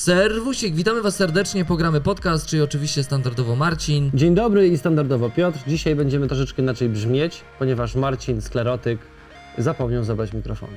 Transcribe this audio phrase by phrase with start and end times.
[0.00, 4.10] Serwusik, witamy Was serdecznie, programy podcast, czyli oczywiście standardowo Marcin.
[4.14, 5.58] Dzień dobry i standardowo Piotr.
[5.66, 8.98] Dzisiaj będziemy troszeczkę inaczej brzmieć, ponieważ Marcin, sklerotyk,
[9.58, 10.72] zapomniał zabrać mikrofonu.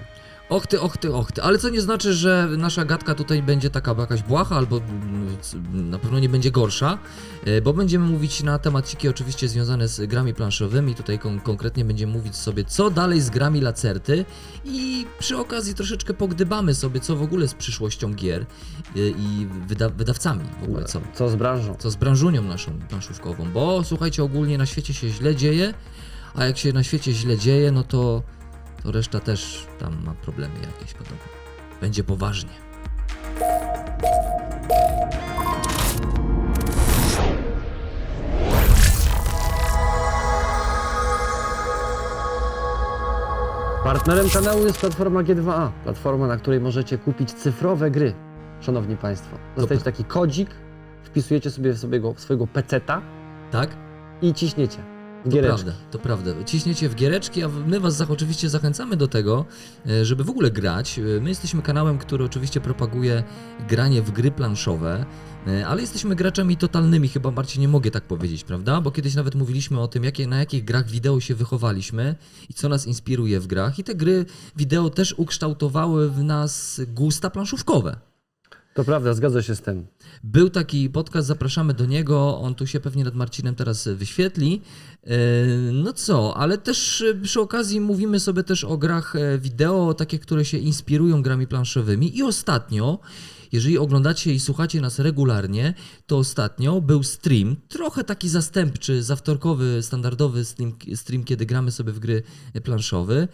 [0.54, 1.42] Och ty, och ty, och ty.
[1.42, 6.00] Ale co nie znaczy, że nasza gadka tutaj będzie taka jakaś błaha, albo mm, na
[6.00, 6.98] pewno nie będzie gorsza,
[7.46, 10.96] e, bo będziemy mówić na temaciki oczywiście związane z grami planszowymi.
[10.96, 14.26] Tutaj kon konkretnie będziemy mówić sobie, co dalej z grami Lacerty
[14.66, 18.46] i przy okazji troszeczkę pogdybamy sobie, co w ogóle z przyszłością gier e,
[18.96, 21.02] i wyda wydawcami w ogóle, co.
[21.14, 21.76] Co z branżą?
[21.80, 25.74] co z branżunią naszą planszówkową, bo słuchajcie, ogólnie na świecie się źle dzieje,
[26.36, 28.24] a jak się na świecie źle dzieje, no to,
[28.84, 31.26] to reszta też tam ma problemy jakieś podobno.
[31.82, 32.52] Będzie poważnie.
[43.84, 48.14] Partnerem kanału jest platforma G2A, platforma, na której możecie kupić cyfrowe gry.
[48.62, 50.50] Szanowni Państwo, dostajecie taki kodzik,
[51.04, 53.02] wpisujecie sobie w swojego, swojego peceta
[53.52, 53.70] Tak?
[54.22, 54.93] i ciśniecie
[55.26, 55.64] w To giereczki.
[55.64, 56.32] prawda, to prawda.
[56.46, 59.46] Ciśniecie w giereczki, a my Was oczywiście zachęcamy do tego,
[59.90, 61.00] e, żeby w ogóle grać.
[61.00, 63.24] E, My jesteśmy kanałem, który oczywiście propaguje
[63.70, 65.06] granie w gry planszowe,
[65.48, 68.82] e, ale jesteśmy graczami totalnymi, chyba Marcin nie mogę tak powiedzieć, prawda?
[68.82, 72.16] Bo kiedyś nawet mówiliśmy o tym, jakie, na jakich grach wideo się wychowaliśmy
[72.50, 73.80] i co nas inspiruje w grach.
[73.80, 77.96] I te gry wideo też ukształtowały w nas gusta planszówkowe.
[78.74, 79.88] To prawda, zgadza się z tym.
[80.24, 82.40] Był taki podcast, zapraszamy do niego.
[82.40, 84.62] On tu się pewnie nad Marcinem teraz wyświetli.
[85.04, 85.18] E,
[85.74, 90.20] No co, ale też e, przy okazji mówimy sobie też o grach e, wideo, takie,
[90.20, 92.18] które się inspirują grami planszowymi.
[92.18, 93.00] I ostatnio,
[93.52, 95.74] jeżeli oglądacie i słuchacie nas regularnie,
[96.08, 102.00] to ostatnio był stream, trochę taki zastępczy, zawtorkowy, standardowy stream, stream kiedy gramy sobie w
[102.00, 102.24] gry
[102.64, 103.28] planszowe.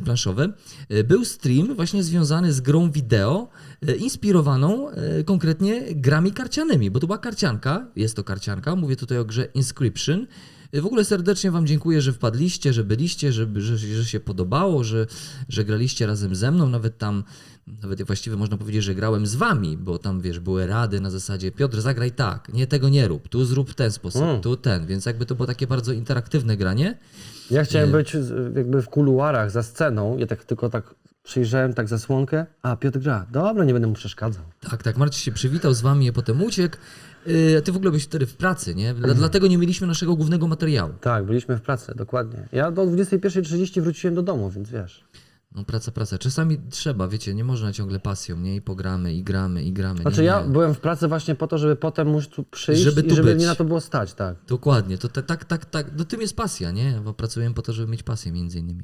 [0.00, 0.52] Planszowe.
[0.88, 3.48] E, Był stream właśnie związany z grą wideo,
[3.88, 9.18] e, inspirowaną e, konkretnie grami karcianymi, bo to była karcianka, jest to karcianka, mówię tutaj
[9.18, 10.26] o grze Inscription.
[10.72, 15.06] W ogóle serdecznie Wam dziękuję, że wpadliście, że byliście, że, że, że się podobało, że,
[15.48, 17.24] że graliście razem ze mną, nawet tam,
[17.82, 21.52] nawet właściwie można powiedzieć, że grałem z Wami, bo tam wiesz, były rady na zasadzie
[21.52, 24.40] Piotr zagraj tak, nie tego nie rób, tu zrób ten sposób, Mm.
[24.40, 26.98] tu ten, więc jakby to było takie bardzo interaktywne granie.
[27.50, 31.88] Ja chciałem być z- jakby w kuluarach za sceną, ja tak tylko tak przyjrzałem tak
[31.88, 33.26] zasłonkę, a Piotr gra.
[33.32, 34.42] Dobra, nie będę mu przeszkadzał.
[34.70, 36.76] Tak, tak, Marcin się przywitał z wami, a potem uciekł.
[37.26, 38.94] Yy, a ty w ogóle byłeś wtedy w pracy, nie?
[38.94, 40.92] Dla, Dlatego nie mieliśmy naszego głównego materiału.
[41.00, 42.48] Tak, byliśmy w pracy, dokładnie.
[42.52, 45.04] Ja do 21.30 wróciłem do domu, więc wiesz.
[45.54, 46.18] No praca, praca.
[46.18, 48.56] Czasami trzeba, wiecie, nie można ciągle pasją, nie?
[48.56, 50.02] I pogramy, i gramy, i gramy.
[50.02, 50.48] Znaczy nie, ja nie.
[50.48, 53.28] byłem w pracy właśnie po to, żeby potem móc tu przyjść Żeby i tu żeby
[53.28, 53.36] być.
[53.36, 54.36] mnie na to było stać, tak.
[54.48, 57.00] Dokładnie, to tak, tak, tak, tak, no tym jest pasja, nie?
[57.04, 58.82] Bo pracujemy po to, żeby mieć pasję między innymi.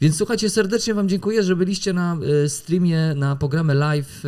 [0.00, 4.22] Więc słuchajcie, serdecznie wam dziękuję, że byliście na e, streamie, na programie live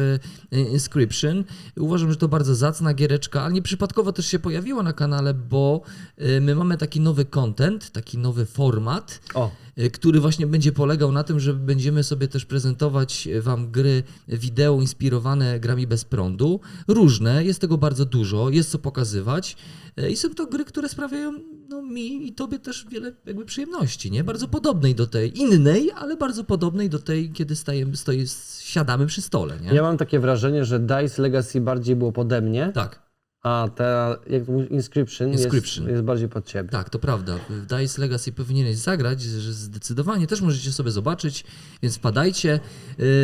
[0.53, 1.45] e, Inscription.
[1.77, 5.83] Uważam, że to bardzo zacna giereczka, ale nieprzypadkowo też się pojawiła na kanale, bo
[6.17, 9.51] e, my mamy taki nowy content, taki nowy format, O,
[9.93, 14.81] który właśnie będzie polegał na tym, że będziemy sobie też prezentować y, Wam gry wideo
[14.81, 16.61] inspirowane grami bez prądu.
[16.89, 19.57] Różne, jest tego bardzo dużo, jest co pokazywać
[19.99, 21.33] y, i są to gry, które sprawiają
[21.69, 24.25] no, mi i Tobie też wiele jakby przyjemności, nie?
[24.25, 28.25] Bardzo podobnej do tej, innej, ale bardzo podobnej do tej, kiedy stajemy, stoi,
[28.61, 29.75] siadamy przy stole, nie?
[29.75, 33.04] ja mam takie wrażenie, że Dice Legacy bardziej było pode mnie, Tak.
[33.45, 35.85] A ta, jak to mówisz, Inscription, Inscription.
[35.85, 36.69] Jest, jest bardziej pod ciebie.
[36.71, 37.39] Tak, to prawda.
[37.51, 41.45] W Dice Legacy powinieneś zagrać, że zdecydowanie też możecie sobie zobaczyć,
[41.83, 42.61] więc wpadajcie.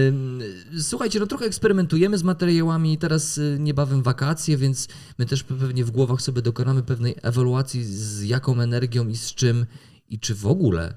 [0.08, 0.40] Ym,
[0.80, 4.88] Słuchajcie, no trochę eksperymentujemy z materiałami, teraz y, niebawem wakacje, więc
[5.18, 9.34] my też pe- pewnie w głowach sobie dokonamy pewnej ewaluacji z jaką energią i z
[9.34, 9.66] czym
[10.08, 10.94] i czy w ogóle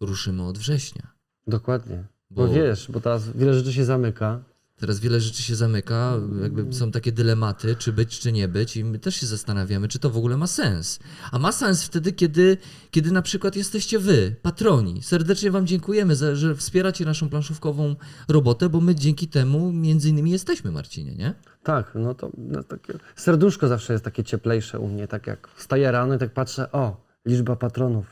[0.00, 1.12] ruszymy od września.
[1.46, 2.04] Dokładnie.
[2.30, 2.46] Bo...
[2.46, 4.40] Bo- wiesz, bo teraz wiele rzeczy się zamyka.
[4.84, 8.84] Teraz wiele rzeczy się zamyka, jakby są takie dylematy, czy być, czy nie być, i
[8.84, 10.98] my też się zastanawiamy, czy to w ogóle ma sens.
[11.32, 12.56] A ma sens wtedy, kiedy,
[12.90, 15.02] kiedy na przykład jesteście wy, patroni.
[15.02, 17.96] Serdecznie Wam dziękujemy, za, że wspieracie naszą planszówkową
[18.28, 21.34] robotę, bo my dzięki temu między innymi jesteśmy, Marcinie, nie?
[21.62, 25.92] Tak, no to no, takie, serduszko zawsze jest takie cieplejsze u mnie, tak jak wstaję
[25.92, 26.96] rano i tak patrzę, o,
[27.26, 28.06] liczba patronów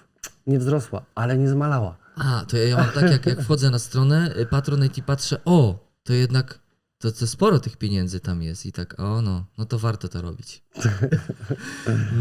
[0.46, 1.96] nie wzrosła, ale nie zmalała.
[2.16, 5.92] A, to ja, ja mam tak, jak, jak wchodzę na stronę Patronite i patrzę, o,
[6.04, 6.61] to jednak
[7.02, 10.22] to, to sporo tych pieniędzy tam jest i tak, o no, no to warto to
[10.22, 10.62] robić.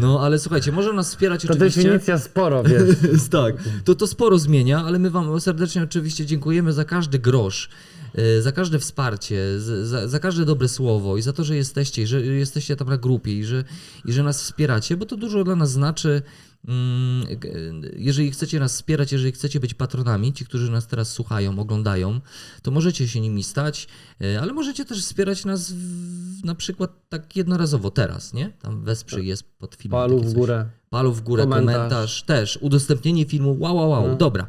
[0.00, 1.82] No, ale słuchajcie, można nas wspierać To oczywiście.
[1.82, 3.28] definicja sporo, wiesz.
[3.30, 7.68] tak, to to sporo zmienia, ale my Wam serdecznie oczywiście dziękujemy za każdy grosz,
[8.14, 12.06] e, za każde wsparcie, za, za, każde dobre słowo i za to, że jesteście, i
[12.06, 13.64] że jesteście tam na grupie i że,
[14.04, 16.22] i że nas wspieracie, bo to dużo dla nas znaczy.
[16.68, 17.26] Mm,
[17.96, 22.20] Jeżeli chcecie nas wspierać, jeżeli chcecie być patronami, ci, którzy nas teraz słuchają, oglądają,
[22.62, 23.88] to możecie się nimi stać,
[24.20, 28.50] e, ale możecie też wspierać nas w, na przykład tak jednorazowo teraz, nie?
[28.50, 30.00] Tam wesprzyj jest pod filmem.
[30.00, 30.66] Palu w górę.
[30.90, 31.74] Palu w górę, Komentarz.
[31.74, 32.22] komentarz.
[32.22, 34.14] też, udostępnienie filmu, wow, wow, wow, No.
[34.16, 34.46] dobra.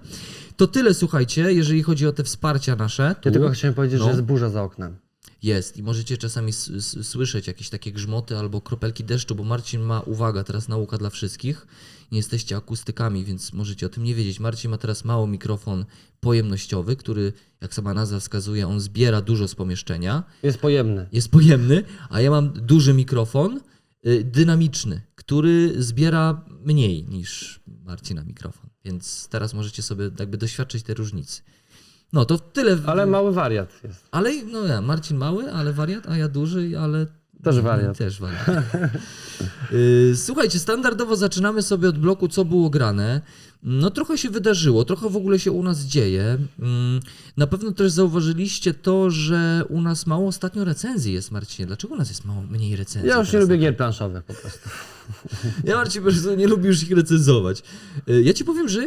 [0.58, 3.16] To tyle, słuchajcie, jeżeli chodzi o te wsparcia nasze.
[3.22, 4.06] Tu Ja tylko chciałem powiedzieć, No.
[4.06, 4.96] że jest burza za oknem.
[5.44, 6.54] jest i możecie czasami
[7.04, 11.68] słyszeć jakieś takie grzmoty albo kropelki deszczu, bo Marcin ma, uwaga, teraz nauka dla wszystkich,
[12.14, 14.40] nie jesteście akustykami, więc możecie o tym nie wiedzieć.
[14.40, 15.86] Marcin ma teraz mały mikrofon
[16.20, 21.08] pojemnościowy, który, jak sama nazwa wskazuje, on zbiera dużo z pomieszczenia Jest pojemny.
[21.12, 23.60] jest pojemny, a ja mam duży mikrofon
[24.08, 28.70] y, dynamiczny, który zbiera mniej niż Marcina mikrofon.
[28.86, 31.42] Więc teraz możecie sobie jakby doświadczyć tej różnicy.
[32.14, 32.78] No to tyle.
[32.86, 34.08] Ale mały wariat jest.
[34.12, 37.08] ale no ja, Marcin mały, ale wariat, a ja duży, ale
[37.44, 37.98] Też wariat.
[37.98, 38.50] Też wariat.
[39.72, 43.22] Y, Słuchajcie, standardowo zaczynamy sobie od bloku, co było grane.
[43.64, 46.38] No trochę się wydarzyło, trochę w ogóle się u nas dzieje.
[46.60, 47.00] Mm,
[47.38, 51.66] Na pewno też zauważyliście to, że u nas mało ostatnio recenzji jest, Marcinie.
[51.68, 53.10] Dlaczego u nas jest mało mniej recenzji?
[53.10, 54.70] Ja już nie lubię gier planszowych po prostu.
[55.64, 57.64] Ja Marcin po prostu nie lubię już ich recenzować.
[58.10, 58.86] Y, Ja ci powiem, że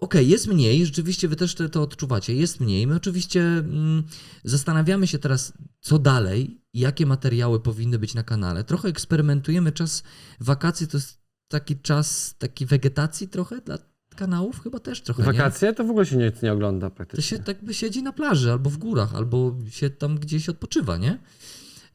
[0.00, 2.86] okej, jest mniej, rzeczywiście wy też te- to odczuwacie, jest mniej.
[2.86, 4.02] My oczywiście mm,
[4.44, 5.52] zastanawiamy się teraz,
[5.88, 8.64] co dalej, i jakie materiały powinny być na kanale.
[8.64, 10.02] Trochę eksperymentujemy, czas
[10.40, 11.18] wakacji to jest
[11.48, 13.78] taki czas takiej wegetacji trochę dla
[14.16, 15.26] kanałów, chyba też trochę, nie?
[15.32, 17.22] Wakacje to w ogóle się nic nie ogląda To praktycznie.
[17.22, 21.18] się tak by siedzi na plaży albo w górach, albo się tam gdzieś odpoczywa, nie?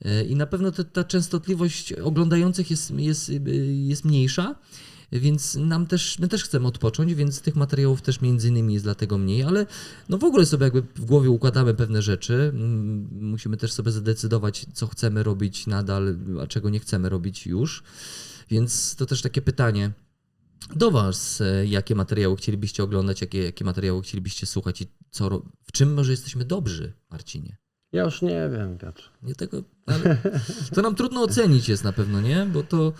[0.05, 3.31] E, I na pewno te, ta częstotliwość oglądających jest, jest,
[3.73, 4.55] jest mniejsza,
[5.19, 9.17] więc nam też, my też chcemy odpocząć, więc tych materiałów też między innymi jest dlatego
[9.17, 9.65] mniej, ale
[10.09, 12.51] no w ogóle sobie jakby w głowie układamy pewne rzeczy.
[12.53, 17.83] Mm, Musimy też sobie zadecydować, co chcemy robić nadal, a czego nie chcemy robić już.
[18.49, 19.91] Więc to też takie pytanie
[20.75, 25.71] do Was, e, jakie materiały chcielibyście oglądać, jakie, jakie materiały chcielibyście słuchać i co, w
[25.71, 27.57] czym może jesteśmy dobrzy, Marcinie?
[27.91, 29.11] Ja już nie wiem, Piotr.
[29.23, 30.17] Nie tego, ale
[30.75, 32.47] to nam trudno ocenić jest na pewno, nie?
[32.53, 32.93] Bo to,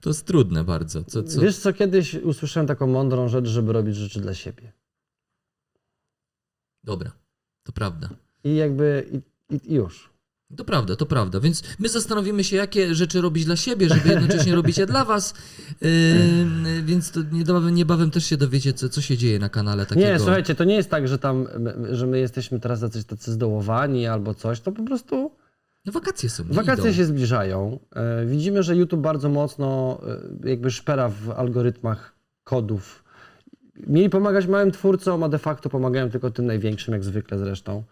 [0.00, 1.04] to jest trudne bardzo.
[1.04, 1.40] Co, co?
[1.40, 4.72] Wiesz co, kiedyś usłyszałem taką mądrą rzecz, żeby robić rzeczy dla siebie.
[6.84, 7.12] Dobra,
[7.62, 8.08] to prawda.
[8.44, 9.06] I jakby
[9.50, 10.16] i, i, już.
[10.56, 11.40] To prawda, to prawda.
[11.40, 15.34] Więc my zastanowimy się, jakie rzeczy robić dla siebie, żeby jednocześnie robić je dla Was.
[15.80, 20.06] Yy, więc to niebawem, niebawem też się dowiecie, co, co się dzieje na kanale takiego.
[20.06, 21.46] Nie, słuchajcie, to nie jest tak, że tam,
[21.90, 25.30] że my jesteśmy teraz jacyś tacy zdołowani albo coś, to po prostu
[25.86, 26.44] No, wakacje są.
[26.50, 26.92] wakacje idą.
[26.92, 27.78] się zbliżają.
[27.96, 29.98] E, Widzimy, że YouTube bardzo mocno
[30.44, 33.04] e, jakby szpera w algorytmach kodów.
[33.86, 37.82] Mieli pomagać małym twórcom, a de facto pomagają tylko tym największym, jak zwykle zresztą.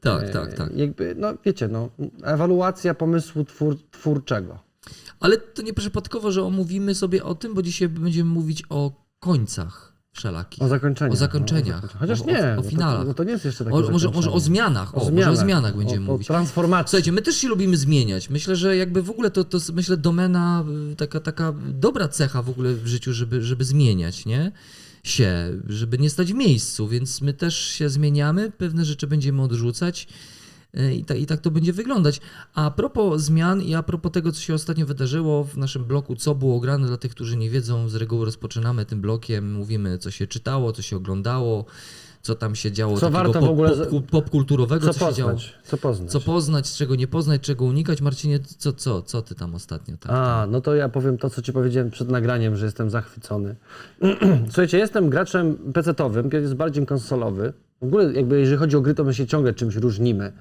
[0.00, 0.76] Tak, E, tak, tak.
[0.76, 1.88] Jakby, no wiecie, no,
[2.22, 4.58] ewaluacja pomysłu twór, twórczego.
[5.20, 10.62] Ale to nieprzypadkowo, że omówimy sobie o tym, bo dzisiaj będziemy mówić o końcach wszelakich.
[10.62, 11.12] O zakończeniach.
[11.12, 11.82] O zakończeniach.
[11.82, 12.00] No, o zakończeniach.
[12.00, 13.06] Chociaż O- o- nie, o no to- finałach.
[13.06, 14.98] No to nie jest jeszcze takie O, może, może o zmianach.
[14.98, 16.30] O, może o zmianach będziemy o, mówić.
[16.30, 16.90] O transformacji.
[16.90, 18.30] Słuchajcie, my też się lubimy zmieniać.
[18.30, 22.42] Myślę, że jakby w ogóle to, to jest, myślę, domena, y, taka, taka dobra cecha
[22.42, 24.52] w ogóle w życiu, żeby, żeby zmieniać, nie?
[25.04, 30.08] Się, żeby nie stać w miejscu, więc my też się zmieniamy, pewne rzeczy będziemy odrzucać
[30.74, 32.20] i, ta, i tak to będzie wyglądać.
[32.54, 36.34] A propos zmian i a propos tego, co się ostatnio wydarzyło w naszym bloku, co
[36.34, 40.26] było grane dla tych, którzy nie wiedzą, z reguły rozpoczynamy tym blokiem, mówimy, co się
[40.26, 41.64] czytało, co się oglądało,
[42.22, 45.32] co tam się działo Co warto w pop, ogóle pop, popkulturowego, Co co, się działo.
[45.32, 45.58] poznać?
[45.64, 46.10] Co poznać?
[46.10, 48.00] Co poznać, czego nie poznać, czego unikać.
[48.00, 49.96] Marcinie, co, co, co ty tam ostatnio?
[49.96, 53.56] Tak, A, no to ja powiem to, co ci powiedziałem przed nagraniem, że jestem zachwycony.
[54.46, 55.58] Słuchajcie, jestem graczem
[56.22, 57.52] kiedy jest bardziej konsolowy.
[57.80, 60.32] W ogóle, jakby jeżeli chodzi o gry, to my się ciągle czymś różnimy.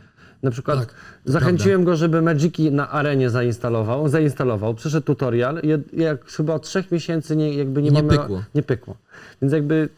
[0.43, 0.93] Na przykład Tak,
[1.25, 4.07] to zachęciłem go, żeby Magiki na arenie zainstalował.
[4.09, 8.17] Zainstalował, przeszedł tutorial i od- jak chyba od trzech miesięcy nie, jakby nie, Nie mamy...
[8.17, 8.43] pykło.
[8.55, 8.97] Nie pykło.
[9.41, 9.89] Więc jakby,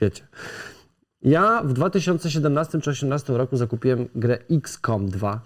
[0.00, 0.26] wiecie.
[1.22, 5.40] Ja w 2017 czy 2018 roku zakupiłem grę XCOM 2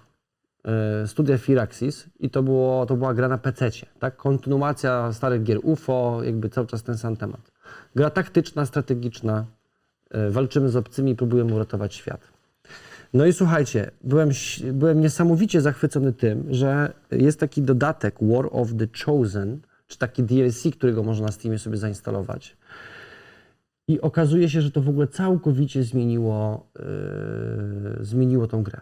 [0.65, 4.15] e, studia Firaxis i to, było, to była gra na PC, tak?
[4.17, 7.51] Kontynuacja starych gier UFO, jakby cały czas ten sam temat.
[7.95, 9.45] Gra taktyczna, strategiczna,
[10.11, 12.36] e, walczymy z obcymi i próbujemy uratować świat.
[13.17, 14.29] No i słuchajcie, byłem,
[14.73, 20.67] byłem niesamowicie zachwycony tym, że jest taki dodatek War of the Chosen, czy taki DLC,
[20.73, 22.57] którego można na Steamie sobie zainstalować.
[23.87, 26.67] I okazuje się, że to w ogóle całkowicie zmieniło,
[27.99, 28.81] yy, zmieniło tą grę.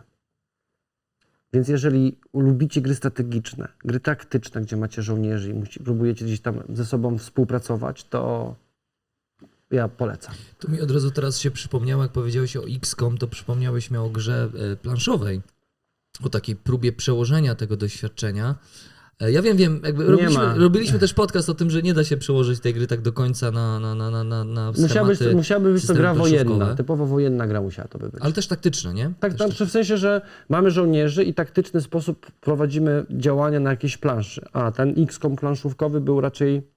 [1.53, 6.63] Więc jeżeli lubicie gry strategiczne, gry taktyczne, gdzie macie żołnierzy i musi, próbujecie gdzieś tam
[6.69, 8.55] ze sobą współpracować, to
[9.71, 10.35] ja polecam.
[10.59, 14.09] To mi od razu teraz się przypomniało, jak powiedziałeś o XCOM, to przypomniałeś mi o
[14.09, 15.41] grze e, planszowej,
[16.23, 18.55] o takiej próbie przełożenia tego doświadczenia.
[19.21, 22.59] E, Ja wiem, wiem, robiliśmy, robiliśmy też podcast o tym, że nie da się przełożyć
[22.59, 25.73] tej gry tak do końca na, na, na, na, na, na Musiała być, schematy, musiałaby
[25.73, 28.21] być to gra wojenna, typowo wojenna gra musiała to by być.
[28.21, 29.13] Ale też taktyczna, nie?
[29.19, 34.45] Tak, znaczy w sensie, że mamy żołnierzy i taktyczny sposób prowadzimy działania na jakiejś planszy.
[34.53, 36.74] A ten XCOM planszówkowy był raczej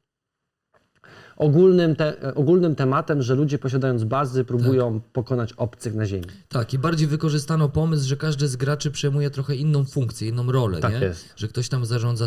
[1.39, 6.25] ogólnym, te, ogólnym tematem, że ludzie posiadając bazy próbują pokonać obcych na ziemi.
[6.49, 10.81] Tak, i bardziej wykorzystano pomysł, że każdy z graczy przejmuje trochę inną funkcję, inną rolę,
[10.81, 10.99] Tak nie?
[11.07, 11.29] jest.
[11.37, 12.27] Że ktoś tam zarządza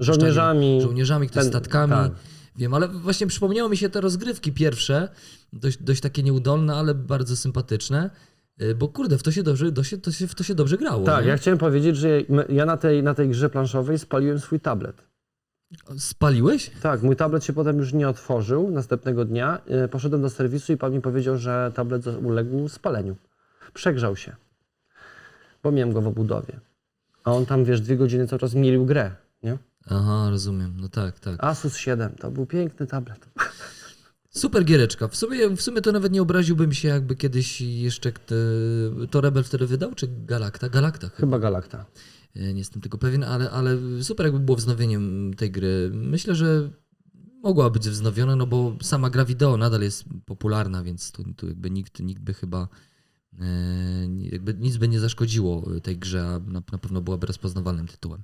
[0.00, 0.80] Żołnierzami.
[0.82, 1.92] żołnierzami ktoś Ten- statkami.
[1.92, 2.12] tak.
[2.56, 5.08] Wiem, ale właśnie przypomniało mi się te rozgrywki pierwsze,
[5.52, 8.10] dość, dość takie nieudolne, ale bardzo sympatyczne.
[8.62, 10.76] Y, Bo kurde, w to się dobrze, do się, to się, w to się dobrze
[10.78, 11.04] grało.
[11.04, 11.30] Tak, nie?
[11.30, 12.08] ja chciałem powiedzieć, że
[12.48, 15.02] ja na tej, na tej grze planszowej spaliłem swój tablet.
[15.98, 16.70] Spaliłeś?
[16.82, 19.60] Tak, mój tablet się potem już nie otworzył następnego dnia.
[19.66, 23.16] E, Poszedłem do serwisu i pan mi powiedział, że tablet uległ spaleniu.
[23.74, 24.36] Przegrzał się,
[25.62, 26.60] bo miałem go w obudowie.
[27.24, 29.10] A on tam, wiesz, dwie godziny cały czas mielił grę,
[29.42, 29.58] nie?
[29.90, 30.74] Aha, rozumiem.
[30.80, 31.44] No tak, tak.
[31.44, 33.28] Asus 7, to był piękny tablet.
[34.30, 35.08] Super giereczka.
[35.08, 38.34] W sumie, w sumie to nawet nie obraziłbym się, jakby kiedyś jeszcze kto-
[39.10, 40.68] to Rebel wtedy wydał, czy Galacta?
[40.68, 41.16] Galacta chyba.
[41.20, 41.84] Chyba Galacta.
[42.36, 45.90] E, Nie jestem tego pewien, ale, ale super jakby było wznowieniem tej gry.
[45.94, 46.70] Myślę, że
[47.42, 51.70] mogła być wznowiona, no bo sama gra wideo nadal jest popularna, więc tu, tu jakby
[51.70, 52.68] nikt, nikt by chyba
[53.40, 53.46] e,
[54.32, 58.22] jakby nic by nie zaszkodziło tej grze, a na, na pewno byłaby rozpoznawalnym tytułem.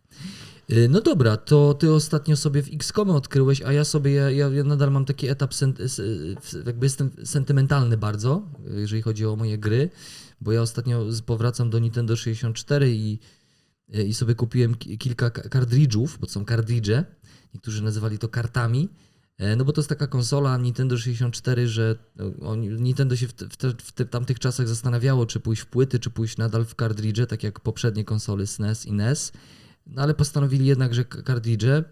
[0.68, 4.64] E, No dobra, to ty ostatnio sobie w XCOM odkryłeś, a ja sobie, ja, ja,
[4.64, 5.74] nadal mam taki etap, sen,
[6.66, 8.42] jakby jestem sentymentalny bardzo,
[8.74, 9.90] jeżeli chodzi o moje gry,
[10.40, 13.18] bo ja ostatnio powracam do Nintendo 64 i
[13.92, 17.04] i sobie kupiłem ki- kilka ka- kartridżów, bo to są kartridże.
[17.54, 18.88] Niektórzy nazywali to kartami.
[19.38, 21.96] E, No bo to jest taka konsola Nintendo 64, że
[22.38, 25.66] no, Nintendo się w, te, w, te, w te, tamtych czasach zastanawiało, czy pójść w
[25.66, 29.32] płyty, czy pójść nadal w kartridże, tak jak poprzednie konsole SNES i NES.
[29.86, 31.84] No ale postanowili jednak, że kartridże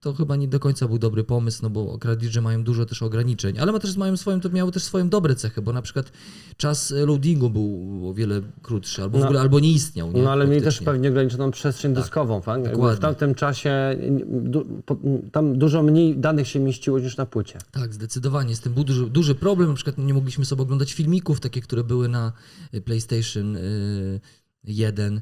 [0.00, 3.58] to chyba nie do końca był dobry pomysł, no bo kartridże mają dużo też ograniczeń,
[3.58, 6.12] ale ma też, mają swoją, to miały też swoje dobre cechy, bo na przykład
[6.56, 9.26] czas loadingu był o wiele krótszy, albo w No.
[9.26, 10.12] ogóle albo nie istniał.
[10.12, 10.22] Nie?
[10.22, 12.42] No ale mieli też pewnie ograniczoną przestrzeń dyskową.
[12.42, 12.56] Tak?
[12.56, 12.96] Jakby dokładnie.
[12.96, 13.96] W tamtym czasie
[14.28, 14.96] du, po,
[15.32, 17.58] tam dużo mniej danych się mieściło niż na płycie.
[17.70, 18.56] Tak, zdecydowanie.
[18.56, 19.68] Z tym był duży, duży problem.
[19.68, 22.32] Na przykład nie mogliśmy sobie oglądać filmików, takie, które były na
[22.74, 24.20] y, PlayStation y,
[24.64, 25.20] 1.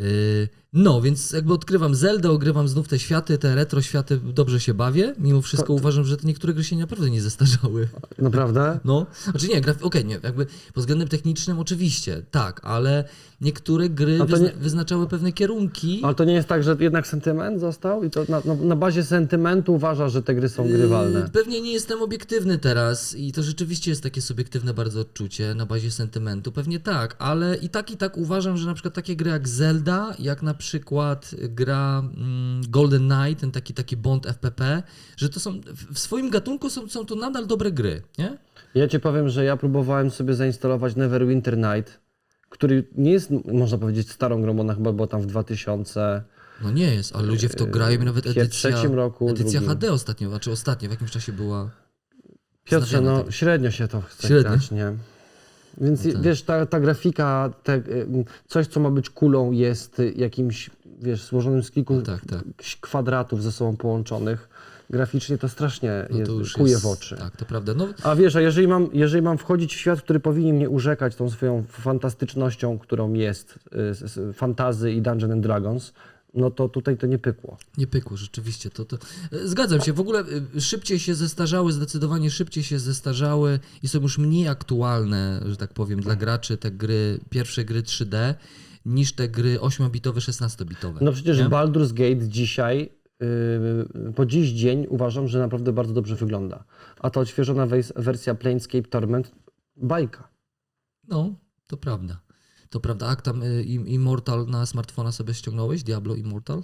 [0.00, 4.74] Y, No, więc jakby odkrywam Zeldę, ogrywam znów te światy, te retro światy, dobrze się
[4.74, 5.14] bawię.
[5.18, 7.88] Mimo wszystko To- to- uważam, że te niektóre gry się naprawdę nie zestarzały.
[8.18, 8.80] Naprawdę?
[8.84, 9.82] No, znaczy nie, graf...
[9.82, 13.04] okej, nie, jakby pod względem technicznym oczywiście, tak, ale
[13.40, 14.46] niektóre gry No wyzna...
[14.46, 16.00] nie- wyznaczały pewne kierunki.
[16.04, 19.04] Ale to nie jest tak, że jednak sentyment został i to na, na, na bazie
[19.04, 21.20] sentymentu uważasz, że te gry są grywalne.
[21.20, 25.66] Yy, Pewnie nie jestem obiektywny teraz i to rzeczywiście jest takie subiektywne bardzo odczucie na
[25.66, 26.52] bazie sentymentu.
[26.52, 29.81] Pewnie tak, ale i tak i tak uważam, że na przykład takie gry jak Zelda,
[30.18, 34.82] jak na przykład gra mm, Golden Knight, ten taki, taki Bond FPP,
[35.16, 38.38] że to są w- w swoim gatunku są, są to nadal dobre gry, nie?
[38.74, 42.00] Ja ci powiem, że ja próbowałem sobie zainstalować Neverwinter Night,
[42.48, 46.22] który nie jest, można powiedzieć, starą grą, ona chyba była tam w 2000.
[46.62, 49.60] No nie jest, ale ludzie w to grają i nawet w edycja, trzecim roku, edycja
[49.60, 49.68] drugim.
[49.68, 51.70] HD ostatnio, znaczy ostatnio, w jakimś czasie była...
[52.64, 53.30] Piotrze, no tego.
[53.30, 54.50] średnio się to chce Średnio.
[54.50, 54.92] grać, nie?
[55.80, 56.22] Więc No tak.
[56.22, 58.06] wiesz, ta, ta grafika, te, y,
[58.48, 60.70] coś co ma być kulą jest y, jakimś,
[61.02, 62.42] wiesz, złożonym z kilku No tak, tak.
[62.80, 64.48] kwadratów ze sobą połączonych.
[64.90, 67.16] Graficznie to strasznie No to kuje jest, w oczy.
[67.16, 67.74] Tak, to prawda.
[67.76, 71.16] No, A wiesz, a jeżeli mam, jeżeli mam wchodzić w świat, który powinien mnie urzekać
[71.16, 75.92] tą swoją fantastycznością, którą jest y, s- fantazy i Dungeons and Dragons,
[76.34, 77.56] no to tutaj to nie pykło.
[77.78, 78.70] Nie pykło, rzeczywiście.
[78.70, 78.96] To, to...
[79.32, 79.92] e, Zgadzam się.
[79.92, 80.24] W ogóle
[80.56, 85.74] y, szybciej się zestarzały, zdecydowanie szybciej się zestarzały i są już mniej aktualne, że tak
[85.74, 88.34] powiem, dla graczy te gry, pierwsze gry 3D,
[88.86, 90.96] niż te gry 8-bitowe, 16-bitowe.
[91.00, 91.44] No przecież nie?
[91.44, 96.64] Baldur's Gate dzisiaj, yy, po dziś dzień uważam, że naprawdę bardzo dobrze wygląda.
[96.98, 99.32] A ta odświeżona wersja Planescape Torment,
[99.76, 100.28] bajka.
[101.08, 101.34] No,
[101.68, 102.20] to prawda.
[102.72, 103.06] To prawda.
[103.06, 105.82] A tam y, Im- Immortal na smartfona sobie ściągnąłeś?
[105.82, 106.62] Diablo Immortal?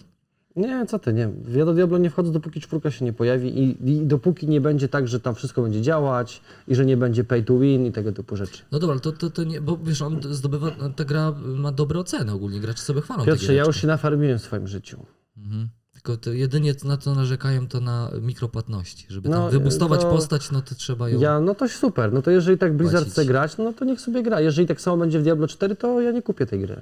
[0.57, 1.31] Nie, co ty, nie.
[1.49, 4.89] Ja do Diablo nie wchodzę, dopóki czwórka się nie pojawi i, i dopóki nie będzie
[4.89, 8.13] tak, że tam wszystko będzie działać i że nie będzie pay to win i tego
[8.13, 8.63] typu rzeczy.
[8.73, 12.33] No dobra, to, to, to nie, bo wiesz, on zdobywa, ta gra ma dobre oceny
[12.33, 15.07] ogólnie, gracze sobie chwalą Piotrze, ja już się nafarmiłem w swoim życiu.
[15.37, 15.69] Mhm.
[16.09, 19.07] Tylko to jedynie na co narzekają to na mikropłatności.
[19.09, 21.21] Żeby No, tam wybustować to- postać, no to trzeba ją...
[21.21, 22.13] Ja, no to super.
[22.13, 23.13] No to jeżeli tak Blizzard Płacić.
[23.13, 24.41] chce grać, no to niech sobie gra.
[24.41, 26.81] Jeżeli tak samo będzie w Diablo 4, to ja nie kupię tej gry.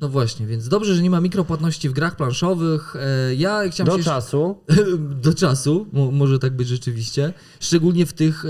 [0.00, 2.96] No właśnie, więc dobrze, że nie ma mikropłatności w grach planszowych.
[2.96, 4.04] E, Ja chciałem Do się...
[4.04, 4.56] czasu.
[5.24, 7.32] do czasu, mo, może tak być rzeczywiście.
[7.60, 8.48] Szczególnie w tych, e,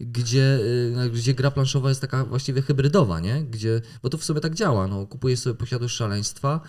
[0.00, 0.58] gdzie,
[1.04, 3.42] e, gdzie gra planszowa jest taka właściwie hybrydowa, nie?
[3.44, 6.60] Gdzie, bo to w sobie tak działa, no, kupujesz sobie posiadłość szaleństwa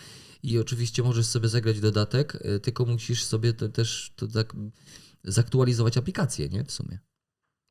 [0.44, 4.54] i oczywiście możesz sobie zagrać dodatek, y, tylko musisz sobie też to tak
[5.24, 6.64] zaktualizować aplikację, nie?
[6.64, 7.00] W sumie.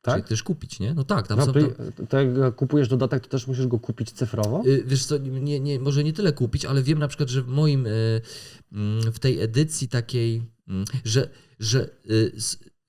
[0.02, 0.14] Tak?
[0.14, 0.94] Czyli też kupić, nie?
[0.94, 1.52] No tak, tam W są...
[1.52, 4.62] Tam, to jak kupujesz dodatek, to też musisz go kupić cyfrowo?
[4.66, 7.48] Y, Wiesz co, nie, nie, może nie tyle kupić, ale wiem na przykład, że w
[7.48, 8.20] moim, y,
[8.72, 12.32] mm, w tej edycji takiej, mm, że, że y,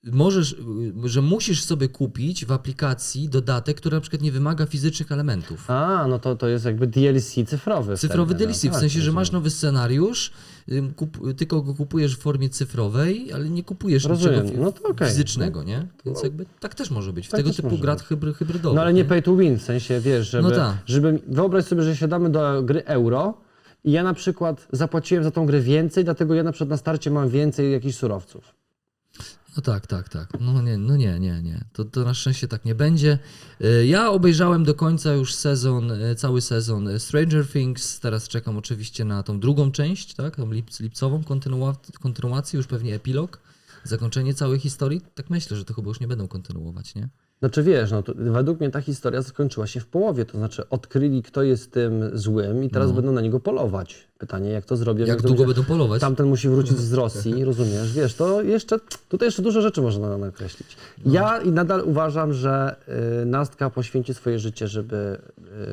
[0.04, 0.56] możesz,
[1.04, 5.70] że musisz sobie kupić w aplikacji dodatek, który na przykład nie wymaga fizycznych elementów.
[5.70, 7.96] A, no to, to jest jakby DLC cyfrowy.
[7.96, 10.32] Cyfrowy wtedy, DLC, no, w tak, sensie, że masz nowy scenariusz,
[10.96, 14.44] kup, tylko go kupujesz w formie cyfrowej, ale nie kupujesz Rozumiem.
[14.46, 15.08] niczego No okej.
[15.08, 15.86] fizycznego, nie?
[16.06, 17.26] Więc jakby tak też może być.
[17.26, 18.02] W Tak tego typu być.
[18.02, 18.76] hybry, hybrydowych.
[18.76, 20.76] No ale nie pay to win, w sensie wiesz, żeby, No tak.
[20.86, 23.34] żeby wyobraź sobie, że siadamy do gry euro
[23.84, 27.10] i ja na przykład zapłaciłem za tą grę więcej, dlatego ja na przykład na starcie
[27.10, 28.54] mam więcej jakichś surowców.
[29.56, 30.28] No tak, tak, tak.
[30.40, 31.64] No nie, no nie, nie, nie.
[31.72, 33.18] To, to na szczęście tak nie będzie.
[33.64, 38.00] Y, Ja obejrzałem do końca już sezon, y, cały sezon Stranger Things.
[38.00, 40.36] Teraz czekam oczywiście na tą drugą część, tak?
[40.36, 43.38] Tą lip, lipcową kontynuac- kontynuację, już pewnie epilog.
[43.84, 45.00] Zakończenie całej historii.
[45.14, 47.08] Tak myślę, że to chyba już nie będą kontynuować, nie?
[47.42, 51.22] Znaczy wiesz, no to według mnie ta historia skończyła się w połowie, to znaczy odkryli
[51.22, 54.08] kto jest tym złym i teraz będą na niego polować.
[54.18, 55.00] Pytanie jak to zrobią.
[55.00, 55.06] No.
[55.08, 56.00] Jak długo będzie- będą polować?
[56.00, 57.92] Tamten musi wrócić z Rosji, rozumiesz?
[57.92, 60.76] Wiesz, to jeszcze, tutaj jeszcze dużo rzeczy można nakreślić.
[61.04, 61.12] No.
[61.12, 62.76] Ja i nadal uważam, że
[63.22, 65.18] y, Nastka poświęci swoje życie, żeby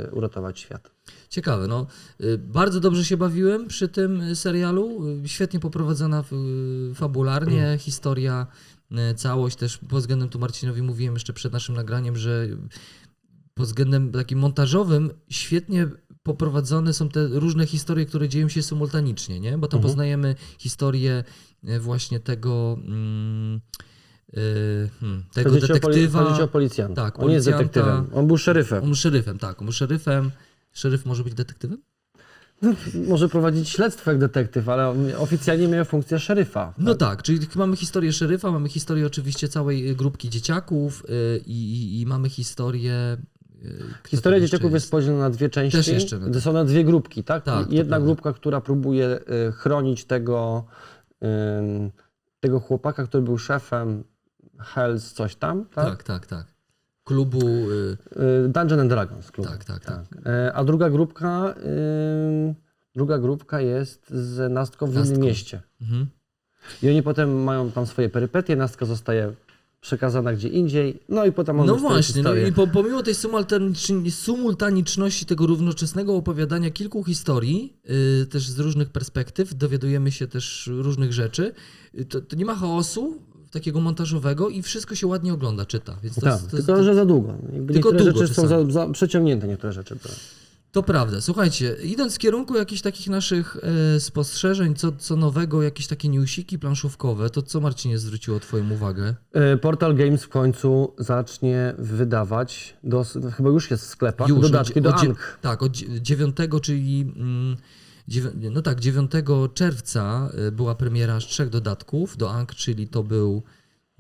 [0.07, 0.91] y, uratować świat.
[1.29, 1.88] Ciekawe, no.
[2.21, 5.07] Y, Bardzo dobrze się bawiłem przy tym y, serialu.
[5.25, 6.23] Y, Świetnie poprowadzona
[6.95, 8.47] fabularnie, historia,
[9.15, 12.48] całość też pod względem, tu Marcinowi mówiłem jeszcze przed naszym nagraniem, że
[13.53, 15.88] pod względem takim montażowym świetnie
[16.24, 19.58] poprowadzone są te różne historie, które dzieją się symultanicznie, nie?
[19.58, 21.24] Bo tam poznajemy historię
[21.69, 23.62] y, właśnie tego, mm,
[24.38, 26.24] y, hmm, tego Chodzi ci o poli- detektywa.
[26.24, 27.03] Chodzi o policjanta.
[27.03, 28.79] Tak, On jest detektywem, on był szeryfem.
[28.84, 30.31] On był szeryfem, tak, on był szeryfem.
[30.74, 31.81] Szeryf może być detektywem?
[33.07, 36.73] Może prowadzić śledztwo jak detektyw, ale oficjalnie miał funkcję szeryfa.
[36.77, 41.51] No tak, czyli mamy historię szeryfa, mamy historię oczywiście całej y, grupki dzieciaków y, i,
[41.51, 43.17] i, i mamy historię.
[43.63, 45.77] y, kto Historia dzieciaków jest podzielona na dwie części.
[45.77, 47.43] Też jeszcze, no są na dwie grupki, tak?
[47.43, 49.19] Tak, Jedna grupka, która próbuje
[49.53, 50.65] chronić tego,
[52.39, 54.03] tego chłopaka, który był szefem
[54.59, 55.85] Hells coś tam, tak?
[55.85, 56.58] Tak, tak, tak.
[57.09, 57.48] Klubu.
[57.48, 57.98] y,
[58.45, 59.48] Y, Dungeon and Dragons klub.
[59.48, 60.03] Tak, tak, tak.
[60.13, 61.55] Y, A druga grupka,
[62.95, 65.61] druga grupka jest z Nastką w innym mieście.
[65.81, 66.07] Mhm.
[66.83, 69.33] I oni potem mają tam swoje perypetie, Nastka zostaje
[69.81, 73.15] przekazana gdzie indziej, no i potem No właśnie, no i po, pomimo tej
[74.11, 77.77] symultaniczności tego równoczesnego opowiadania kilku historii,
[78.22, 81.53] y, też z różnych perspektyw, dowiadujemy się też różnych rzeczy,
[82.09, 85.96] to, to nie ma chaosu takiego montażowego i wszystko się ładnie ogląda, czyta.
[86.03, 87.33] Więc to, Tak, jest, to, jest, tylko że za długo.
[87.53, 88.74] Jakby Tylko niektóre długo rzeczy są za, czasami.
[88.74, 89.96] za przeciągnięte, niektóre rzeczy.
[89.96, 90.16] były.
[90.72, 91.22] To prawda.
[91.22, 93.57] Słuchajcie, idąc w kierunku jakichś takich naszych
[93.96, 99.16] e, spostrzeżeń, co, co nowego, jakieś takie newsiki planszówkowe, to co Marcinie zwróciło Twoją uwagę?
[99.33, 103.05] E, Portal Games w końcu zacznie wydawać, do,
[103.38, 105.38] chyba już jest w sklepach, Już, dodatki od- do od.
[105.42, 107.57] Tak, od dzie- 9, czyli mm,
[108.51, 109.11] no tak, 9
[109.53, 113.43] czerwca y, była premiera z trzech dodatków do Ank, czyli to był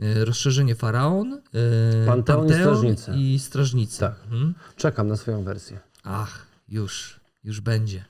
[0.03, 3.11] y, rozszerzenie Faraon, y, Panteon i Strażnicy.
[3.15, 3.99] i Strażnicy.
[3.99, 4.15] Tak.
[4.23, 4.53] Mhm.
[4.75, 5.79] Czekam na swoją wersję.
[6.03, 8.05] Ach, już, już będzie.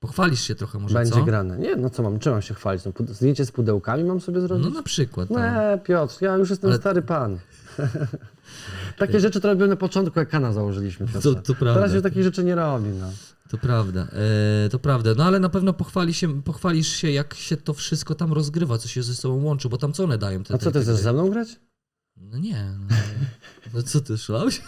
[0.00, 1.24] Pochwalisz się trochę może, Będzie co?
[1.24, 1.58] grane.
[1.58, 2.84] Nie, no co mam, czym mam się chwalić?
[2.84, 4.64] No, zdjęcie z pudełkami mam sobie zrobić?
[4.66, 5.30] No na przykład.
[5.30, 5.38] No.
[5.40, 7.38] Nie, Piotr, ja już jestem Ale- stary pan.
[8.98, 11.06] Takie rzeczy to robiłem na początku, jak kanał założyliśmy.
[11.22, 11.74] To- to prawda.
[11.74, 12.88] Teraz się takich rzeczy nie robi.
[12.88, 13.10] No.
[13.48, 14.08] To prawda,
[14.64, 15.10] e, to prawda.
[15.16, 18.88] No ale na pewno pochwali się, pochwalisz się, jak się to wszystko tam rozgrywa, co
[18.88, 20.44] się ze sobą łączy, bo tam co one dają?
[20.44, 21.48] Te, A co, ty te chcesz ze mną grać?
[22.16, 22.64] No nie.
[22.80, 22.96] No,
[23.74, 24.60] no co ty, szlałeś?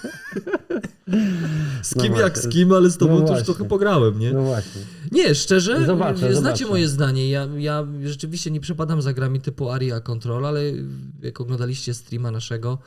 [1.83, 2.51] Z No kim jak właśnie.
[2.51, 4.33] z kim, ale z tobą No to już trochę pograłem, nie?
[4.33, 4.83] No właśnie.
[5.13, 6.67] Nie, szczerze, Zobaczę, znacie zobaczę.
[6.67, 7.31] moje zdanie.
[7.31, 10.63] Ja, ja rzeczywiście nie przepadam za grami typu Aria Control, ale
[11.23, 12.79] jak oglądaliście streama naszego,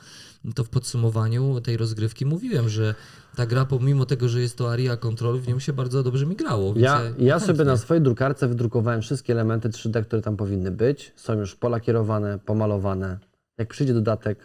[0.54, 2.94] to w podsumowaniu tej rozgrywki mówiłem, że
[3.36, 6.36] ta gra, pomimo tego, że jest to Aria Control, w nią się bardzo dobrze mi
[6.36, 6.74] grało.
[6.76, 7.40] Ja, ja chętnie.
[7.40, 11.12] sobie na swojej drukarce wydrukowałem wszystkie elementy 3D, które tam powinny być.
[11.16, 13.18] Są już pola kierowane, pomalowane.
[13.58, 14.38] Jak przyjdzie dodatek,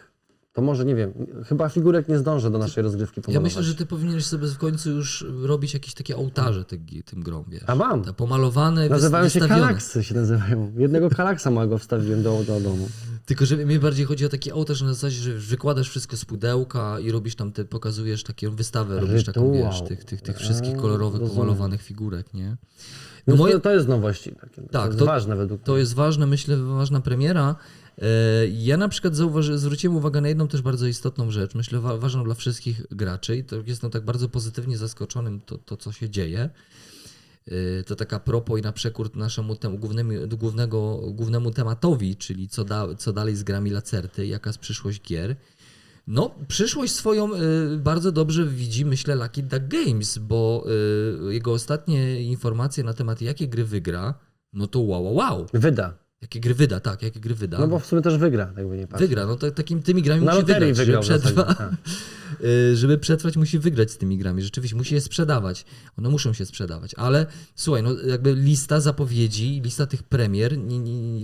[0.52, 1.12] to może, nie wiem,
[1.48, 3.44] chyba figurek nie zdążę do naszej rozgrywki Ja pomalować.
[3.52, 7.44] myślę, że ty powinieneś sobie w końcu już robić jakieś takie ołtarze ty, tym grom,
[7.48, 7.62] wiesz.
[7.66, 8.02] A mam.
[8.04, 10.72] Te pomalowane, Nazywają się kalaksy, się nazywają.
[10.76, 12.88] Jednego kalaksa małego wstawiłem do, do domu.
[13.26, 17.00] Tylko, że mi bardziej chodzi o taki ołtarz na zasadzie, że wykładasz wszystko z pudełka
[17.00, 19.72] i robisz tam, te, pokazujesz taką wystawę, robisz taką, Rytuał.
[19.72, 21.40] wiesz, tych, tych, tych wszystkich kolorowych, rozumiem.
[21.42, 22.56] pomalowanych figurek, nie?
[23.26, 24.32] No No moje, to, to jest nowości.
[24.40, 24.62] Takie.
[24.62, 25.80] to Tak, jest to- ważne według to mnie.
[25.80, 27.56] jest ważne, myślę, ważna premiera.
[27.98, 28.06] E,
[28.48, 32.24] Ja na przykład zauważy, zwróciłem uwagę na jedną też bardzo istotną rzecz, myślę wa- ważną
[32.24, 36.50] dla wszystkich graczy i to jestem tak bardzo pozytywnie zaskoczonym to, to co się dzieje.
[37.52, 42.64] Y, To taka propos i na przekór naszemu temu głównemu, głównego, głównemu tematowi, czyli co,
[42.64, 45.36] da, co dalej z grami Lacerty, jaka jest przyszłość gier.
[46.06, 50.66] No, przyszłość swoją y, bardzo dobrze widzi, myślę, Lucky Duck Games, bo
[51.28, 54.14] y, jego ostatnie informacje na temat, jakie gry wygra,
[54.52, 55.46] no to wow, wow, wow.
[55.52, 55.94] Wyda.
[56.22, 57.58] Jakie gry wyda, tak, jakie gry wyda.
[57.58, 59.08] No bo w sumie też wygra, jakby nie patrzeć.
[59.08, 61.34] Wygra, no to takim tymi grami Na musi wygrać, wygrał żeby w
[62.44, 65.64] Y, żeby przetrwać musi wygrać z tymi grami, rzeczywiście musi je sprzedawać,
[65.98, 70.56] one muszą się sprzedawać, ale słuchaj, no jakby lista zapowiedzi, lista tych premier,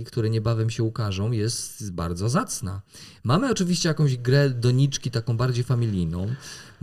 [0.05, 2.81] które niebawem się ukażą jest bardzo zacna.
[3.23, 6.27] Mamy oczywiście jakąś grę doniczki, taką bardziej familijną,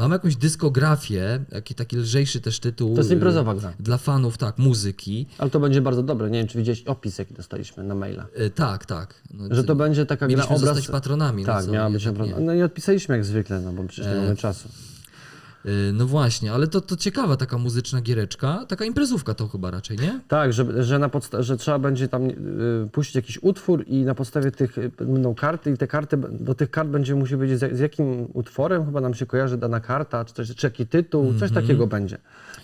[0.01, 2.95] mamy jakąś dyskografię, taki, taki lżejszy też tytuł.
[2.95, 3.73] To jest y, imprezowa gra.
[3.81, 5.27] Dla fanów, tak, muzyki.
[5.39, 6.31] Ale to będzie bardzo dobre.
[6.31, 8.27] Nie wiem, czy widziałeś opis, jaki dostaliśmy na maila.
[8.41, 9.15] Y, Tak, tak.
[9.35, 10.61] No, Że to będzie taka gra obraz...
[10.61, 11.43] zostać patronami.
[11.43, 12.35] no Tak, co, miała być naprawdę.
[12.35, 12.41] nie.
[12.47, 14.69] No i odpisaliśmy jak zwykle, no bo przecież nie mamy czasu.
[15.67, 19.99] Y, No właśnie, ale to, to ciekawa taka muzyczna giereczka, taka imprezówka to chyba raczej,
[19.99, 20.21] nie?
[20.29, 22.35] Tak, że, że, na podsta- że trzeba będzie tam y,
[22.93, 26.71] puścić jakiś utwór i na podstawie tych y, będą karty i te karty, do tych
[26.71, 30.35] kart będzie musi wiedzieć z, z jakim utworem chyba nam się kojarzy dana karta, czy,
[30.35, 32.19] coś, czy jaki tytuł, coś takiego będzie.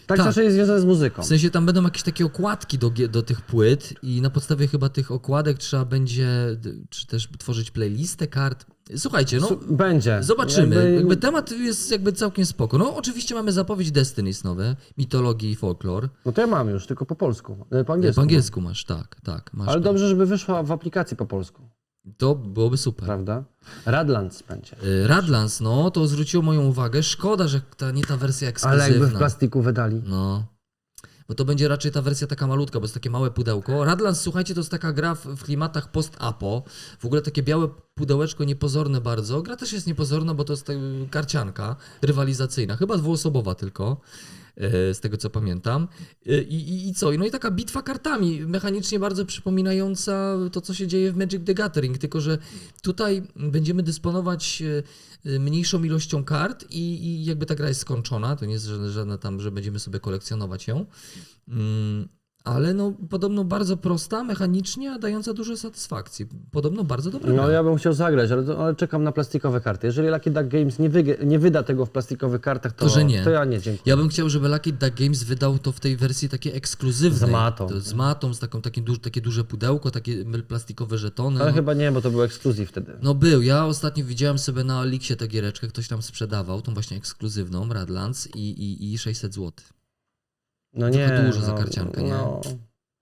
[0.06, 0.26] Tak, Tak.
[0.26, 1.22] zawsze jest związane z muzyką.
[1.22, 4.88] W sensie tam będą jakieś takie okładki do, do tych płyt i na podstawie chyba
[4.88, 6.28] tych okładek trzeba będzie
[6.90, 8.66] czy też tworzyć playlistę kart.
[8.96, 10.22] Słuchajcie, no Będzie.
[10.22, 10.76] zobaczymy.
[10.76, 10.94] Jakby...
[10.94, 12.78] Jakby- temat jest jakby całkiem spoko.
[12.78, 16.08] No oczywiście mamy zapowiedź Destinies nowe, mitologii i folklor.
[16.24, 18.20] No to ja mam już, tylko po polsku, e, po Po angielsku.
[18.20, 19.50] angielsku masz, tak, tak.
[19.54, 21.62] Masz Ale dobrze, żeby wyszła w aplikacji po polsku,
[22.18, 23.04] to byłoby super.
[23.06, 23.44] prawda?
[23.86, 24.76] Radlands będzie.
[24.84, 27.02] Y, Radlands, no to zwróciło moją uwagę.
[27.02, 28.84] Szkoda, że ta, nie ta wersja ekskluzywna.
[28.84, 30.02] Ale jakby w plastiku wydali.
[30.06, 30.44] No.
[31.28, 33.84] Bo to będzie raczej ta wersja taka malutka, bo jest takie małe pudełko.
[33.84, 36.62] Radlands, słuchajcie, to jest taka gra w, w klimatach post-apo.
[36.98, 39.42] W ogóle takie białe pudełeczko, niepozorne bardzo.
[39.42, 40.68] Gra też jest niepozorna, bo to jest
[41.10, 44.00] karcianka rywalizacyjna, chyba dwuosobowa tylko.
[44.56, 45.88] E, Z tego co pamiętam.
[46.26, 47.12] E, I, i, I co?
[47.12, 51.54] No i taka bitwa kartami, mechanicznie bardzo przypominająca to, co się dzieje w Magic the
[51.54, 52.38] Gathering, tylko że
[52.82, 54.62] tutaj będziemy dysponować
[55.24, 58.36] e, mniejszą ilością kart i, i jakby ta gra jest skończona.
[58.36, 60.86] To nie jest żadne tam, że będziemy sobie kolekcjonować ją.
[61.48, 62.08] Mm,
[62.46, 66.26] ale no podobno bardzo prosta, mechanicznie, a dająca dużo satysfakcji.
[66.50, 69.86] Podobno bardzo dobra No ja bym chciał zagrać, ale, ale czekam na plastikowe karty.
[69.86, 70.90] Jeżeli Lucky Duck Games nie,
[71.24, 73.24] nie wyda tego w plastikowych kartach, to, To, że nie.
[73.24, 73.82] to ja nie, dziękuję.
[73.86, 77.30] Ja bym chciał, żeby Lucky Duck Games wydał to w tej wersji takiej ekskluzywnej.
[77.30, 77.66] Z matą.
[77.66, 81.40] To, z matą, z taką, takim duż, takie duże pudełko, takie plastikowe żetony.
[81.40, 81.56] Ale no.
[81.56, 82.92] chyba nie, bo to był ekskluzyw wtedy.
[83.02, 86.96] No był, ja ostatnio widziałem sobie na Elixie tę giereczkę, ktoś tam sprzedawał, tą właśnie
[86.96, 89.52] ekskluzywną, Radlands i, i, i 600 zł.
[90.76, 91.26] No trochę nie.
[91.30, 92.10] dużo za no, karciankę, nie?
[92.10, 92.40] No,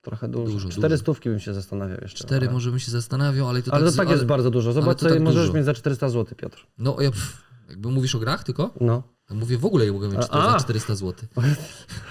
[0.01, 0.53] trochę dużo.
[0.53, 1.01] Dużo, Cztery dużo.
[1.03, 2.25] stówki bym się zastanawiał jeszcze.
[2.25, 2.53] Cztery ale...
[2.55, 3.93] może bym się zastanawiał, ale to Ale tak...
[3.93, 4.73] to tak jest bardzo dużo.
[4.73, 5.53] Zobacz, to co tak możesz dużo.
[5.53, 6.67] mieć za 400 zł, Piotr.
[6.79, 8.71] No ja, pff, jakby mówisz o grach tylko?
[8.81, 9.03] No.
[9.31, 10.61] Ja mówię w ogóle, ja mogę mieć A, za a.
[10.61, 11.29] 400 zł.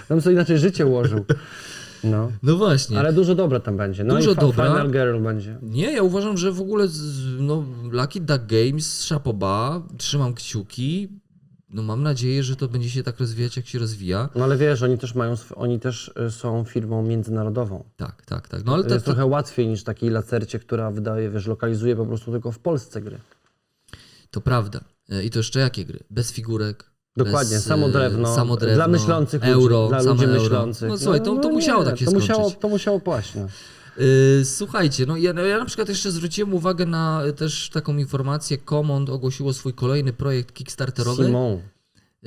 [0.08, 1.26] Tam sobie inaczej życie ułożył.
[2.04, 2.32] No.
[2.44, 3.00] No właśnie.
[3.00, 4.04] Ale dużo dobra tam będzie.
[4.04, 4.68] No Dużo i dobra.
[4.68, 5.58] Final Girl będzie.
[5.62, 6.88] Nie, ja uważam, że w ogóle
[7.40, 11.10] no, Lucky Duck Games, Chapoba, trzymam kciuki.
[11.74, 14.30] No mam nadzieję, że to będzie się tak rozwijać, jak się rozwija.
[14.36, 17.84] No ale wiesz, oni też mają, oni też y, są firmą międzynarodową.
[17.98, 18.66] Tak, tak, tak.
[18.66, 22.06] No ale To to, jest trochę łatwiej niż takiej lacercie, która wydaje, wiesz, lokalizuje po
[22.06, 23.20] prostu tylko w Polsce gry.
[24.32, 24.80] to prawda.
[25.10, 26.00] E, I to jeszcze jakie gry?
[26.10, 26.86] Bez figurek.
[27.18, 30.40] Dokładnie, bez, samo e, drewno, samo drewno, dla myślących euro, ludzi, dla ludzi euro.
[30.42, 30.90] myślących.
[30.90, 32.30] No słuchaj, to, to nie, musiało tak się to skończyć.
[32.30, 33.48] musiało, to musiało paść, no.
[33.98, 37.98] Yy, Słuchajcie, no ja, no ja na przykład jeszcze zwróciłem uwagę na y, też taką
[37.98, 38.58] informację.
[38.58, 41.26] Command ogłosiło swój kolejny projekt kickstarterowy.
[41.26, 41.62] Simon,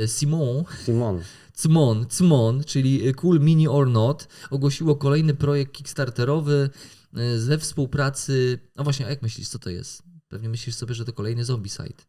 [0.01, 1.21] Y, Simon, Simon.
[1.55, 6.71] Cmon, Cmon, czyli Cool Mini or Not, ogłosiło kolejny projekt kickstarterowy
[7.19, 8.59] y, ze współpracy.
[8.77, 10.03] No właśnie, a jak myślisz, co to jest?
[10.29, 12.03] Pewnie myślisz sobie, że to kolejny Zombicide.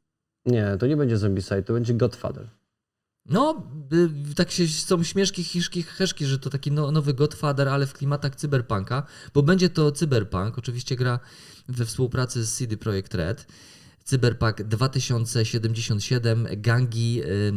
[0.45, 2.47] Nie, to nie będzie Zombicide, to będzie Godfather.
[3.29, 3.63] No,
[4.31, 7.93] y, tak się są śmieszki, hiszki, heszki, że to taki no, nowy Godfather, ale w
[7.93, 11.19] klimatach cyberpunka, bo będzie to cyberpunk, oczywiście gra
[11.67, 13.47] we współpracy z CD Projekt Red.
[14.03, 17.51] Cyberpunk 2077, gangi y, y,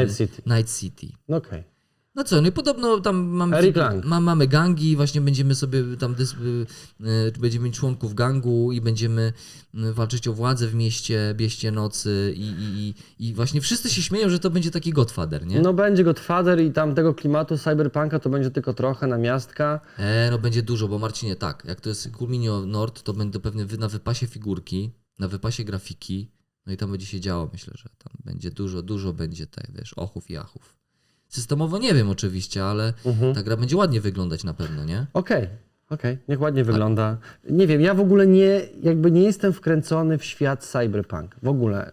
[0.00, 0.42] Night City.
[0.46, 1.08] Night City.
[1.28, 1.75] No Okej.
[2.16, 3.72] No co, no i podobno tam mamy,
[4.04, 9.32] ma, mamy gangi, właśnie będziemy sobie tam y, y, będziemy mieć członków gangu i będziemy
[9.74, 12.94] y, walczyć o władzę w mieście, bieście nocy i, i,
[13.28, 15.60] i, właśnie wszyscy się śmieją, że to będzie taki Godfather, nie?
[15.60, 19.80] No będzie Godfather i tam tego klimatu cyberpunka to będzie tylko trochę na miastka.
[19.98, 23.64] E, no będzie dużo, bo Marcinie, tak, jak to jest Culminio Nord, to będą pewnie
[23.78, 26.30] na wypasie figurki, na wypasie grafiki,
[26.66, 29.94] no i tam będzie się działo, myślę, że tam będzie dużo, dużo będzie tutaj, wiesz,
[29.94, 30.75] ochów i achów.
[31.28, 33.34] Systemowo nie wiem oczywiście, ale Mhm.
[33.34, 35.06] ta gra będzie ładnie wyglądać na pewno, nie?
[35.12, 35.48] Okej,
[35.90, 37.16] okej, niech ładnie wygląda.
[37.50, 41.36] Nie wiem, ja w ogóle nie, jakby nie jestem wkręcony w świat cyberpunk.
[41.42, 41.92] W ogóle.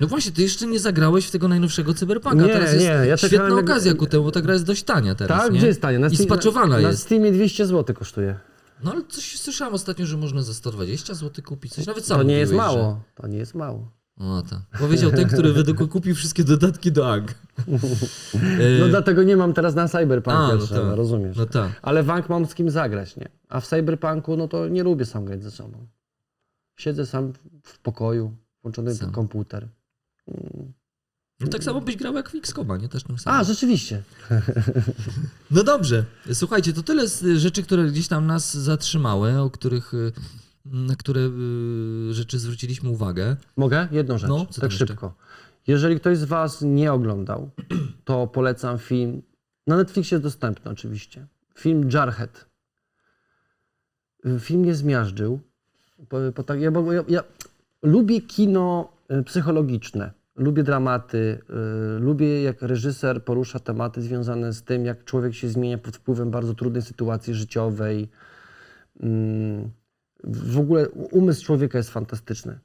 [0.00, 2.46] No właśnie, ty jeszcze nie zagrałeś w tego najnowszego cyberpunka.
[2.46, 5.14] Nie, teraz jest nie, ja świetna okazja ku temu, bo ta gra jest dość tania
[5.14, 5.58] teraz, Tak, nie?
[5.58, 5.98] gdzie jest tanie?
[5.98, 6.92] Na I spaczowana na, jest.
[7.00, 8.38] Na Steamie 200 zł kosztuje.
[8.84, 11.86] No ale coś słyszałem ostatnio, że można za 120 zł kupić coś.
[11.86, 13.00] Nawet sam To nie jest mówiłeś, mało.
[13.14, 13.90] To nie jest mało.
[14.20, 14.80] O, tak.
[14.80, 17.34] Powiedział ten, który według kupił wszystkie dodatki do AG.
[18.80, 20.96] No dlatego nie mam teraz na Cyberpunk A, no jeszcze, tak.
[20.96, 21.36] rozumiesz.
[21.36, 21.70] No tak.
[21.82, 23.28] Ale Wank mam z kim zagrać, nie?
[23.48, 25.86] A w Cyberpunku, no to nie lubię sam grać ze sobą.
[26.78, 29.12] Siedzę sam w pokoju, włączony Sam.
[29.12, 29.68] komputer.
[30.28, 30.72] Mm.
[31.40, 32.88] No tak samo byś grał jak w X-Coma, nie?
[32.88, 33.40] Też tym samym.
[33.40, 34.02] A, rzeczywiście.
[35.50, 36.04] No dobrze.
[36.32, 40.12] Słuchajcie, to tyle z rzeczy, które gdzieś tam nas zatrzymały, o których, y,
[40.64, 41.20] na które
[42.10, 43.36] y, rzeczy zwróciliśmy uwagę.
[43.56, 43.88] Mogę?
[43.90, 44.86] Jedną rzecz, No, tak jeszcze?
[44.86, 45.14] szybko.
[45.66, 47.50] Jeżeli ktoś z Was nie oglądał,
[48.04, 49.22] to polecam film.
[49.66, 51.26] Na Netflixie jest dostępny oczywiście.
[51.58, 52.46] Film Jarhead.
[54.40, 55.40] Film mnie zmiażdżył.
[56.08, 57.22] Po, po tak, ja, ja, ja
[57.82, 60.10] lubię kino y, psychologiczne.
[60.36, 61.38] Lubię dramaty.
[61.96, 66.30] y, lubię, jak reżyser porusza tematy związane z tym, jak człowiek się zmienia pod wpływem
[66.30, 68.08] bardzo trudnej sytuacji życiowej.
[69.00, 69.70] Mm,
[70.24, 72.58] w ogóle umysł człowieka jest fantastyczny.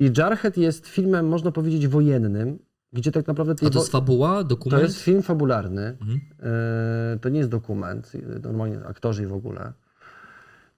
[0.00, 2.58] I Jarhead jest filmem, można powiedzieć, wojennym,
[2.92, 3.52] gdzie tak naprawdę...
[3.66, 4.82] A to jest fabuła, to dokument?
[4.82, 6.20] jest film fabularny, Mhm.
[6.40, 9.72] e, to nie jest dokument, e, normalnie aktorzy w ogóle.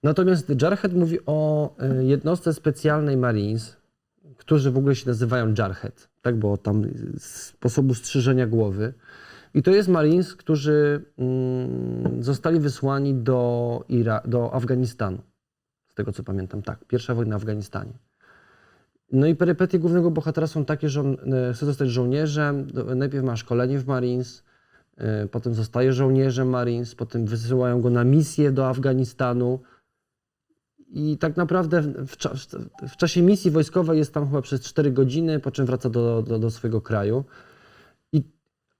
[0.02, 3.76] Natomiast Jarhead mówi o e, jednostce specjalnej Marines,
[4.36, 6.82] którzy w ogóle się nazywają Jarhead, tak, bo tam
[7.18, 8.94] sposobu strzyżenia głowy.
[9.54, 15.18] I to jest Marines, którzy mm, zostali wysłani do, Ira- do Afganistanu.
[16.00, 16.84] Tego co pamiętam, tak.
[16.84, 17.92] Pierwsza wojna w Afganistanie.
[19.12, 22.66] No i perypetie głównego bohatera są takie, że on e, chce zostać żołnierzem.
[22.96, 24.44] Najpierw ma szkolenie w Marines,
[24.96, 29.60] e, potem zostaje żołnierzem Marines, potem wysyłają go na misję do Afganistanu.
[30.88, 32.16] I tak naprawdę w,
[32.88, 36.38] w czasie misji wojskowej jest tam chyba przez 4 godziny, po czym wraca do, do,
[36.38, 37.24] do swojego kraju.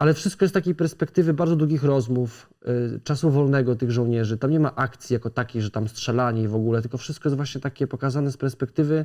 [0.00, 2.50] Ale wszystko jest z takiej perspektywy bardzo długich rozmów,
[2.96, 4.38] y, czasu wolnego tych żołnierzy.
[4.38, 7.36] Tam nie ma akcji jako takiej, że tam strzelanie i w ogóle, tylko wszystko jest
[7.36, 9.04] właśnie takie pokazane z perspektywy,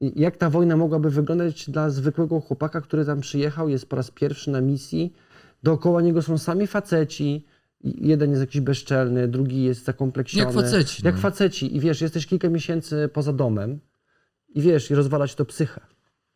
[0.00, 4.50] jak ta wojna mogłaby wyglądać dla zwykłego chłopaka, który tam przyjechał, jest po raz pierwszy
[4.50, 5.12] na misji.
[5.62, 7.44] Dookoła niego są sami faceci.
[7.80, 10.44] Jeden jest jakiś bezczelny, drugi jest zakompleksiony.
[10.44, 11.20] Jak faceci, Jak no.
[11.20, 11.76] faceci.
[11.76, 13.80] I wiesz, jesteś kilka miesięcy poza domem
[14.48, 15.80] i wiesz, i rozwalać to psychę.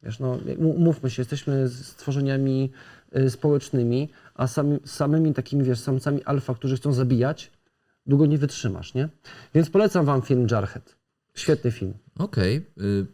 [0.02, 2.70] Wiesz, no, mówmy się, jesteśmy stworzeniami
[3.28, 7.50] społecznymi, a sami, samymi takimi, wiesz, samcami alfa, którzy chcą zabijać,
[8.06, 9.08] długo nie wytrzymasz, nie?
[9.54, 10.96] Więc polecam wam film Jarhead.
[11.34, 11.94] Świetny film.
[12.18, 12.56] Okej.
[12.56, 13.06] y, y,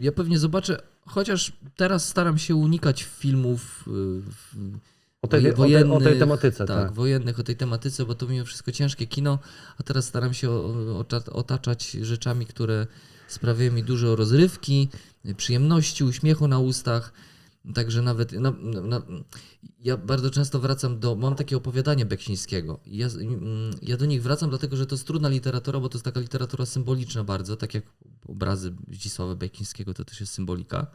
[0.00, 4.92] Ja pewnie zobaczę, chociaż teraz staram się unikać filmów y,
[5.22, 5.96] O tej, o tej, wojennych.
[5.96, 6.92] o tej tematyce, tak, tak.
[6.92, 9.38] wojennych, o tej tematyce, bo to mimo wszystko ciężkie kino,
[9.78, 10.50] a teraz staram się
[11.32, 12.86] otaczać rzeczami, które
[13.28, 14.88] sprawiają mi dużo rozrywki,
[15.36, 17.12] przyjemności, uśmiechu na ustach.
[17.74, 18.50] Także nawet na,
[18.82, 19.02] na,
[19.78, 21.16] ja bardzo często wracam do.
[21.16, 22.80] Mam takie opowiadanie Beksińskiego.
[22.86, 26.04] Ja, mm, ja do nich wracam, dlatego że to jest trudna literatura, bo to jest
[26.04, 27.84] taka literatura symboliczna bardzo, tak jak
[28.26, 30.86] obrazy Zdzisława Beksińskiego to też jest symbolika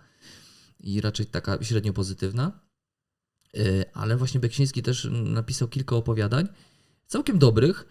[0.79, 2.59] i raczej taka średnio pozytywna.
[3.57, 6.47] Y, Ale właśnie Beksiński też napisał kilka opowiadań,
[7.05, 7.85] całkiem dobrych.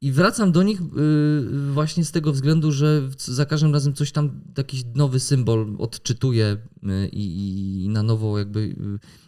[0.00, 4.40] I wracam do nich y, właśnie z tego względu, że za każdym razem coś tam,
[4.58, 8.74] jakiś nowy symbol odczytuję y, i, i na nowo jakby y,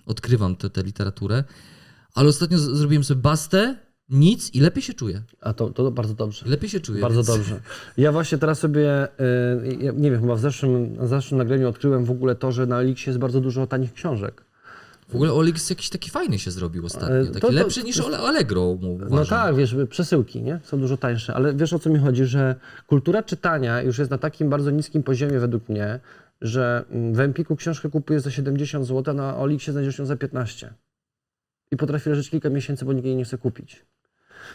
[0.07, 1.45] odkrywam tę literaturę.
[2.15, 3.77] Ale ostatnio zrobiłem sobie bastę,
[4.09, 5.23] nic i lepiej się czuję.
[5.41, 6.47] A to, to bardzo dobrze.
[6.49, 7.01] Lepiej się czuję.
[7.01, 7.27] Bardzo więc...
[7.27, 7.61] dobrze.
[7.97, 9.09] Ja właśnie teraz sobie,
[9.95, 13.11] nie wiem, chyba w zeszłym, na zeszłym nagraniu odkryłem w ogóle to, że na Elixie
[13.11, 14.45] jest bardzo dużo tanich książek.
[15.11, 17.25] W ogóle Olix jakiś taki fajny się zrobił ostatnio.
[17.27, 19.27] Taki to- to- lepszy niż Allegro, No uważam.
[19.39, 20.61] tak, wiesz, przesyłki, nie?
[20.63, 22.55] Są dużo tańsze, ale wiesz o co mi chodzi, że
[22.87, 26.01] kultura czytania już jest na takim bardzo niskim poziomie według mnie,
[26.41, 30.17] że mm, w Empiku książkę kupujesz za 70 zł, a na Olixie znajdziesz ją za
[30.17, 30.73] 15.
[31.73, 33.87] I potrafię leżeć kilka miesięcy, bo nikt jej nie chce kupić.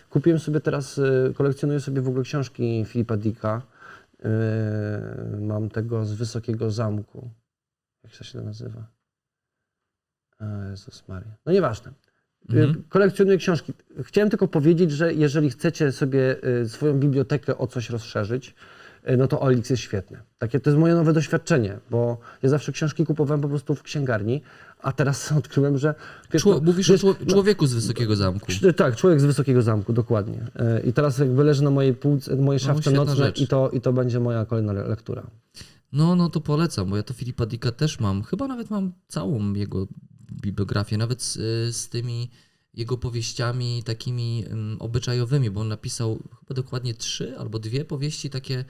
[0.09, 3.61] Kupiłem sobie teraz, y, kolekcjonuję sobie w ogóle książki Filipa Dicka.
[4.25, 4.27] Y,
[5.41, 7.29] Mam tego z Wysokiego Zamku.
[8.03, 8.94] Jak się to nazywa?
[10.39, 11.31] A, Jezus Maria.
[11.45, 11.91] No nieważne.
[11.91, 11.93] Y,
[12.63, 12.83] Mhm.
[12.89, 13.73] Kolekcjonuję książki.
[14.03, 18.55] Chciałem tylko powiedzieć, że jeżeli chcecie sobie y, swoją bibliotekę o coś rozszerzyć,
[19.17, 20.17] no to Olix jest świetny.
[20.37, 24.41] Takie to jest moje nowe doświadczenie, bo ja zawsze książki kupowałem po prostu w księgarni,
[24.81, 25.95] a teraz odkryłem, że...
[26.31, 28.47] Wiesz, Czło, no, mówisz wiesz, o czło, człowieku z Wysokiego Zamku.
[28.75, 30.47] Tak, człowiek z Wysokiego Zamku, dokładnie.
[30.55, 33.81] E, I teraz jakby leży na mojej półce, mojej szafce świetna nocnej i to, i
[33.81, 35.23] to będzie moja kolejna le- lektura.
[35.93, 38.23] No, no to polecam, bo ja to Filipa Dicka też mam.
[38.23, 39.87] Chyba nawet mam całą jego
[40.31, 41.33] bibliografię, nawet z,
[41.75, 42.29] z tymi
[42.73, 48.65] jego powieściami takimi um, obyczajowymi, bo on napisał chyba dokładnie trzy albo dwie powieści takie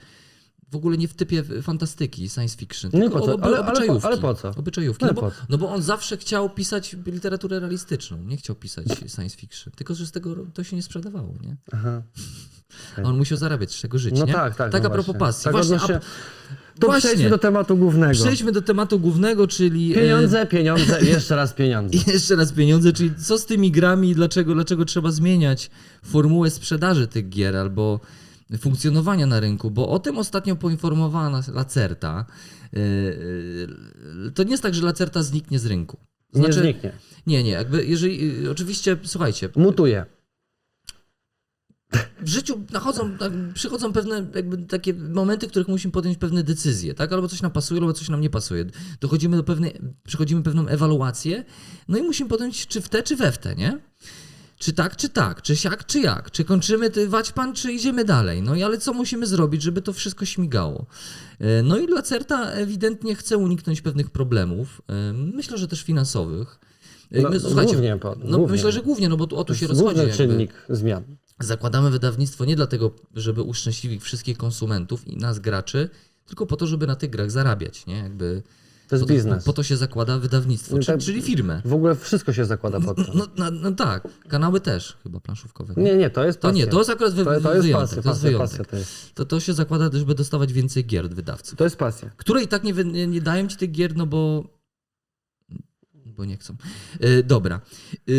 [0.76, 3.34] w ogóle nie w typie fantastyki, science fiction, No tylko po co?
[3.34, 4.06] oby- Ale- ale po- obyczajówki.
[4.06, 4.50] ale po co?
[4.56, 8.86] Obyczajówki, No no, bo, no bo on zawsze chciał pisać literaturę realistyczną, nie chciał pisać
[9.14, 11.56] science fiction, tylko że z tego to się nie sprzedawało, nie?
[11.72, 12.02] Aha.
[12.96, 14.32] A on musiał zarabiać, z czego żyć, No nie?
[14.32, 14.72] tak, tak.
[14.72, 15.18] Tak no a propos właśnie.
[15.20, 15.44] pasji.
[15.44, 15.94] Tak właśnie, odnośnie...
[15.96, 16.00] a,
[16.80, 17.08] To właśnie.
[17.10, 18.12] przejdźmy do tematu głównego.
[18.14, 19.92] przejdźmy do tematu głównego, czyli...
[19.92, 21.98] e, Pieniądze, pieniądze, jeszcze raz pieniądze.
[22.12, 25.70] Jeszcze raz pieniądze, czyli co z tymi grami i dlaczego, dlaczego trzeba zmieniać
[26.04, 28.00] formułę sprzedaży tych gier albo
[28.58, 32.26] funkcjonowania na rynku, bo o tym ostatnio poinformowała nas Lacerta.
[32.72, 32.80] Yy,
[34.24, 35.98] yy, To nie jest tak, że Lacerta zniknie z rynku.
[36.34, 36.92] Nie zniknie.
[37.26, 40.06] Nie, nie, jakby jeżeli, yy, oczywiście, słuchajcie, Mutuje.
[42.20, 46.94] w życiu nachodzą, tak, przychodzą pewne jakby takie momenty, w których musimy podjąć pewne decyzje,
[46.94, 47.12] tak?
[47.12, 48.64] Albo coś nam pasuje, albo coś nam nie pasuje.
[49.00, 51.44] Dochodzimy do pewnej, przechodzimy pewną ewaluację,
[51.88, 53.78] no i musimy podjąć czy w te, czy we w te, nie?
[54.58, 58.42] Czy tak, czy tak, czy siak, czy jak, czy kończymy ty, pan, czy idziemy dalej.
[58.42, 60.86] No i ale co musimy zrobić, żeby to wszystko śmigało?
[61.40, 66.58] E, No i Lacerta ewidentnie chce uniknąć pewnych problemów, e, myślę, że też finansowych.
[67.12, 68.52] E, No, słuchajcie, głównie no, głównie.
[68.56, 69.84] myślę, że głównie, no bo tu, o tu się rozchodzi.
[69.84, 70.16] główny jakby.
[70.16, 71.04] czynnik zmian.
[71.40, 75.88] Zakładamy wydawnictwo nie dlatego, żeby uszczęśliwić wszystkich konsumentów i nas graczy,
[76.26, 77.96] tylko po to, żeby na tych grach zarabiać, nie?
[77.96, 78.42] Jakby
[78.88, 79.44] To jest po, biznes.
[79.44, 81.62] Po to się zakłada wydawnictwo, No czyli, tak- czyli firmę.
[81.64, 83.12] W ogóle wszystko się zakłada pod to.
[83.14, 85.74] No, no, no tak, kanały też chyba planszówkowe.
[85.76, 85.82] nie?
[85.84, 86.64] Nie, nie, to jest To pasja.
[86.64, 87.88] nie, to jest akurat wy, to, to jest wyjątek.
[87.88, 88.50] pasja, to jest pasja, wyjątek.
[88.58, 89.14] pasja to jest.
[89.14, 91.58] To, to się zakłada, żeby dostawać więcej gier od wydawców.
[91.58, 92.10] To jest pasja.
[92.16, 94.44] Które i tak nie, nie, nie dają ci tych gier, no bo.
[96.16, 96.56] Bo nie chcą.
[97.00, 97.60] E, dobra.
[98.08, 98.12] E,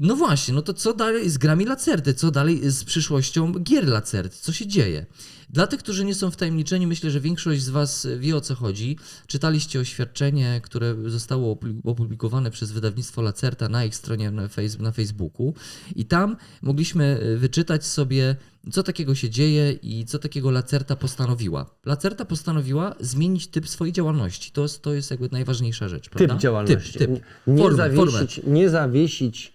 [0.00, 2.14] no właśnie, no to co dalej z grami Lacerty?
[2.14, 4.36] Co dalej z przyszłością gier Lacerty?
[4.40, 5.06] Co się dzieje?
[5.52, 8.98] Dla tych, którzy nie są wtajemniczeni, myślę, że większość z Was wie o co chodzi.
[9.26, 14.30] Czytaliście oświadczenie, które zostało opublikowane przez wydawnictwo Lacerta na ich stronie
[14.78, 15.54] na, Facebooku.
[15.96, 18.36] I tam mogliśmy e, wyczytać sobie,
[18.70, 21.66] co takiego się dzieje i co takiego Lacerta postanowiła.
[21.84, 24.52] Lacerta postanowiła zmienić typ swojej działalności.
[24.52, 26.34] To jest, to jest jakby najważniejsza rzecz, prawda?
[26.34, 26.98] Typ działalności.
[26.98, 27.24] Typ, typ.
[27.46, 29.52] Nie, Formę, zawiesić, nie zawiesić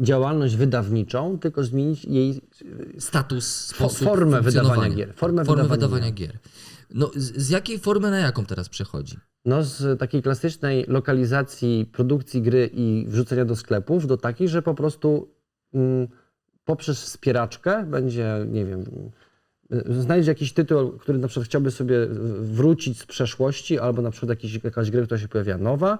[0.00, 2.40] działalność wydawniczą, tylko zmienić jej
[2.98, 5.14] Status, sposób formę wydawania gier.
[5.14, 6.38] Formę Formę wydawania wydawania gier.
[6.94, 9.16] No, z, z jakiej formy na jaką teraz przechodzi?
[9.44, 14.74] no, z takiej klasycznej lokalizacji produkcji gry i wrzucenia do sklepów do takiej, że po
[14.74, 15.34] prostu
[15.74, 16.08] mm,
[16.64, 18.84] poprzez wspieraczkę będzie, nie wiem,
[19.72, 22.06] y, znajdzie jakiś tytuł, który na przykład chciałby sobie
[22.40, 25.98] wrócić z przeszłości, albo na przykład jakiś, jakaś gra, która się pojawia nowa,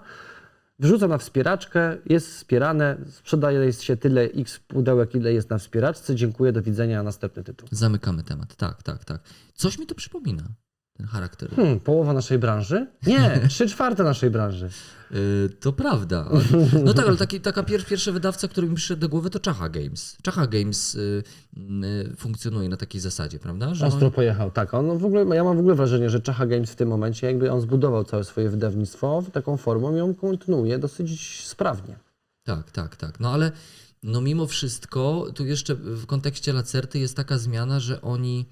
[0.80, 6.52] wrzuca na wspieraczkę, jest wspierane, sprzedaje się tyle x pudełek, ile jest na wspieraczce, dziękuję,
[6.52, 7.68] do widzenia, następny tytuł.
[7.72, 8.54] Zamykamy temat.
[8.54, 9.20] Tak, tak, tak.
[9.54, 10.42] Coś mi to przypomina,
[11.00, 11.50] ten charakter.
[11.56, 12.86] Hmm, połowa naszej branży?
[13.06, 14.70] Nie, trzy czwarte naszej branży.
[15.10, 16.28] Yy, to prawda.
[16.84, 19.68] No tak, ale taki, taka pier, pierwsza wydawca, który mi przyszedł do głowy, to Czacha
[19.68, 20.16] Games.
[20.22, 21.22] Czacha Games yy,
[21.56, 23.74] yy, funkcjonuje na takiej zasadzie, prawda?
[23.74, 24.74] Że Ostro oni- pojechał, tak.
[24.74, 27.52] On w ogóle, ja mam w ogóle wrażenie, że Czacha Games w tym momencie, jakby
[27.52, 31.98] on zbudował całe swoje wydawnictwo taką formą i ją kontynuuje dosyć sprawnie.
[32.44, 33.20] Tak, tak, tak.
[33.20, 33.52] No ale
[34.02, 38.46] no mimo wszystko, tu jeszcze w kontekście Lacerty jest taka zmiana, że oni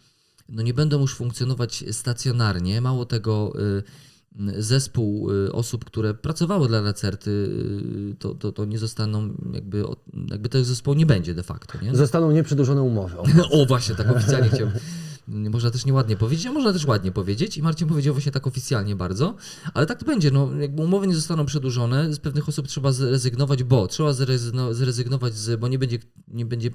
[0.48, 2.80] no nie będą już funkcjonować stacjonarnie.
[2.80, 3.82] Mało tego, y,
[4.62, 9.84] zespół y, osób, które pracowały dla Lacerty, y, to, to, to nie zostaną jakby,
[10.30, 11.96] jakby tego zespołu nie będzie de facto, nie?
[11.96, 13.16] Zostaną nieprzedłużone umowy.
[13.50, 14.72] O, właśnie, tak oficjalnie chciałem.
[15.28, 17.56] Można też nieładnie powiedzieć, a można też ładnie powiedzieć.
[17.58, 19.34] I Marcin powiedział właśnie tak oficjalnie bardzo.
[19.74, 20.30] Ale tak to będzie.
[20.30, 25.34] No, jakby umowy nie zostaną przedłużone, z pewnych osób trzeba zrezygnować, bo trzeba zrezygno- zrezygnować,
[25.34, 26.70] z, bo nie będzie, nie będzie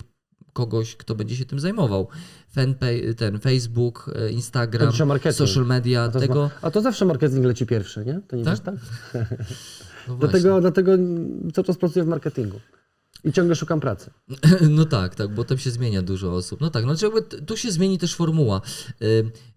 [0.54, 2.08] kogoś, kto będzie się tym zajmował.
[2.50, 4.92] Fanpage, ten Facebook, e, Instagram,
[5.32, 6.50] social media, a, to tego.
[6.62, 8.22] a to zawsze marketing leci pierwszy, nie?
[8.28, 8.52] To nie Tak?
[8.54, 8.76] jest tak?
[10.08, 10.16] No.
[10.16, 10.92] Dlatego, dlatego
[11.54, 12.60] cały czas pracuję w marketingu.
[13.24, 14.10] I ciągle szukam pracy.
[14.70, 16.62] No tak, tak, bo tam się zmienia dużo osób.
[16.62, 18.62] No tak, no znaczy jakby tu się zmieni też formuła.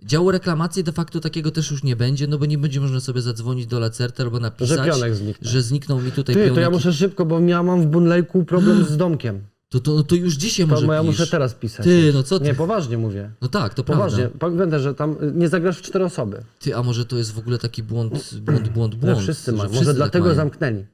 [0.04, 3.22] Działu reklamacji de facto takiego też już nie będzie, no bo nie będzie można sobie
[3.22, 5.52] zadzwonić do Lacerty albo napisać, Że zniknął.
[5.52, 6.54] że zniknął mi tutaj Ty, pionek.
[6.54, 9.40] to ja muszę szybko, bo ja mam w Bunlejku problem z domkiem.
[9.68, 11.06] To, to, to już dzisiaj To może ja pisz.
[11.10, 11.84] muszę teraz pisać.
[11.86, 12.44] Ty, no co ty?
[12.44, 13.30] Nie, poważnie mówię.
[13.40, 14.28] No tak, to Poważnie.
[14.28, 14.38] prawda.
[14.58, 16.42] Pamiętaj, że tam y, nie zagrasz w cztery osoby.
[16.60, 19.18] Ty, a może to jest w ogóle taki błąd, błąd, błąd, błąd.
[19.20, 19.68] wszyscy że mają.
[19.68, 20.36] wszyscy Może tak dlatego mają.
[20.36, 20.84] zamknęli.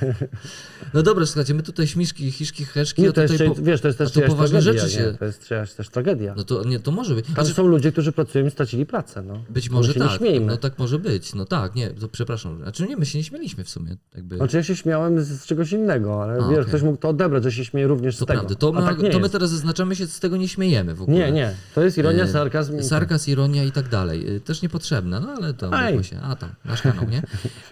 [0.94, 3.54] No dobra, słuchajcie, my tutaj śmiszki, hiszki, heszki, Nie, to jest, po...
[3.54, 4.82] wiesz, to jest też to poważne tragedia.
[4.82, 5.06] rzeczy się...
[5.12, 5.18] Nie?
[5.18, 6.34] To jest czyjaś też tragedia.
[6.36, 7.26] No to nie, to może być.
[7.26, 9.22] Znaczy, są ludzie, którzy pracują i stracili pracę.
[9.22, 9.42] No.
[9.50, 10.10] być No może się tak.
[10.10, 10.46] Nie śmiejmy.
[10.46, 11.34] No tak może być.
[11.34, 12.62] No tak, nie, to przepraszam.
[12.62, 13.96] Znaczy nie, my się nie śmieliśmy w sumie.
[14.14, 14.36] Jakby...
[14.36, 16.64] Znaczy ja się śmiałem z, czegoś innego, ale A, wiesz, okej.
[16.64, 18.38] ktoś mógł to odebrać, że się śmieje również To z tego.
[18.40, 18.54] prawda.
[18.54, 21.18] To, my, tak to my teraz zaznaczamy się, z tego nie śmiejemy w ogóle.
[21.18, 21.54] Nie, nie.
[21.74, 22.78] To jest ironia, E, sarkazm.
[22.78, 24.36] i- Sarkaz, ironia i tak dalej.
[24.36, 25.70] Y, Też niepotrzebne, no ale to
[26.02, 26.20] się.
[26.22, 27.22] A tam, nasz kanał, nie?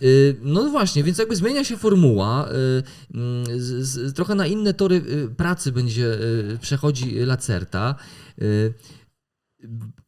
[0.03, 2.18] Y, No właśnie, więc jakby zmienia się formuła.
[2.25, 2.83] Y,
[3.15, 3.45] mm,
[4.15, 7.95] trochę na inne tory y, pracy będzie y, przechodzi Lacerta.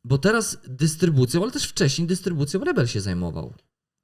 [0.05, 3.53] Bo teraz dystrybucją, ale też wcześniej dystrybucją Rebel się zajmował.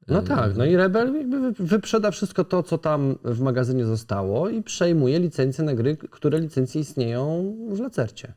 [0.09, 4.49] No tak, no i Rebel jakby wy- wyprzeda wszystko to, co tam w magazynie zostało
[4.49, 8.35] i przejmuje licencje na gry, które licencje istnieją w Lacercie.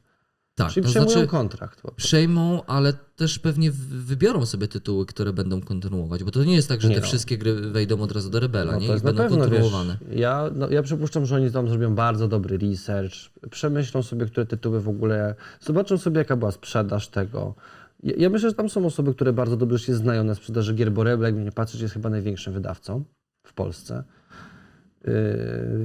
[0.60, 1.82] Tak, Czyli to przejmują znaczy kontrakt.
[1.95, 6.82] przejmą, ale też pewnie wybiorą sobie tytuły, które będą kontynuować, bo to nie jest tak,
[6.82, 7.07] że Nie te no.
[7.07, 8.86] wszystkie gry wejdą od razu do Rebela, No nie?
[8.86, 9.97] I będą pewno, wiesz, kontynuowane.
[10.12, 13.14] ja, no, ja przypuszczam, że oni tam zrobią bardzo dobry research,
[13.51, 17.55] przemyślą sobie, które tytuły w ogóle, zobaczą sobie, jaka była sprzedaż tego.
[18.03, 20.91] Ja, ja myślę, że tam są osoby, które bardzo dobrze się znają na sprzedaży gier,
[20.91, 23.03] bo Rebel, jakby nie patrzeć, jest chyba największym wydawcą
[23.47, 24.03] w Polsce.
[25.05, 25.14] Yy,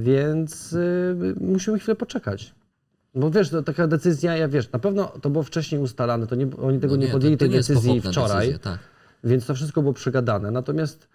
[0.01, 2.53] więc yy, musimy chwilę poczekać.
[3.15, 6.47] Bo wiesz, to taka decyzja, ja wiesz, na pewno to było wcześniej ustalane, to nie,
[6.57, 8.47] oni tego No nie, to- podjęli to tej nie decyzji wczoraj.
[8.47, 8.79] Decyzja, tak.
[9.23, 10.51] Więc to wszystko było przegadane.
[10.51, 11.07] Natomiast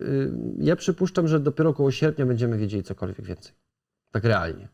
[0.00, 3.52] y, ja przypuszczam, że dopiero około sierpnia będziemy wiedzieli cokolwiek więcej.
[4.10, 4.68] Tak realnie.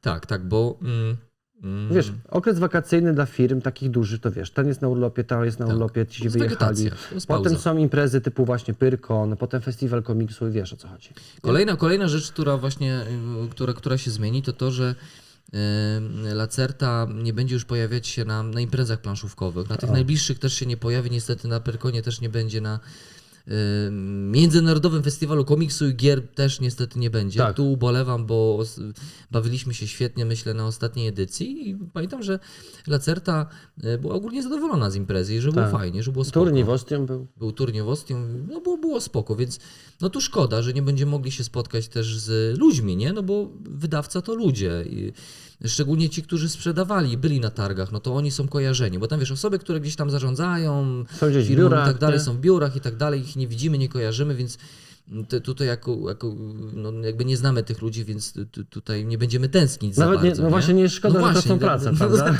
[0.00, 0.78] tak, tak, bo...
[0.82, 1.16] Mm,
[1.62, 5.44] mm, Wiesz, okres wakacyjny dla firm takich dużych, to wiesz, ten jest na urlopie, ta
[5.44, 5.74] jest na Tak.
[5.74, 6.90] urlopie, ci jest wyjechali.
[7.28, 7.58] Potem pauza.
[7.58, 11.10] są imprezy typu właśnie Pyrkon, potem festiwal komiksu i wiesz o co chodzi.
[11.40, 13.00] Kolejna, kolejna rzecz, która właśnie,
[13.46, 14.94] y, która, która się zmieni, to to, że
[16.34, 19.68] Lacerta nie będzie już pojawiać się na, na imprezach planszówkowych.
[19.68, 22.80] Na tych najbliższych też się nie pojawi, niestety na Perkonie też nie będzie, na
[24.30, 27.38] Międzynarodowym Festiwalu Komiksu i Gier też niestety nie będzie.
[27.38, 27.56] Tak.
[27.56, 28.58] Tu ubolewam, bo
[29.30, 32.38] bawiliśmy się świetnie, myślę, na ostatniej edycji i pamiętam, że
[32.86, 33.46] Lacerta
[33.84, 35.72] y, była ogólnie zadowolona z imprezy i że było Tak.
[35.72, 37.26] fajnie, że było spoko Turniej w Ostium był.
[37.36, 39.60] był turniej w Ostium, no było, było spoko, więc
[40.00, 43.12] no tu szkoda, że nie będziemy mogli się spotkać też z ludźmi, nie?
[43.12, 44.84] No bo wydawca to ludzie.
[44.90, 45.12] I
[45.68, 49.30] szczególnie ci, którzy sprzedawali, byli na targach, no to oni są kojarzeni, bo tam wiesz,
[49.30, 52.24] osoby, które gdzieś tam zarządzają Są gdzieś firmą biurach, i tak dalej, nie?
[52.24, 54.58] są w biurach i tak dalej, ich nie widzimy, nie kojarzymy, więc
[55.28, 56.34] te, tutaj jako, jako
[56.74, 60.30] no jakby nie znamy tych ludzi, więc tu, tutaj nie będziemy tęsknić Nawet za nie,
[60.30, 62.34] bardzo, no właśnie nie szkoda, No że właśnie, no- prace, no- prawda?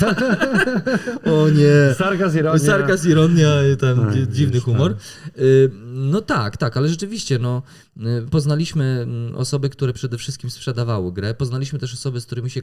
[1.33, 1.95] O nie!
[1.99, 2.59] Sarkaz, ironia.
[2.59, 4.97] Sarkaz, ironia, i tam dzi- dziwny wiesz, humor.
[5.39, 7.63] Y, No tak, tak, ale rzeczywiście, no,
[7.97, 11.35] y, poznaliśmy mm, osoby, które przede wszystkim sprzedawały grę.
[11.35, 12.63] Poznaliśmy też osoby, z którymi się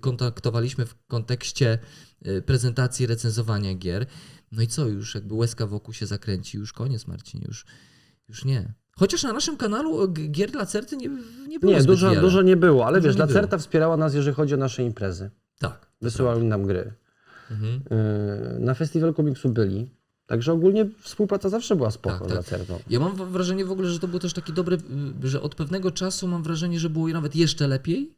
[0.00, 1.78] kontaktowaliśmy w kontekście
[2.26, 4.06] y, prezentacji, recenzowania gier.
[4.52, 7.64] No i co, już jakby łezka wokół się zakręci, już koniec, Marcin, już,
[8.28, 8.74] już nie.
[8.98, 11.08] Chociaż na naszym kanału g- gier dla Certy nie,
[11.48, 12.20] nie było Nie, dużo, wiele.
[12.20, 13.36] dużo nie było, ale Dużo wiesz, nie było.
[13.36, 15.30] Lacerta wspierała nas, jeżeli chodzi o nasze imprezy.
[15.58, 15.86] Tak.
[16.00, 16.92] Wysyłali nam gry.
[17.50, 17.80] Mhm.
[18.54, 19.90] Yy, Na festiwalu komiksu byli.
[20.26, 22.36] Także ogólnie współpraca zawsze była spoko Tak, z tak.
[22.36, 22.78] Lacertą.
[22.90, 24.76] Ja mam wrażenie w ogóle, że to był też taki dobry,
[25.24, 28.14] y, że od pewnego czasu mam wrażenie, że było nawet jeszcze lepiej.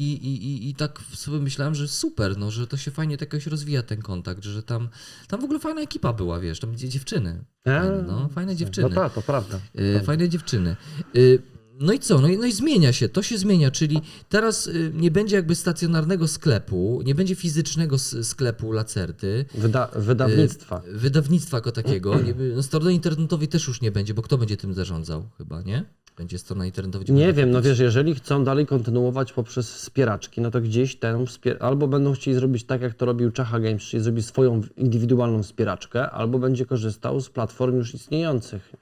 [0.00, 3.46] I, i, i, tak sobie myślałem, że super, no, że to się fajnie tak jakoś
[3.46, 4.88] rozwija ten kontakt, że tam,
[5.28, 7.44] tam w ogóle fajna ekipa była, wiesz, tam dzie- dziewczyny.
[7.64, 8.88] Fajne, no, fajne dziewczyny.
[8.88, 9.60] No tak, to prawda.
[9.78, 10.76] Y, Fajne dziewczyny.
[11.16, 11.42] Y,
[11.82, 12.18] No i co?
[12.20, 15.54] No i, no i zmienia się, to się zmienia, czyli teraz y, nie będzie jakby
[15.54, 20.82] stacjonarnego sklepu, nie będzie fizycznego sklepu Lacerty, Wyda wydawnictwa.
[20.92, 22.14] wydawnictwa jako takiego.
[22.56, 25.84] No strony internetowej też już nie będzie, bo kto będzie tym zarządzał chyba, nie?
[26.20, 27.04] Będzie strona internetowa.
[27.04, 31.24] gdzie Nie wiem, no wiesz, jeżeli chcą dalej kontynuować poprzez wspieraczki, no to gdzieś tę
[31.24, 35.42] wspier- albo będą chcieli zrobić tak, jak to robił Czacha Games, czyli zrobić swoją indywidualną
[35.42, 38.72] wspieraczkę, albo będzie korzystał z platform już istniejących.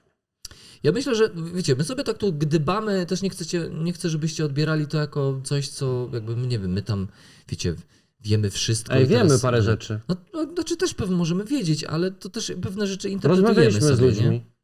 [0.83, 4.45] Ja myślę, że wiecie, my sobie tak tu gdybamy, też nie chcecie, nie chcę, żebyście
[4.45, 7.07] odbierali to jako coś, co jakby, nie wiem, my tam,
[7.49, 7.75] wiecie,
[8.21, 8.93] wiemy wszystko.
[8.93, 9.99] Ej, wiemy teraz, parę e, rzeczy.
[10.09, 13.95] No, no znaczy też pewnie możemy wiedzieć, ale to też pewne rzeczy interpretujemy Rozmawialiśmy sobie,
[13.95, 14.58] z ludźmi, Nie?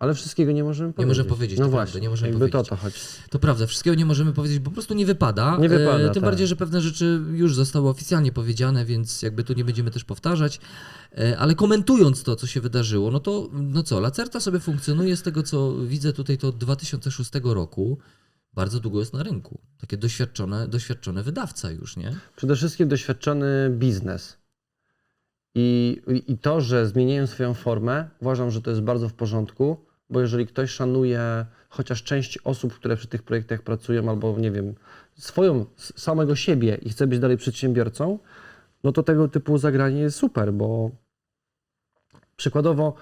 [0.00, 1.08] Ale wszystkiego nie możemy powiedzieć.
[1.08, 2.68] możemy powiedzieć, No to właśnie, prawda, nie możemy jakby powiedzieć.
[2.68, 2.96] to o to chodzi.
[3.30, 5.56] To prawda, wszystkiego nie możemy powiedzieć, bo po prostu nie wypada.
[5.60, 6.22] Nie wypada, E, tym tak.
[6.22, 10.60] bardziej, że pewne rzeczy już zostały oficjalnie powiedziane, więc jakby tu nie będziemy też powtarzać.
[11.18, 15.22] E, ale komentując to, co się wydarzyło, no to no co, Lacerta sobie funkcjonuje z
[15.22, 17.98] tego, co widzę tutaj, to od 2006 roku.
[18.54, 19.60] Bardzo długo jest na rynku.
[19.80, 22.16] Takie doświadczone, doświadczone wydawca już, nie?
[22.36, 24.36] Przede wszystkim doświadczony biznes.
[25.54, 30.20] I, I to, że zmieniają swoją formę, uważam, że to jest bardzo w porządku, bo
[30.20, 34.74] jeżeli ktoś szanuje chociaż część osób, które przy tych projektach pracują, albo nie wiem,
[35.14, 38.18] swoją, samego siebie i chce być dalej przedsiębiorcą,
[38.84, 40.90] no to tego typu zagranie jest super, bo
[42.36, 42.94] przykładowo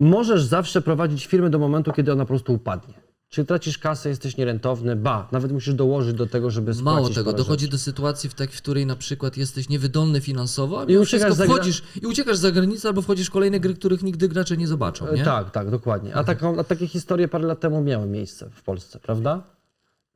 [0.00, 3.07] możesz zawsze prowadzić firmę do momentu, kiedy ona po prostu upadnie.
[3.30, 7.32] Czyli tracisz kasę, jesteś nierentowny, ba, nawet musisz dołożyć do tego, żeby spłacić Mało tego,
[7.32, 7.72] dochodzi rzeczy.
[7.72, 11.44] do sytuacji, w, tak, w której na przykład jesteś niewydolny finansowo, a I uciekasz za
[11.44, 15.14] wchodzisz i uciekasz za granicę albo wchodzisz w kolejne gry, których nigdy gracze nie zobaczą,
[15.14, 15.22] nie?
[15.22, 16.14] E, Tak, tak, dokładnie.
[16.14, 19.42] A, taką, a takie historie parę lat temu miały miejsce w Polsce, prawda?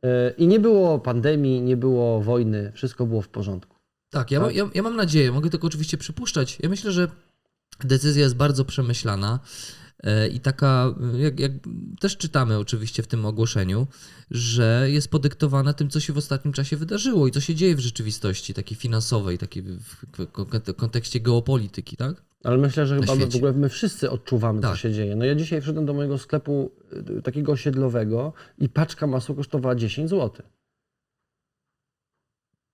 [0.02, 3.76] E, I nie było pandemii, nie było wojny, wszystko było w porządku.
[4.10, 4.54] Tak, ja, Tak?
[4.54, 6.58] Ja, ja mam nadzieję, mogę tylko oczywiście przypuszczać.
[6.62, 7.08] Ja myślę, że
[7.84, 9.40] decyzja jest bardzo przemyślana.
[10.02, 11.52] E, I taka, jak, jak
[12.00, 13.86] też czytamy oczywiście w tym ogłoszeniu,
[14.30, 17.80] że jest podyktowana tym, co się w ostatnim czasie wydarzyło i co się dzieje w
[17.80, 22.22] rzeczywistości takiej finansowej, takiej w w kon- kontekście geopolityki, tak?
[22.44, 24.78] Ale myślę, że chyba w ogóle my wszyscy odczuwamy, co Tak.
[24.78, 25.16] się dzieje.
[25.16, 26.70] No ja dzisiaj wszedłem do mojego sklepu
[27.18, 30.46] y, takiego osiedlowego i paczka masła kosztowała 10 zł.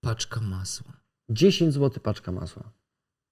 [0.00, 0.92] Paczka masła.
[1.30, 2.72] 10 zł paczka masła.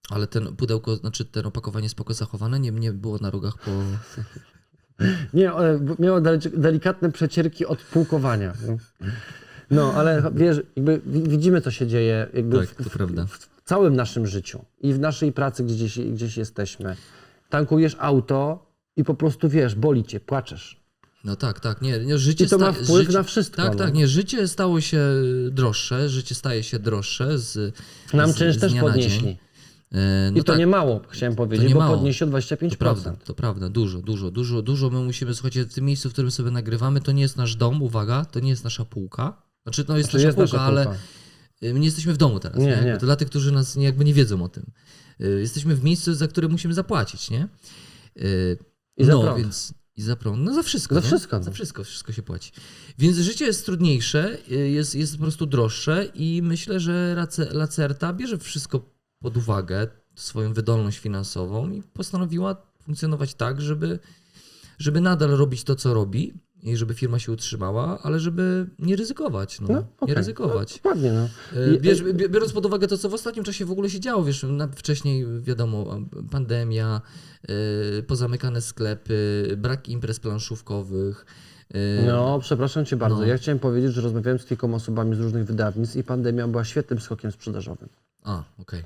[0.09, 3.71] Ale ten pudełko, znaczy ten opakowanie spoko zachowane, nie, nie było na rogach po...
[5.33, 6.21] Nie, b- miało
[6.53, 8.53] delikatne przecierki od półkowania.
[8.67, 8.77] No.
[9.71, 10.61] No, ale wiesz,
[11.05, 12.97] widzimy, co się dzieje jakby Tak, w,
[13.27, 16.95] w, w całym naszym życiu i w naszej pracy gdzieś, gdzieś jesteśmy.
[17.49, 20.83] Tankujesz auto i po prostu wiesz, boli cię, płaczesz.
[21.23, 23.77] No tak, tak, nie, nie życie I to ma wpływ życie, na wszystko, Tak, no.
[23.77, 25.01] tak, nie, życie stało się
[25.51, 27.75] droższe, życie staje się droższe z
[28.13, 29.37] Nam z, czynsz z też podnieśli.
[29.91, 31.95] E, No I to tak, nie mało, chciałem powiedzieć, nie bo mało.
[31.95, 32.69] podnieśli o 25%.
[32.69, 34.89] To prawda, to prawda, dużo, dużo, dużo, dużo.
[34.89, 37.81] My musimy, słuchajcie, w tym miejscu, w którym sobie nagrywamy, to nie jest nasz dom,
[37.81, 39.41] uwaga, to nie jest nasza półka.
[39.63, 40.99] Znaczy, to jest Czy nasza jest półka, nasza ale półka?
[41.63, 42.81] y, my nie jesteśmy w domu teraz, Nie, nie?
[42.85, 42.97] nie.
[42.97, 44.63] To dla tych, którzy nas nie, jakby nie wiedzą o tym.
[45.21, 47.47] Y, Jesteśmy w miejscu, za które musimy zapłacić, nie?
[48.21, 48.57] Y,
[48.97, 49.37] I za no, prąd.
[49.37, 50.95] więc i za prąd, no za wszystko.
[50.95, 51.07] Za no.
[51.07, 51.43] wszystko, no.
[51.43, 52.51] Za wszystko, wszystko się płaci.
[52.97, 58.37] Więc życie jest trudniejsze, jest, jest po prostu droższe i myślę, że Lace- Lacerta bierze
[58.37, 63.99] wszystko pod uwagę, swoją wydolność finansową i postanowiła funkcjonować tak, żeby,
[64.79, 69.61] żeby nadal robić to, co robi i żeby firma się utrzymała, ale żeby nie ryzykować,
[69.61, 70.15] no, No, nie okej.
[70.15, 70.71] ryzykować.
[70.71, 71.29] No, dokładnie, no.
[71.61, 74.45] E, biorąc pod uwagę to, co w ostatnim czasie w ogóle się działo, wiesz,
[74.75, 75.99] wcześniej wiadomo,
[76.31, 77.01] pandemia,
[77.99, 81.25] e, pozamykane sklepy, brak imprez planszówkowych.
[81.73, 83.17] e, No, przepraszam cię bardzo.
[83.19, 83.25] No.
[83.25, 86.99] Ja chciałem powiedzieć, że rozmawiałem z kilkoma osobami z różnych wydawnictw i pandemia była świetnym
[86.99, 87.89] skokiem sprzedażowym.
[88.23, 88.83] A, okej.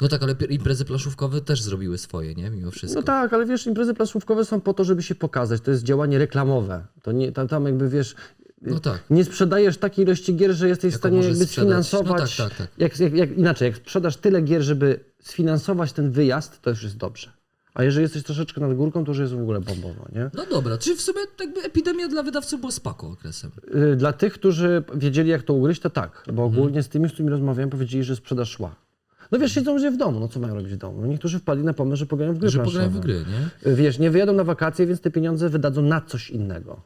[0.00, 2.50] No tak, ale imprezy planszówkowe też zrobiły swoje, nie?
[2.50, 3.00] Mimo wszystko.
[3.00, 5.60] No tak, ale wiesz, imprezy planszówkowe są po to, żeby się pokazać.
[5.60, 6.84] To jest działanie reklamowe.
[7.02, 8.14] To nie, tam, tam jakby wiesz,
[8.62, 9.04] No tak.
[9.10, 11.86] nie sprzedajesz takiej ilości gier, że jesteś w Jaką stanie możesz jakby sprzedać.
[11.86, 12.38] sfinansować.
[12.38, 12.78] No tak, tak, tak.
[12.78, 16.96] Jak, jak, jak, inaczej, jak sprzedasz tyle gier, żeby sfinansować ten wyjazd, to już jest
[16.96, 17.30] dobrze.
[17.74, 20.30] A jeżeli jesteś troszeczkę nad górką, to już jest w ogóle bombowo, nie?
[20.34, 23.50] No dobra, czyli w sumie jakby epidemia dla wydawców była spoko okresem.
[23.92, 26.22] Y, Dla tych, którzy wiedzieli, jak to ugryźć, to tak.
[26.26, 26.46] Bo Mhm.
[26.48, 28.74] ogólnie z tymi, z którymi rozmawiałem, powiedzieli, że sprzedaż szła.
[29.32, 31.00] No wiesz, siedzą ludzie w domu, no co mają robić w domu?
[31.00, 33.24] No niektórzy wpadli na pomysł, że pograją w gry Że pograją w gry,
[33.64, 33.70] nie?
[33.72, 36.82] Y, Wiesz, nie wyjadą na wakacje, więc te pieniądze wydadzą na coś innego.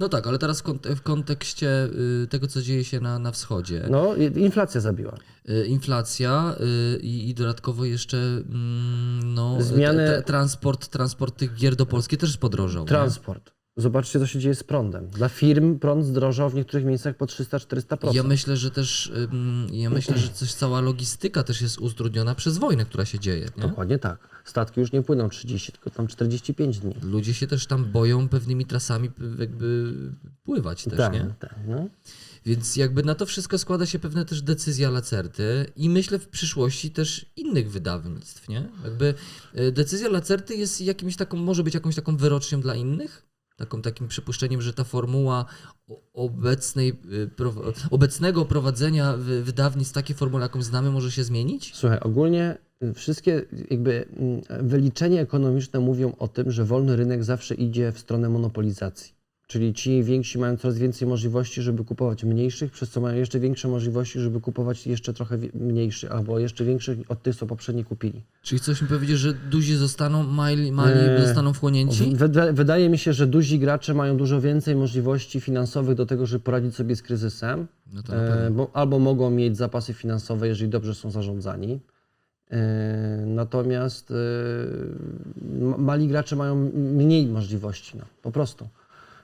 [0.00, 1.84] No tak, ale teraz w kont- w kontekście
[2.22, 3.82] y, tego, co dzieje się na, na wschodzie.
[3.90, 5.14] No, inflacja zabiła.
[5.48, 6.56] Y, inflacja
[7.00, 12.82] i, i dodatkowo jeszcze mm, no, Zmiany- transport, transport tych gier do Polski też podrożał.
[12.82, 12.88] nie?
[13.78, 15.08] Zobaczcie, co się dzieje z prądem.
[15.10, 18.14] Dla firm prąd zdrożał w niektórych miejscach po 300-400%.
[18.14, 19.12] Ja myślę, że też
[19.72, 23.48] ja myślę, że też cała logistyka też jest utrudniona przez wojnę, która się dzieje.
[23.56, 23.62] Nie?
[23.62, 24.28] Dokładnie tak.
[24.44, 26.94] Statki już nie płyną 30, tylko tam 45 dni.
[27.02, 29.94] Ludzie się też tam boją pewnymi trasami jakby
[30.44, 31.34] pływać też, tak, nie?
[31.38, 31.54] tak.
[31.68, 31.88] No.
[32.46, 36.90] Więc jakby na to wszystko składa się pewne też decyzja Lacerty i myślę w przyszłości
[36.90, 38.68] też innych wydawnictw, nie?
[38.84, 39.14] Jakby
[39.54, 43.26] e, decyzja Lacerty jest jakimś taką, może być jakąś taką wyrocznią dla innych?
[43.56, 45.44] Taką, takim przypuszczeniem, że ta formuła
[46.12, 47.30] obecnej, y,
[47.90, 51.72] obecnego prowadzenia wy- wydawnictw, takie formuły, jaką znamy, może się zmienić?
[51.74, 57.54] Słuchaj, ogólnie y, wszystkie jakby mm, wyliczenia ekonomiczne mówią o tym, że wolny rynek zawsze
[57.54, 59.15] idzie w stronę monopolizacji.
[59.46, 63.68] Czyli ci więksi mają coraz więcej możliwości, żeby kupować mniejszych, przez co mają jeszcze większe
[63.68, 68.22] możliwości, żeby kupować jeszcze trochę mniejszych, albo jeszcze większych od tych, co poprzednio kupili.
[68.42, 72.16] Czyli coś mi powiedzieć, że duzi zostaną, mali, mali Eee, zostaną wchłonięci?
[72.16, 76.44] Wyda- Wydaje mi się, że duzi gracze mają dużo więcej możliwości finansowych do tego, żeby
[76.44, 77.66] poradzić sobie z kryzysem.
[77.92, 78.50] No E, pewno.
[78.56, 81.80] bo, albo mogą mieć zapasy finansowe, jeżeli dobrze są zarządzani.
[82.50, 84.14] E, Natomiast e,
[85.64, 88.68] ma- mali gracze mają mniej możliwości, no, po prostu.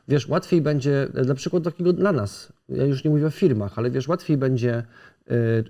[0.08, 3.78] Wiesz, łatwiej będzie, e, dla przykładu takiego dla nas, ja już nie mówię o firmach,
[3.78, 4.84] ale wiesz, łatwiej będzie e,
[5.30, 5.64] e,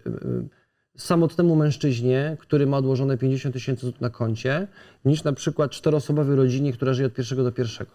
[0.97, 4.67] samotnemu mężczyźnie, który ma odłożone 50 tysięcy złotych na koncie,
[5.05, 7.91] niż na przykład czteroosobowej rodzinie, która żyje od pierwszego do pierwszego.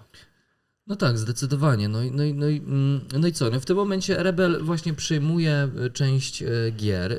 [0.87, 1.89] No tak, zdecydowanie.
[1.89, 3.49] No i, no i, no i, mm, no i co?
[3.49, 6.43] No w tym momencie Rebel właśnie przyjmuje y, część
[6.77, 7.17] gier.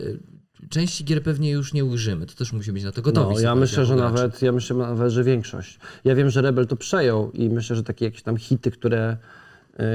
[0.69, 3.35] Części gier pewnie już nie ujrzymy, to też musi być na to gotowi.
[3.35, 5.79] No, ja myślę, że nawet, ja myślę nawet, że większość.
[6.05, 9.17] Ja wiem, że Rebel to przejął i myślę, że takie jakieś tam hity, które,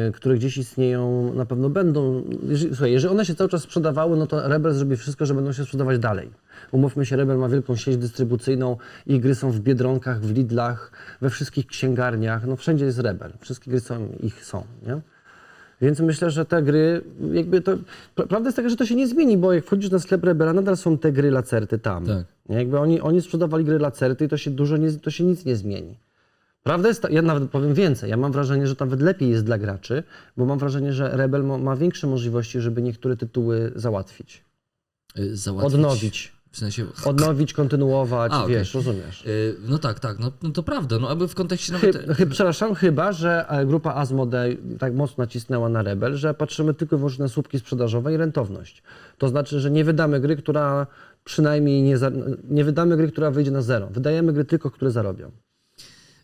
[0.07, 2.23] y, które gdzieś istnieją, na pewno będą.
[2.47, 5.53] Jeżeli, słuchaj, jeżeli one się cały czas sprzedawały, no to Rebel zrobi wszystko, że będą
[5.53, 6.29] się sprzedawać dalej.
[6.71, 10.91] Umówmy się, Rebel ma wielką sieć dystrybucyjną, ich gry są w Biedronkach, w Lidlach,
[11.21, 15.01] we wszystkich księgarniach, no wszędzie jest Rebel, wszystkie gry są, ich są, nie?
[15.83, 17.01] Więc myślę, że te gry,
[17.33, 17.71] jakby to.
[18.15, 20.53] pra- Prawda jest taka, że to się nie zmieni, bo jak wchodzisz na sklep Rebela,
[20.53, 22.05] nadal są te gry lacerty tam.
[22.05, 22.25] Tak.
[22.49, 25.55] Jakby oni, oni sprzedawali gry lacerty i to się dużo nie, to się nic nie
[25.55, 25.97] zmieni.
[26.63, 29.57] Prawda jest, ta- ja nawet powiem więcej, ja mam wrażenie, że nawet lepiej jest dla
[29.57, 30.03] graczy,
[30.37, 34.43] bo mam wrażenie, że Rebel ma, ma większe możliwości, żeby niektóre tytuły załatwić,
[35.19, 35.73] Y, Załatwić.
[35.73, 36.85] odnowić, W sensie.
[37.05, 38.55] odnowić, kontynuować, A, okej.
[38.55, 39.25] wiesz, rozumiesz.
[39.25, 40.99] Y, No tak, tak, no, no to prawda.
[40.99, 41.97] No aby w kontekście nawet.
[41.97, 46.73] Chy, chy, przepraszam, chyba, że e, grupa Asmodee tak mocno nacisnęła na Rebel, że patrzymy
[46.73, 48.83] tylko i wyłącznie na słupki sprzedażowe i rentowność.
[49.17, 50.87] To znaczy, że nie wydamy gry, która
[51.23, 52.11] przynajmniej nie, za,
[52.49, 53.87] nie wydamy gry, która wyjdzie na zero.
[53.87, 55.31] Wydajemy gry tylko, które zarobią.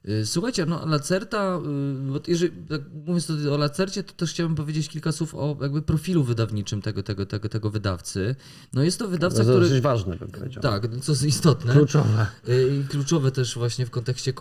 [0.07, 4.55] Y, Słuchajcie, no Lacerta, y, bo jeżeli, tak mówiąc tutaj o Lacercie, to też chciałbym
[4.55, 8.35] powiedzieć kilka słów o jakby profilu wydawniczym tego, tego, tego, tego wydawcy.
[8.73, 9.65] No jest to To wydawca, jest który...
[9.65, 10.63] dosyć ważne, bym powiedział.
[10.63, 11.73] Tak, co jest istotne.
[11.73, 12.27] Kluczowe.
[12.49, 14.33] Y, I kluczowe też właśnie w kontekście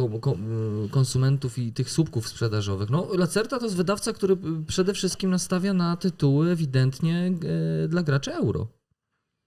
[0.91, 2.91] konsumentów i tych słupków sprzedażowych.
[2.91, 4.37] No, Lacerta to jest wydawca, który
[4.67, 7.33] przede wszystkim nastawia na tytuły ewidentnie
[7.89, 8.69] dla graczy euro.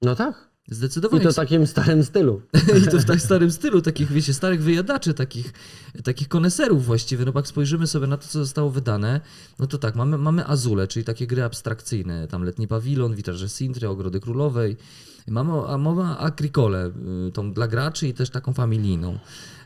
[0.01, 0.50] No tak.
[0.71, 1.23] I Zdecydowanie.
[1.23, 2.41] to w takim starym stylu.
[2.83, 5.53] I to w tak starym stylu, takich, wiecie, starych wyjadaczy, takich,
[6.03, 7.25] takich koneserów właściwie.
[7.25, 9.21] No bo jak spojrzymy sobie na to, co zostało wydane,
[9.59, 13.89] no to tak, mamy, mamy Azule, czyli takie gry abstrakcyjne, tam Letni Pawilon, Witraże Sintry,
[13.89, 14.77] Ogrody Królowej.
[15.27, 15.51] Mamy,
[16.03, 16.91] a Agricole,
[17.27, 19.19] y, tą dla graczy i też taką familijną.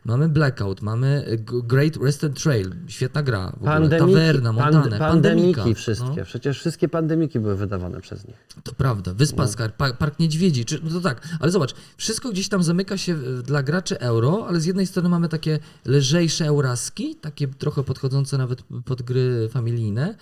[0.06, 3.52] Mamy Blackout, mamy Great Western Trail, świetna gra.
[3.62, 3.64] W.
[3.64, 5.82] Pandemiki, Tawerna, Montane, pandemiki Pandemika.
[5.82, 6.20] wszystkie.
[6.20, 6.26] No.
[6.26, 8.36] Przecież wszystkie pandemiki były wydawane przez nich.
[8.64, 12.50] To prawda, Wyspa Skar, pa, Park Niedźwiedzi, czy, no to tak, ale zobacz, wszystko gdzieś
[12.50, 17.48] tam zamyka się dla graczy euro, ale z jednej strony mamy takie lżejsze euraski, takie
[17.48, 20.16] trochę podchodzące nawet pod gry familijne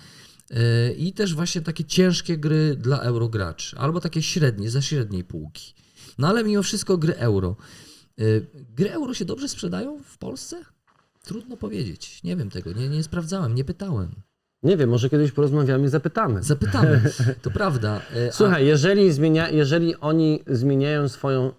[0.49, 0.57] yy,
[0.93, 5.74] i też właśnie takie ciężkie gry dla eurograczy, albo takie średnie, za średniej półki.
[6.17, 7.55] No ale mimo wszystko gry euro.
[8.17, 10.65] Yy, Gry euro się dobrze sprzedają w Polsce?
[11.24, 14.11] Trudno powiedzieć, nie wiem tego, nie, nie sprawdzałem, nie pytałem.
[14.64, 16.43] Nie wiem, może kiedyś porozmawiamy i zapytamy.
[16.43, 17.01] Zapytamy,
[17.41, 18.01] to prawda.
[18.30, 21.51] a- Słuchaj, jeżeli, zmienia, jeżeli oni zmieniają swoją.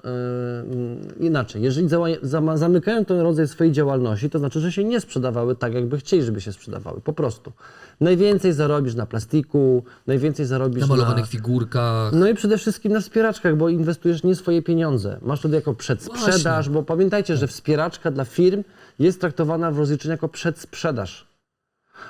[1.19, 5.01] Yy, inaczej, jeżeli zała- zama- zamykają ten rodzaj swojej działalności, to znaczy, że się nie
[5.01, 7.01] sprzedawały tak, jakby chcieli, żeby się sprzedawały.
[7.01, 7.53] Po prostu.
[8.01, 10.97] Najwięcej zarobisz na plastiku, najwięcej zarobisz na na.
[10.97, 12.13] malowanych figurkach.
[12.13, 15.19] No i przede wszystkim na wspieraczkach, bo inwestujesz nie swoje pieniądze.
[15.23, 16.73] Masz to jako przedsprzedaż, Właśnie.
[16.73, 18.65] bo pamiętajcie, że wspieraczka dla firm
[18.99, 21.34] jest traktowana w rozliczeniu jako przedsprzedaż.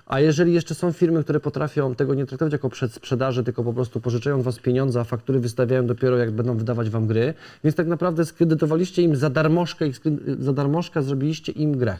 [0.06, 4.00] A jeżeli jeszcze są firmy, które potrafią tego nie traktować jako przedsprzedaży, tylko po prostu
[4.00, 7.86] pożyczają od was pieniądze, a faktury wystawiają dopiero jak będą wydawać wam gry, więc tak
[7.86, 9.92] naprawdę skredytowaliście im za darmożkę i
[10.38, 11.96] za darmożkę zrobiliście im grę.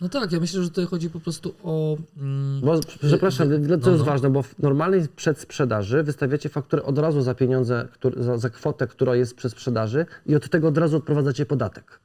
[0.00, 1.96] No tak, ja myślę, że tutaj chodzi po prostu o.
[2.16, 4.04] Mm, Bo, przepraszam, y, no, jest no.
[4.04, 8.86] ważne, bo w normalnej przedsprzedaży wystawiacie fakturę od razu za pieniądze, które, za, za kwotę,
[8.86, 12.00] która jest przy sprzedaży i od tego od razu odprowadzacie podatek.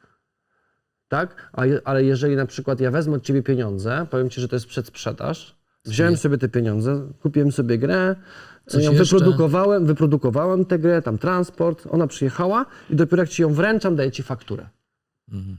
[1.11, 1.49] Tak?
[1.53, 4.65] A ale jeżeli na przykład ja wezmę od ciebie pieniądze, powiem ci, że to jest
[4.65, 5.55] przedsprzedaż,
[5.85, 8.15] wziąłem sobie te pieniądze, kupiłem sobie grę,
[8.65, 9.15] Coś ją jeszcze?
[9.15, 14.11] wyprodukowałem, wyprodukowałem tę grę, tam transport, ona przyjechała i dopiero jak ci ją wręczam, daję
[14.11, 14.69] ci fakturę.
[15.31, 15.57] mhm.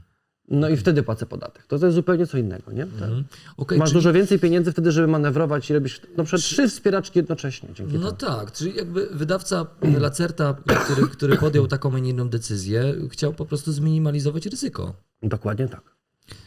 [0.49, 1.65] No i wtedy płacę podatek.
[1.67, 2.85] To, to jest zupełnie co innego, nie?
[2.85, 2.93] Tak.
[2.93, 3.23] Mhm.
[3.57, 7.19] Okej, Masz czyli- dużo więcej pieniędzy wtedy, żeby manewrować i robisz na przykład trzy wspieraczki
[7.19, 8.31] jednocześnie dzięki No temu.
[8.35, 9.65] tak, czyli jakby wydawca
[9.99, 14.93] Lacerta, który, który podjął taką, a nie inną decyzję, chciał po prostu zminimalizować ryzyko.
[15.23, 15.81] Dokładnie tak.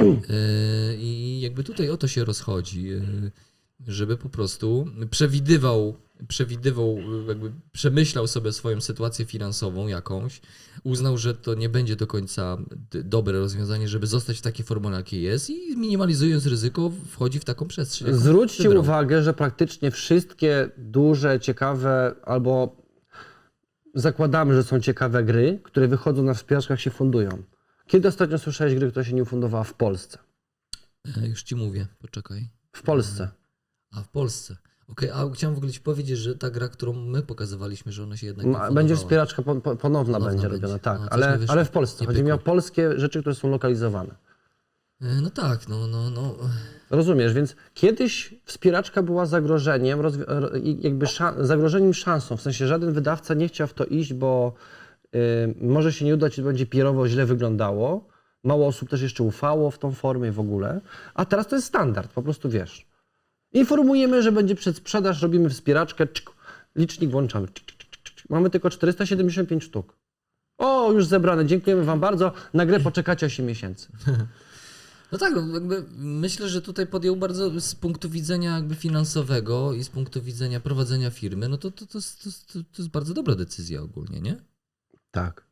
[0.00, 0.16] Yy,
[0.98, 3.02] I jakby tutaj o to się rozchodzi, yy,
[3.86, 5.96] żeby po prostu przewidywał,
[6.28, 6.98] przewidywał,
[7.28, 10.40] jakby przemyślał sobie swoją sytuację finansową jakąś,
[10.84, 12.58] uznał, że to nie będzie do końca
[13.04, 17.68] dobre rozwiązanie, żeby zostać w takiej formule, jakiej jest i minimalizując ryzyko wchodzi w taką
[17.68, 18.14] przestrzeń.
[18.14, 18.82] Zwróćcie wybrał.
[18.82, 22.76] uwagę, że praktycznie wszystkie duże, ciekawe albo
[23.94, 27.42] zakładamy, że są ciekawe gry, które wychodzą na wspieraczkach się fundują.
[27.86, 30.18] Kiedy ostatnio słyszałeś gry, która się nie ufundowała w Polsce?
[31.16, 32.48] E, Już ci mówię, poczekaj.
[32.72, 33.28] W Polsce.
[33.92, 34.56] A w Polsce.
[34.88, 38.16] Okej, a chciałem w ogóle ci powiedzieć, że ta gra, którą my pokazywaliśmy, że ona
[38.16, 38.46] się jednak.
[38.46, 40.62] Ma, będzie wspieraczka po, po, ponowna, Ponowna będzie będzie.
[40.66, 41.00] robiona, tak.
[41.00, 42.06] No, ale, ale w Polsce.
[42.06, 44.14] Chodzi mi o polskie rzeczy, które są lokalizowane.
[45.02, 46.34] E, No tak, no, no, no.
[46.90, 50.00] Rozumiesz, więc kiedyś wspieraczka była zagrożeniem,
[50.62, 52.36] i jakby szan- zagrożeniem szansą.
[52.36, 54.52] W sensie żaden wydawca nie chciał w to iść, bo
[55.14, 55.18] y,
[55.60, 58.08] może się nie udać będzie pierowo źle wyglądało.
[58.44, 60.80] Mało osób też jeszcze ufało w tą formę i w ogóle.
[61.14, 62.86] A teraz to jest standard, po prostu wiesz.
[63.56, 66.06] Informujemy, że będzie przedsprzedaż, robimy wspieraczkę,
[66.76, 67.48] licznik włączamy.
[68.28, 69.96] Mamy tylko 475 sztuk.
[70.58, 72.32] O, już zebrane, dziękujemy Wam bardzo.
[72.54, 73.88] Na grę poczekacie 8 miesięcy.
[75.12, 79.84] No tak, no, jakby myślę, że tutaj podjął bardzo z punktu widzenia jakby finansowego i
[79.84, 81.98] z punktu widzenia prowadzenia firmy, no to, to, to,
[82.52, 84.36] to, to jest bardzo dobra decyzja ogólnie, nie?
[85.10, 85.46] Tak.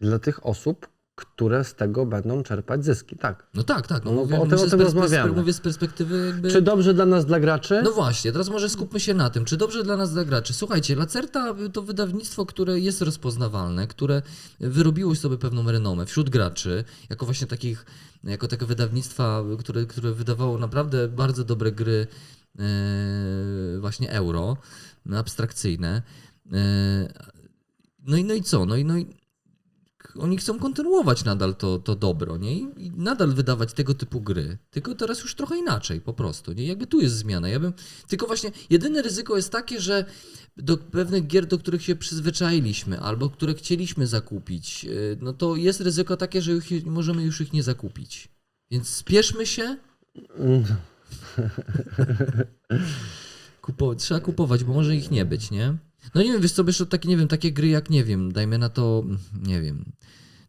[0.00, 3.16] Dla tych osób, które z tego będą czerpać zyski.
[3.16, 3.46] Tak.
[3.54, 4.04] No tak, tak.
[4.04, 5.32] No, No, mówię, o tym- o tym rozmawiamy.
[5.32, 6.50] Mówię z perspektywy jakby...
[6.50, 7.80] Czy dobrze dla nas, dla graczy?
[7.84, 10.52] No właśnie, teraz może skupmy się na tym, czy dobrze dla nas, dla graczy.
[10.52, 14.22] Słuchajcie, Lacerta to wydawnictwo, które jest rozpoznawalne, które
[14.60, 17.86] wyrobiło sobie pewną renomę wśród graczy, jako właśnie takich,
[18.24, 22.06] jako takie wydawnictwa, które, które wydawało naprawdę bardzo dobre gry
[22.58, 22.62] e,
[23.80, 24.56] właśnie euro,
[25.16, 26.02] abstrakcyjne.
[26.52, 27.12] E,
[28.06, 28.66] no i, no i co?
[28.66, 29.21] No i, no i
[30.18, 32.58] oni chcą kontynuować nadal to, to dobro, nie?
[32.58, 34.58] I, nadal wydawać tego typu gry.
[34.70, 36.66] Tylko teraz już trochę inaczej, po prostu, nie?
[36.66, 37.48] Jakby tu jest zmiana.
[37.48, 37.72] Ja bym,
[38.08, 40.04] tylko właśnie, jedyne ryzyko jest takie, że
[40.56, 45.80] do pewnych gier, do których się przyzwyczailiśmy, albo które chcieliśmy zakupić, yy, no to jest
[45.80, 48.28] ryzyko takie, że ich, możemy już ich nie zakupić.
[48.70, 49.76] Więc spieszmy się.
[53.62, 55.76] Kupo- trzeba kupować, bo może ich nie być, nie?
[56.14, 58.58] No nie wiem, wiesz co, wiesz, takie, nie wiem, takie gry jak, nie wiem, dajmy
[58.58, 59.04] na to,
[59.42, 59.84] nie wiem,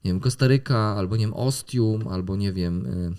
[0.06, 3.14] nie wiem, Kostaryka, albo nie wiem, Ostium, albo nie wiem, y,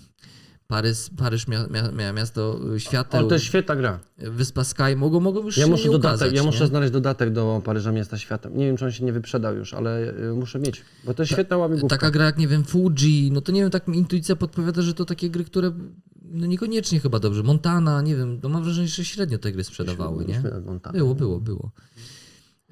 [0.67, 3.99] Paryż, Paryż mia, mia, mia, miasto świateł, Ale to jest świetna gra.
[4.17, 6.45] Wyspa Sky, mogą, mogą już Ja muszę, nie dodatek, ukazać, ja nie?
[6.45, 8.57] muszę znaleźć dodatek do Paryża Miasta Światem.
[8.57, 11.33] Nie wiem, czy on się nie wyprzedał już, ale y, muszę mieć, bo to jest
[11.33, 11.97] świetna łamigłówka.
[11.97, 14.93] Taka gra jak, nie wiem, Fuji, no to nie wiem, tak mi intuicja podpowiada, że
[14.93, 15.71] to takie gry, które
[16.21, 17.43] no niekoniecznie chyba dobrze.
[17.43, 20.41] Montana, nie wiem, no mam wrażenie, że średnio te gry sprzedawały, nie?
[20.93, 21.71] Było, było, było.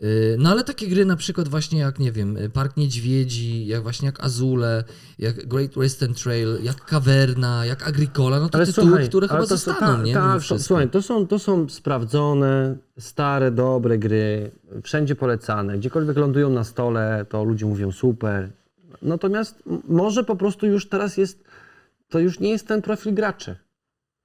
[0.04, 4.06] Yy, No ale takie gry na przykład właśnie jak, nie wiem, Park Niedźwiedzi, jak właśnie
[4.06, 4.84] jak Azule,
[5.20, 9.40] jak Great Western Trail, jak Caverna, jak Agricola, no to Ale tytuły, słuchaj, które chyba
[9.40, 10.14] to zostaną, tak, nie?
[10.14, 14.52] Tak, Mimo to, słuchaj, to są, to są sprawdzone, stare, dobre gry,
[14.84, 15.78] wszędzie polecane.
[15.78, 18.50] Gdziekolwiek lądują na stole, to ludzie mówią super.
[19.02, 21.44] Natomiast może po prostu już teraz jest,
[22.10, 23.56] to już nie jest ten profil graczy.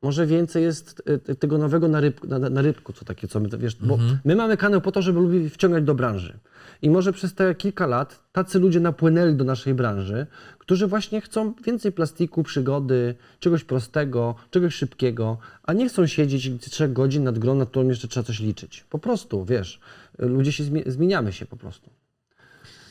[0.03, 3.49] Może więcej jest y, tego nowego na, ryb, na, na rybku, co takie, co my,
[3.59, 4.19] wiesz, bo Mhm.
[4.25, 6.39] my mamy kanał po to, żeby ludzi wciągać do branży.
[6.83, 10.27] I może przez te kilka lat tacy ludzie napłynęli do naszej branży,
[10.59, 16.93] którzy właśnie chcą więcej plastiku, przygody, czegoś prostego, czegoś szybkiego, a nie chcą siedzieć trzech
[16.93, 18.85] godzin nad grą, nad którą jeszcze trzeba coś liczyć.
[18.91, 19.81] Po prostu, wiesz,
[20.19, 21.91] ludzie się zmie- zmieniamy się po prostu.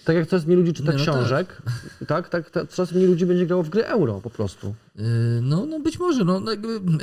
[0.07, 1.01] Tak jak coraz mniej ludzi czyta no tak.
[1.01, 1.61] książek,
[2.07, 4.75] tak, tak, tak, coraz mniej ludzi będzie grało w gry euro po prostu.
[4.95, 5.03] Yy,
[5.41, 6.51] No, no być może, no, no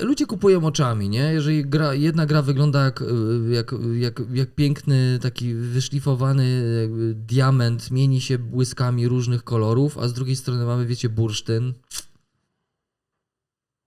[0.03, 1.33] ludzie kupują oczami, nie?
[1.33, 6.63] Jeżeli gra, jedna gra wygląda jak, yy, jak, jak, jak piękny, taki wyszlifowany
[7.15, 11.75] diament, mieni się błyskami różnych kolorów, a z drugiej strony mamy, wiecie, bursztyn.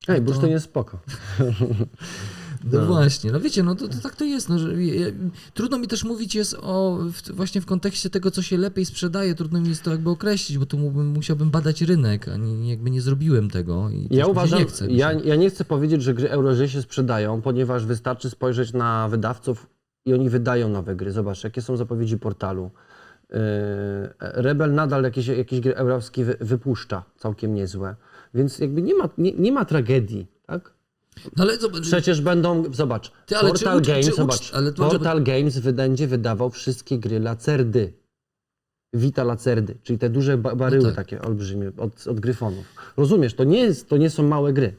[0.08, 1.00] Ej, to- bursztyn jest spoko.
[2.64, 2.86] No, No.
[2.88, 4.50] właśnie, no wiecie, no to, to tak to jest.
[4.50, 5.06] No, że, ja,
[5.54, 9.36] trudno mi też mówić jest o, w, właśnie w kontekście tego, co się lepiej sprzedaje,
[9.36, 12.92] trudno mi jest to jakby określić, bo tu mógłbym, musiałbym badać rynek, a nie, jakby
[12.92, 13.90] nie zrobiłem tego.
[14.10, 14.88] Ja uważam, nie chce.
[14.88, 18.74] mi ja, ja nie chcę powiedzieć, że gry euro źle się sprzedają, ponieważ wystarczy spojrzeć
[18.74, 19.68] na wydawców
[20.06, 21.12] i oni wydają nowe gry.
[21.12, 22.72] Zobacz, jakie są zapowiedzi portalu.
[23.30, 23.38] Yy,
[24.20, 27.96] Rebel nadal jakieś, jakieś gry eurowskie wy, wypuszcza, całkiem niezłe.
[28.34, 30.74] Więc jakby nie ma, nie, nie ma tragedii, tak?
[31.38, 34.54] No ale zobacz, Przecież będą, zobacz, Ty, ale czy Portal ucz- Games, czy ucz- zobacz,
[34.54, 37.94] ale to- Portal Games wy- będzie wydawał wszystkie gry Lacerdy.
[38.94, 40.96] Vita Lacerdy, czyli te duże ba- baryły tak.
[40.96, 42.66] takie olbrzymie od, od gryfonów.
[42.98, 44.74] Rozumiesz, to nie, jest, to nie są małe gry.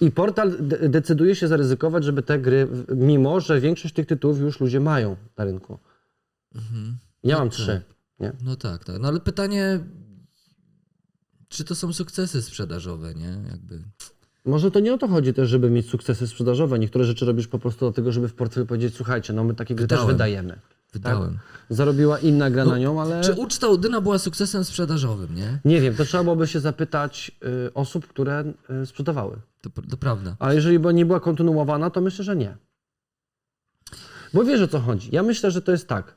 [0.00, 4.40] I portal de- decyduje się zaryzykować, żeby te gry, w- mimo że większość tych tytułów
[4.40, 5.78] już ludzie mają na rynku.
[6.54, 6.96] Mhm.
[7.24, 7.58] Ja No mam tak.
[7.58, 7.82] trzy.
[8.20, 8.32] Nie?
[8.44, 8.98] No tak, tak.
[9.00, 9.80] No ale pytanie,
[11.48, 13.38] czy to są sukcesy sprzedażowe, nie?
[13.50, 13.82] Jakby.
[14.46, 16.78] Może to nie o to chodzi też, żeby mieć sukcesy sprzedażowe.
[16.78, 19.86] Niektóre rzeczy robisz po prostu dlatego, żeby w portfelu powiedzieć, słuchajcie, no my takie gry
[19.86, 20.14] też Wydałem.
[20.16, 20.58] wydajemy.
[20.92, 21.38] Wydałem.
[21.68, 23.20] Zarobiła inna gra No, na nią, ale...
[23.20, 25.58] Czy uczta Udyna była sukcesem sprzedażowym, nie?
[25.64, 27.32] Nie wiem, to trzeba byłoby się zapytać
[27.68, 28.44] y, osób, które
[28.82, 29.36] y, sprzedawały.
[29.62, 30.36] To, to prawda.
[30.38, 32.56] A jeżeli by nie była kontynuowana, to myślę, że nie.
[34.34, 35.08] Bo wiesz o co chodzi.
[35.12, 36.16] Ja myślę, że to jest tak.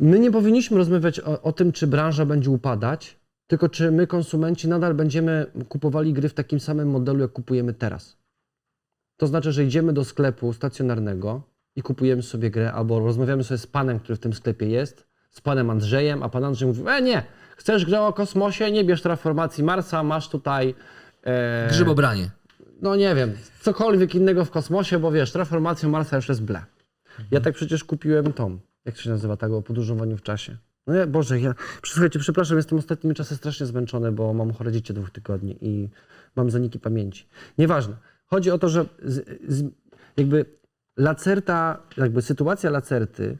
[0.00, 3.15] My nie powinniśmy rozmawiać o, o tym, czy branża będzie upadać,
[3.46, 8.16] tylko czy my, konsumenci, nadal będziemy kupowali gry w takim samym modelu, jak kupujemy teraz.
[9.16, 11.42] To znaczy, że idziemy do sklepu stacjonarnego
[11.76, 15.40] i kupujemy sobie grę, albo rozmawiamy sobie z panem, który w tym sklepie jest, z
[15.40, 17.22] panem Andrzejem, a pan Andrzej mówi: E, nie,
[17.56, 20.74] chcesz grę o kosmosie, nie bierz transformacji Marsa, masz tutaj.
[21.24, 22.30] E, Grzybobranie.
[22.82, 26.64] no nie wiem, cokolwiek innego w kosmosie, bo wiesz, transformacja Marsa już jest ble.
[27.30, 30.56] Ja tak przecież kupiłem tą, jak się nazywa tego, o podróżowaniu w czasie.
[30.86, 31.54] No ja, Boże, ja,
[31.86, 35.88] słuchajcie, przepraszam, jestem ostatnimi czasy strasznie zmęczony, bo mam chore dwóch tygodni i
[36.36, 37.26] mam zaniki pamięci.
[37.58, 37.96] Nieważne.
[38.26, 39.64] Chodzi o to, że z, z,
[40.16, 40.44] jakby
[40.96, 43.38] Lacerta, jakby sytuacja Lacerty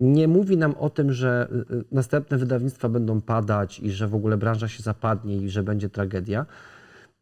[0.00, 4.14] nie mówi nam o tym, że y, y, następne wydawnictwa będą padać i że w
[4.14, 6.46] ogóle branża się zapadnie i że będzie tragedia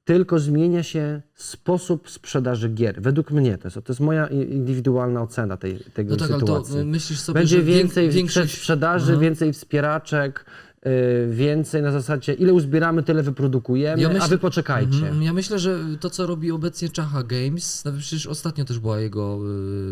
[0.05, 3.03] tylko zmienia się sposób sprzedaży gier.
[3.03, 6.47] Według mnie to jest, to jest moja indywidualna ocena tej, tej No tak, ale to
[6.47, 6.79] sytuacji.
[6.79, 8.55] y, myślisz sobie, Będzie więcej większość...
[8.59, 10.45] sprzedaży, więcej wspieraczek,
[10.87, 10.91] y,
[11.35, 14.97] więcej na zasadzie, ile uzbieramy, tyle wyprodukujemy, Ja a myślę- wy poczekajcie.
[14.97, 15.23] Mhm.
[15.23, 19.39] Ja myślę, że to, co robi obecnie Czacha Games, nawet przecież ostatnio też była jego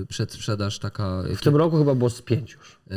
[0.02, 1.22] y, przedsprzedaż taka.
[1.36, 2.78] W tym roku chyba było z pięć już.
[2.90, 2.94] y,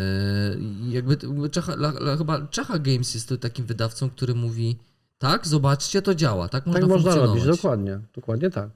[0.90, 1.18] jakby
[1.50, 4.78] Czacha, la, la, chyba Czacha Games jest to takim wydawcą, który mówi
[5.32, 8.00] tak, zobaczcie, to działa, tak można tak można robić, dokładnie.
[8.16, 8.70] Dokładnie tak.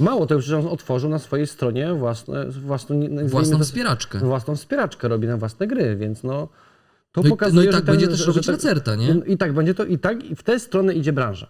[0.00, 4.18] Mało tego, że on otworzył na swojej stronie własne, własną, Własną to- wspieraczkę.
[4.18, 6.48] własną wspieraczkę, robi na własne gry, więc no
[7.12, 9.16] to No i, pokazuje, no i tak ten- będzie też robić że Lacerta, nie?
[9.26, 11.46] I tak będzie to, i tak i w tę stronę idzie branża.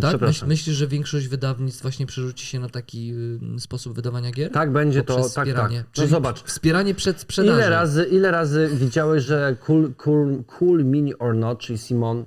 [0.00, 0.20] Tak?
[0.28, 3.14] Myśl, myślisz, że większość wydawnictw właśnie przerzuci się na taki
[3.56, 4.50] y, sposób wydawania gier?
[4.52, 5.54] Tak będzie to, Poprzez tak, tak.
[5.54, 5.78] wspieranie.
[5.78, 7.56] No Czyli zobacz, Wspieranie przed sprzedażą.
[7.58, 12.24] ile razy, ile razy widziałeś, że cool, cool, cool Mini or Not, czyli Simon,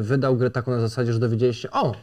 [0.00, 1.94] wydał grę taką na zasadzie, że dowiedziałeś się, o,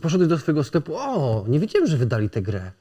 [0.00, 2.72] poszedłeś do swojego sklepu, o, nie wiedziałem, że wydali tę grę.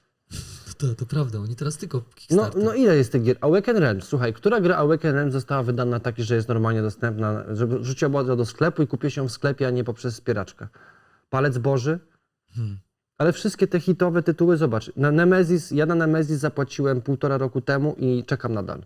[0.77, 2.01] To, to prawda, oni teraz tylko
[2.31, 3.37] No, no ile jest tych gier?
[3.41, 7.83] Awaken Realms, słuchaj, która gra Awaken Realms została wydana taki, że jest normalnie dostępna, żeby
[7.83, 10.67] rzuciła była do sklepu i kupię się w sklepie, a nie poprzez wspieraczkę?
[11.29, 11.99] Palec Boży?
[12.55, 12.79] Hmm.
[13.17, 17.95] Ale wszystkie te hitowe tytuły, zobacz, na Nemesis, ja na Nemesis zapłaciłem półtora roku temu
[17.97, 18.81] i czekam nadal.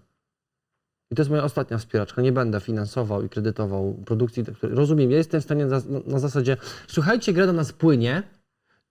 [1.11, 2.21] I to jest moja ostatnia wspieraczka.
[2.21, 4.43] Nie będę finansował i kredytował produkcji.
[4.61, 8.23] Rozumiem, ja jestem w stanie na, na zasadzie, słuchajcie, gra do nas płynie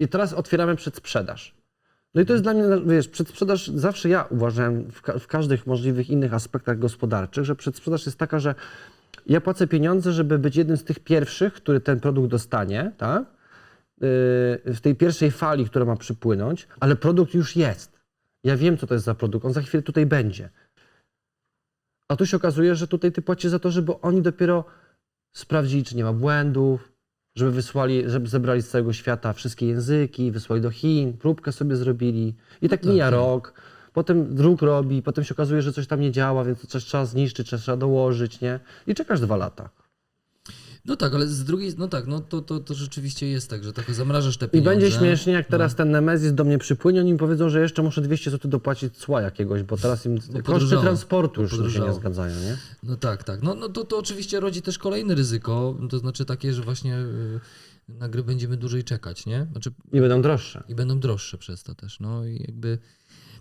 [0.00, 1.54] i teraz otwieramy przedsprzedaż.
[2.14, 5.66] No i to jest dla mnie, wiesz, przedsprzedaż zawsze ja uważałem w, ka- w każdych
[5.66, 8.54] możliwych innych aspektach gospodarczych, że przedsprzedaż jest taka, że
[9.26, 13.22] ja płacę pieniądze, żeby być jednym z tych pierwszych, który ten produkt dostanie, tak?
[13.22, 14.08] Yy,
[14.74, 18.00] w tej pierwszej fali, która ma przypłynąć, ale produkt już jest.
[18.44, 20.50] Ja wiem, co to jest za produkt, on za chwilę tutaj będzie.
[22.12, 24.64] A tu się okazuje, że tutaj ty płacisz za to, żeby oni dopiero
[25.32, 26.92] sprawdzili, czy nie ma błędów,
[27.36, 32.34] żeby wysłali, żeby zebrali z całego świata wszystkie języki, wysłali do Chin, próbkę sobie zrobili.
[32.62, 33.14] I tak tak, mija tak.
[33.14, 33.54] rok,
[33.92, 37.48] potem druk robi, potem się okazuje, że coś tam nie działa, więc coś trzeba zniszczyć,
[37.48, 38.60] trzeba dołożyć, nie?
[38.86, 39.68] I czekasz dwa lata.
[40.84, 43.72] No tak, ale z drugiej, no tak, no to, to, to rzeczywiście jest tak, że
[43.72, 44.70] trochę zamrażasz te I pieniądze.
[44.70, 45.50] będzie śmiesznie, jak No.
[45.50, 48.96] teraz ten Nemesis do mnie przypłynie, oni mi powiedzą, że jeszcze muszę 200 zł dopłacić
[48.96, 50.82] cła jakiegoś, bo teraz im koszty podrożało.
[50.82, 52.56] transportu już się nie zgadzają, nie?
[52.82, 53.42] No tak, tak.
[53.42, 57.40] No, no to, to oczywiście rodzi też kolejne ryzyko, to znaczy takie, że właśnie y,
[57.88, 59.46] na gry będziemy dłużej czekać, nie?
[59.52, 60.64] Znaczy I będą droższe.
[60.68, 62.78] i będą droższe przez to też, no i jakby...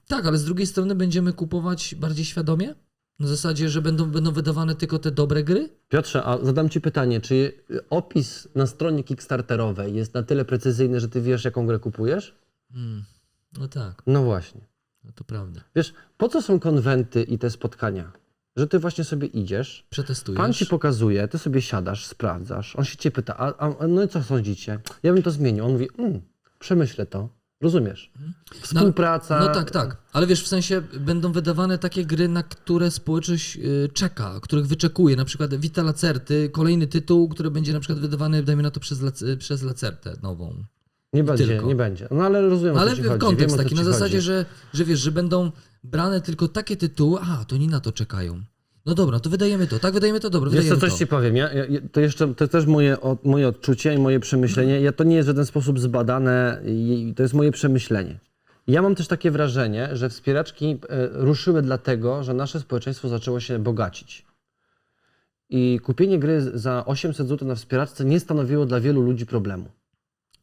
[0.08, 2.76] Tak, ale z drugiej strony będziemy kupować bardziej świadomie?
[3.20, 5.70] Na zasadzie, że będą, będą wydawane tylko te dobre gry?
[5.90, 11.10] Piotrze, a zadam Ci pytanie, czy opis na stronie Kickstarterowej jest na tyle precyzyjny, że
[11.10, 12.36] Ty wiesz, jaką grę kupujesz?
[12.74, 13.04] Hmm.
[13.60, 14.62] No tak, No właśnie.
[15.04, 15.62] no to prawda.
[15.76, 18.12] Wiesz, po co są konwenty i te spotkania?
[18.56, 20.38] Że Ty właśnie sobie idziesz, Przetestujesz.
[20.38, 24.08] Pan Ci pokazuje, Ty sobie siadasz, sprawdzasz, on się Cię pyta, a, a no i
[24.08, 24.80] co sądzicie?
[25.04, 25.66] Ja bym to zmienił.
[25.66, 26.22] On mówi, mm,
[26.60, 27.30] przemyślę to.
[27.62, 28.12] Rozumiesz?
[28.62, 29.40] Współpraca.
[29.40, 29.98] No tak, tak.
[30.14, 35.16] Ale wiesz, w sensie będą wydawane takie gry, na które społeczność y, czeka, których wyczekuje.
[35.16, 39.00] Na przykład Vita Lacerty, kolejny tytuł, który będzie na przykład wydawany, dajmy na to, przez,
[39.40, 40.64] przez Lacertę nową.
[41.14, 41.68] Nie będzie, tylko.
[41.68, 42.08] nie będzie.
[42.12, 43.20] No ale rozumiem, o Ale co Ci w chodzi.
[43.20, 44.26] kontekst Wiem, o taki, na zasadzie, chodzi.
[44.26, 45.52] że, że wiesz, że będą
[45.84, 48.44] brane tylko takie tytuły, a to oni na to czekają.
[48.86, 50.98] No dobra, to wydajemy to, tak wydajemy to, dobra, Wiesz co, wydajemy coś to.
[50.98, 51.36] Ci powiem.
[51.36, 54.82] Ja, ja, to jeszcze, to też moje, od, moje odczucie i moje przemyślenie.
[54.82, 58.20] Ja to nie jest w żaden sposób zbadane i to jest moje przemyślenie.
[58.68, 63.60] Ja mam też takie wrażenie, że wspieraczki e, ruszyły dlatego, że nasze społeczeństwo zaczęło się
[63.60, 64.26] bogacić.
[65.50, 69.66] I kupienie gry za 800 zł na wspieraczce nie stanowiło dla wielu ludzi problemu.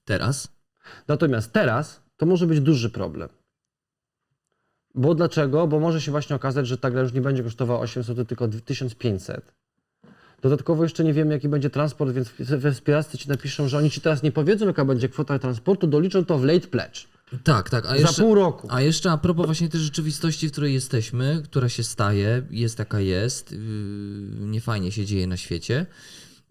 [0.04, 0.48] Teraz?
[1.08, 3.28] Natomiast teraz to może być duży problem.
[4.94, 5.66] Bo dlaczego?
[5.66, 8.48] Bo może się właśnie okazać, że ta gra już nie będzie kosztowała 800, zł, tylko
[8.48, 9.52] 1500.
[10.42, 14.00] Dodatkowo jeszcze nie wiemy, jaki będzie transport, więc we wspieraccy ci napiszą, że oni ci
[14.00, 17.06] teraz nie powiedzą, jaka będzie kwota transportu, doliczą to w late pledge.
[17.44, 17.86] Tak, tak.
[17.86, 18.68] A Za jeszcze, pół roku.
[18.70, 23.00] A jeszcze a propos właśnie tej rzeczywistości, w której jesteśmy, która się staje, jest taka
[23.00, 23.58] jest, yy,
[24.40, 25.86] niefajnie się dzieje na świecie,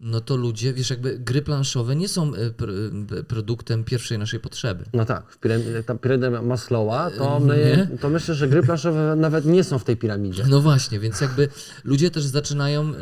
[0.00, 4.40] no to ludzie, wiesz, jakby gry planszowe nie są y, pr- y, produktem pierwszej naszej
[4.40, 4.84] potrzeby.
[4.92, 7.46] No tak, w piram- ta piramidę Maslowa, to, Nie?
[7.46, 10.44] my, to myślę, że gry planszowe nawet nie są w tej piramidzie.
[10.48, 11.48] No właśnie, więc jakby
[11.84, 12.92] ludzie też zaczynają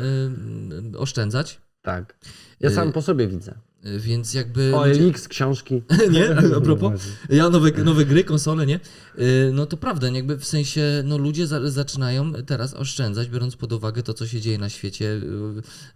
[0.93, 2.15] y, oszczędzać, Tak.
[2.59, 3.53] Ja sam po sobie widzę.
[3.85, 4.75] y, więc jakby...
[4.75, 5.81] O, ludzie- Elix, książki.
[6.11, 6.35] nie?
[6.57, 8.79] A propos, ja nowe, nowe gry, konsole, nie?
[9.19, 13.73] Y, No to prawda, jakby w sensie, no ludzie za, zaczynają teraz oszczędzać, biorąc pod
[13.73, 15.05] uwagę to, co się dzieje na świecie.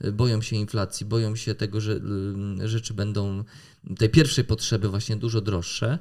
[0.03, 1.93] Y, y, Boją się inflacji, boją się tego, że
[2.61, 3.43] y, rzeczy będą,
[3.97, 5.99] tej pierwszej potrzeby właśnie dużo droższe.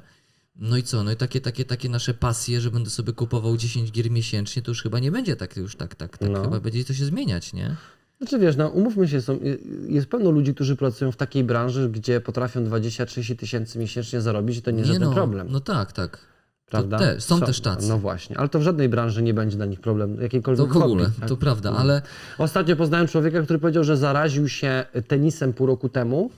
[0.55, 1.03] No i co?
[1.03, 4.71] No i takie, takie, takie nasze pasje, że będę sobie kupował 10 gier miesięcznie, to
[4.71, 6.29] już chyba nie będzie tak, już tak, tak, tak.
[6.29, 6.41] No.
[6.43, 7.75] Chyba będzie to się zmieniać, nie?
[8.21, 9.39] Znaczy wiesz, no umówmy się, są,
[9.87, 14.61] jest pełno ludzi, którzy pracują w takiej branży, gdzie potrafią 20-30 tysięcy miesięcznie zarobić i
[14.61, 15.47] to nie, jest żaden no, problem.
[15.51, 16.19] No tak, tak.
[16.65, 16.97] Prawda?
[16.99, 17.89] te- są też tacy.
[17.89, 20.77] No właśnie, ale to w żadnej branży nie będzie dla nich problem, To jakiejkolwiek w
[20.77, 21.29] ogóle, hobby, tak?
[21.29, 22.01] to prawda, ale
[22.37, 26.31] Ostatnio poznałem człowieka, który powiedział, że zaraził się tenisem pół roku temu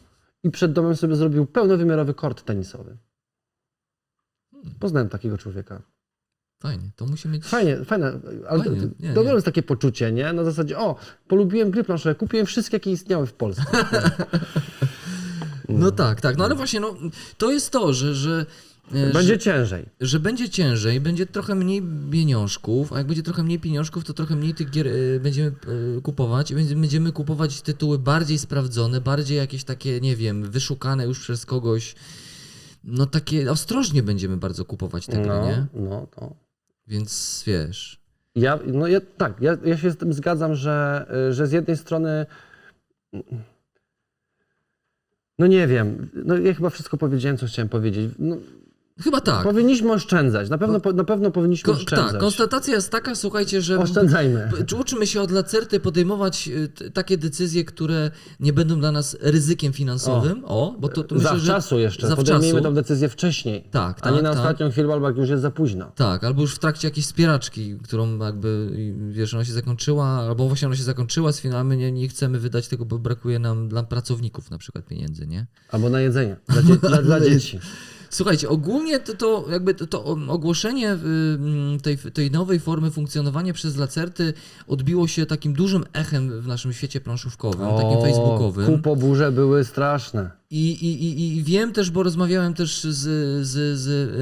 [0.43, 2.97] i przed domem sobie zrobił pełnowymiarowy kort tenisowy.
[4.79, 5.81] Poznałem takiego człowieka.
[6.63, 7.45] Fajnie, to musi mieć...
[7.45, 9.33] Fajnie, fajne, ale Fajnie, to, nie, to nie.
[9.33, 10.33] jest takie poczucie, nie?
[10.33, 10.95] Na zasadzie, o,
[11.27, 13.63] polubiłem gry planszowe, kupiłem wszystkie, jakie istniały w Polsce.
[15.69, 16.95] No tak, tak, no ale właśnie, no,
[17.37, 18.15] to jest to, że...
[18.15, 18.45] że
[18.93, 19.85] e, Będzie że, ciężej.
[20.01, 24.35] że będzie ciężej, będzie trochę mniej pieniążków, a jak będzie trochę mniej pieniążków, to trochę
[24.35, 25.47] mniej tych gier e, będziemy
[25.97, 31.05] e, kupować i będzie- będziemy kupować tytuły bardziej sprawdzone, bardziej jakieś takie, nie wiem, wyszukane
[31.05, 31.95] już przez kogoś.
[32.83, 35.65] No takie ostrożnie będziemy bardzo kupować te gry, No, nie?
[35.73, 36.35] no, to.
[36.87, 38.03] Więc wiesz.
[38.35, 41.77] Ja, no ja, tak, ja, ja się z tym zgadzam, że, y, że z jednej
[41.77, 42.25] strony.
[45.39, 48.11] No nie wiem, no ja chyba wszystko powiedziałem, co chciałem powiedzieć.
[48.19, 48.37] No,
[49.01, 49.43] Chyba tak.
[49.43, 52.11] Powinniśmy oszczędzać, na pewno, na pewno powinniśmy Ko- oszczędzać.
[52.11, 54.51] tak, konstatacja jest taka, słuchajcie, że Oszczędzajmy.
[54.79, 56.49] Uczymy się od lacerty podejmować
[56.81, 60.43] y, takie decyzje, które nie będą dla nas ryzykiem finansowym.
[60.45, 62.31] O, bo to, to myślę, że Zawczasu jeszcze, zawczasu.
[62.33, 64.39] podejmijmy tę decyzję wcześniej, Tak, a nie tak, na tak.
[64.39, 65.91] ostatnią chwilę, albo jak już jest za późno.
[65.95, 68.69] Tak, albo już w trakcie jakiejś wspieraczki, którą jakby,
[69.09, 72.67] wiesz, ona się zakończyła, albo właśnie ona się zakończyła z finałem, nie, nie chcemy wydać
[72.67, 75.45] tego, bo brakuje nam dla pracowników na przykład pieniędzy, nie?
[75.71, 77.59] Albo na jedzenie, dla, dzie- dla, dla dzieci.
[78.13, 83.53] Słuchajcie, ogólnie to, to jakby to, to ogłoszenie y, mm, tej, tej nowej formy funkcjonowania
[83.53, 84.33] przez Lacerty
[84.67, 88.65] odbiło się takim dużym echem w naszym świecie planszówkowym, takim facebookowym.
[88.65, 90.31] Kupoburze były straszne.
[90.53, 92.87] I, i, i, wiem też, bo rozmawiałem też z,
[93.47, 94.15] z, z,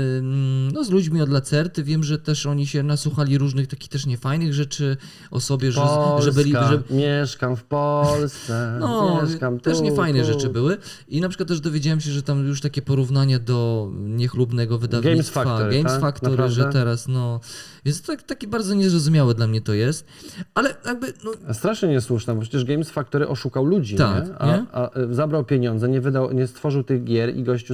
[0.74, 4.54] no, z ludźmi od Lacerty, wiem, że też oni się nasłuchali różnych takich też niefajnych
[4.54, 4.98] rzeczy
[5.32, 6.52] o sobie, że, Polska, że byli...
[6.52, 10.26] Że, mieszkam w Polsce, no, mieszkam tu, też niefajne tu.
[10.26, 10.78] rzeczy były.
[11.08, 15.72] I na przykład też dowiedziałem się, że tam już takie porównania do niechlubnego wydawnictwa Factory,
[15.72, 16.02] Games tak?
[16.02, 17.40] Factory że teraz, no...
[17.86, 20.06] Więc tak, takie bardzo niezrozumiałe dla mnie to jest.
[20.54, 24.36] Ale jakby, no, Strasznie niesłuszne, bo przecież Games Factory oszukał ludzi, Tak, nie?
[24.38, 24.66] A, nie?
[24.72, 27.74] a y, zabrał pieniądze, nie, wydał, nie stworzył tych gier i gościu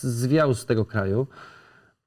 [0.00, 1.26] zwiał z tego kraju.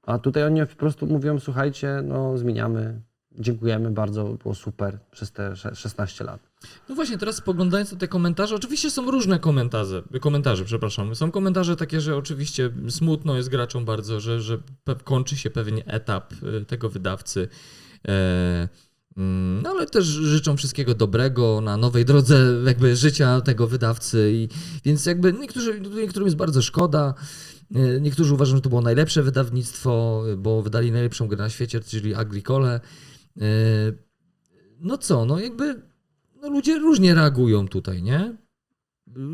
[0.04, 3.02] A tutaj oni po prostu mówią, słuchajcie, no zmieniamy,
[3.32, 6.40] dziękujemy bardzo, było super przez te sze- 16 lat.
[6.90, 11.16] No właśnie, teraz spoglądając na te komentarze, oczywiście są różne komentarze, komentarze, przepraszam.
[11.16, 14.58] Są komentarze takie, że oczywiście smutno jest graczom bardzo, że, że
[15.04, 17.48] kończy się pewien etap y, tego wydawcy.
[18.08, 18.70] E,
[19.64, 24.32] no ale też życzą wszystkiego dobrego na nowej drodze jakby życia tego wydawcy.
[24.34, 24.50] I,
[24.86, 27.14] więc jakby niektórzy, niektórym jest bardzo szkoda.
[27.76, 32.16] E, Niektórzy uważają, że to było najlepsze wydawnictwo, bo wydali najlepszą grę na świecie, czyli
[32.16, 32.80] Agricole.
[33.42, 33.46] E,
[34.80, 35.82] No co, no jakby
[36.42, 38.38] no ludzie różnie reagują tutaj, nie?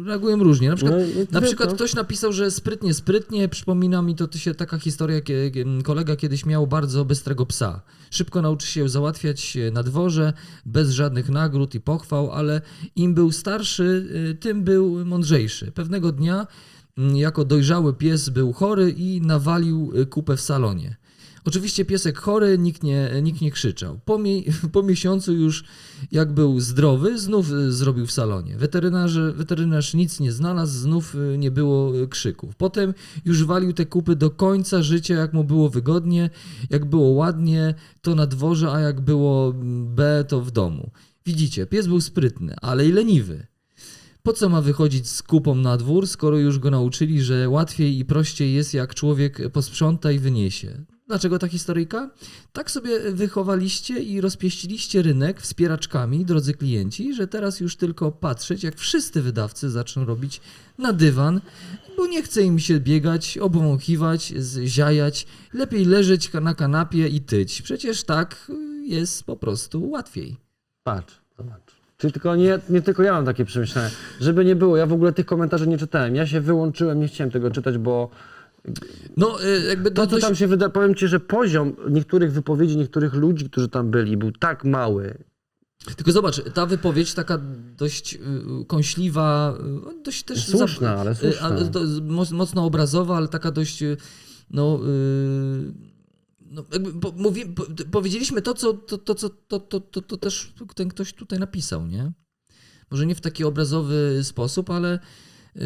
[0.05, 0.69] Reagują różnie.
[0.69, 3.49] Na przykład, No na przykład ktoś napisał, że sprytnie, sprytnie.
[3.49, 7.81] Przypomina mi to, to się taka historia, kie- kie- kolega kiedyś miał bardzo bystrego psa.
[8.11, 10.33] Szybko nauczy się załatwiać na dworze,
[10.65, 12.61] bez żadnych nagród i pochwał, ale
[12.95, 15.71] im był starszy, y, tym był mądrzejszy.
[15.71, 16.47] Pewnego dnia
[16.97, 20.95] mm, jako dojrzały pies był chory i nawalił y, kupę w salonie.
[21.45, 23.99] Oczywiście piesek chory, nikt nie, nikt nie krzyczał.
[24.05, 25.63] Po, mi, po miesiącu już
[26.11, 28.57] jak był zdrowy, znów y, zrobił w salonie.
[28.57, 32.55] Weterynarze, weterynarz nic nie znalazł, znów y, nie było y, krzyków.
[32.55, 32.93] Potem
[33.25, 36.29] już walił te kupy do końca życia, jak mu było wygodnie,
[36.69, 40.91] jak było ładnie, to na dworze, a jak było mm, B, to w domu.
[41.25, 43.47] Widzicie, pies był sprytny, ale i leniwy.
[44.23, 48.05] Po co ma wychodzić z kupą na dwór, skoro już go nauczyli, że łatwiej i
[48.05, 50.85] prościej jest, jak człowiek posprząta i wyniesie?
[51.07, 52.09] Dlaczego ta historyjka?
[52.53, 58.75] Tak sobie wychowaliście i rozpieściliście rynek wspieraczkami, drodzy klienci, że teraz już tylko patrzeć, jak
[58.75, 60.41] wszyscy wydawcy zaczną robić
[60.77, 61.41] na dywan,
[61.97, 65.27] bo nie chce im się biegać, obwąchiwać, zziajać.
[65.53, 67.61] Lepiej leżeć na kanapie i tyć.
[67.61, 68.51] Przecież tak
[68.83, 70.37] jest po prostu łatwiej.
[70.83, 71.75] Patrz, zobacz.
[71.97, 73.89] Czy tylko nie, nie tylko ja mam takie przemyślenia.
[74.19, 76.15] Żeby nie było, ja w ogóle tych komentarzy nie czytałem.
[76.15, 78.09] Ja się wyłączyłem, nie chciałem tego czytać, bo
[79.17, 82.77] No, y, jakby to, co dość- tam się wyda, powiem ci, że poziom niektórych wypowiedzi,
[82.77, 85.23] niektórych ludzi, którzy tam byli, był tak mały.
[85.97, 87.39] Tylko zobacz, ta wypowiedź taka
[87.77, 88.19] dość y,
[88.67, 89.57] kąśliwa,
[89.99, 90.47] y, dość też...
[90.47, 91.41] Słuszna, ale słuszna.
[91.41, 93.83] ale to moc- mocno obrazowa, ale taka dość,
[94.51, 94.79] no...
[96.41, 100.17] no jakby po, mówi, po, powiedzieliśmy to, co, to, to, co to, to, to, to
[100.17, 102.11] też ten ktoś tutaj napisał, nie?
[102.91, 104.99] Może nie w taki obrazowy sposób, ale,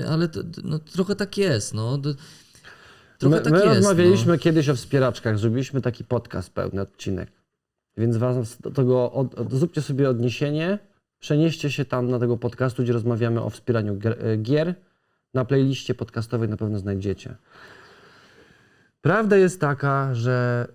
[0.10, 2.00] ale to, no, trochę tak jest, no.
[3.20, 4.39] Trochę My, tak my jest, rozmawialiśmy no.
[4.39, 7.30] kiedyś o wspieraczkach, zrobiliśmy taki podcast, pełny odcinek.
[7.97, 10.80] Więc was do tego, od, od, zróbcie sobie odniesienie,
[11.20, 14.41] przenieście się tam na tego podcastu, gdzie rozmawiamy o wspieraniu gier.
[14.41, 14.74] gier.
[15.34, 17.36] Na playliście podcastowej na pewno znajdziecie.
[19.01, 20.67] Prawda jest taka, że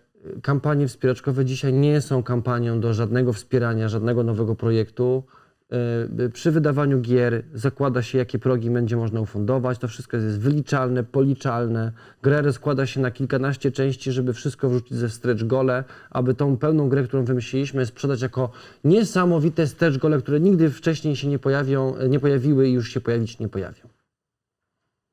[0.42, 5.24] kampanie wspieraczkowe dzisiaj nie są kampanią do żadnego wspierania, żadnego nowego projektu.
[5.70, 9.78] Yy, Przy wydawaniu gier zakłada się, jakie progi będzie można ufundować.
[9.78, 11.92] To wszystko jest wyliczalne, policzalne.
[12.22, 16.88] Grę rozkłada się na kilkanaście części, żeby wszystko wrzucić ze stretch gole, aby tą pełną
[16.88, 18.50] grę, którą wymyśliliśmy, sprzedać jako
[18.84, 23.38] niesamowite stretch gole, które nigdy wcześniej się nie, pojawią, nie pojawiły i już się pojawić
[23.38, 23.88] nie pojawią.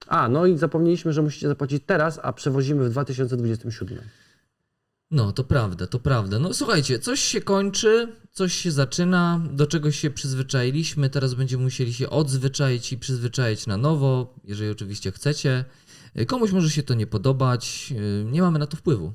[0.07, 3.97] A, no i zapomnieliśmy, że musicie zapłacić teraz, a przewozimy w 2027.
[5.11, 6.39] No, to prawda, to prawda.
[6.39, 11.93] No słuchajcie, coś się kończy, coś się zaczyna, do czegoś się przyzwyczailiśmy, teraz będziemy musieli
[11.93, 15.65] się odzwyczaić i przyzwyczaić na nowo, jeżeli oczywiście chcecie.
[16.27, 19.13] Komuś może się to nie podobać, yy, nie mamy na to wpływu.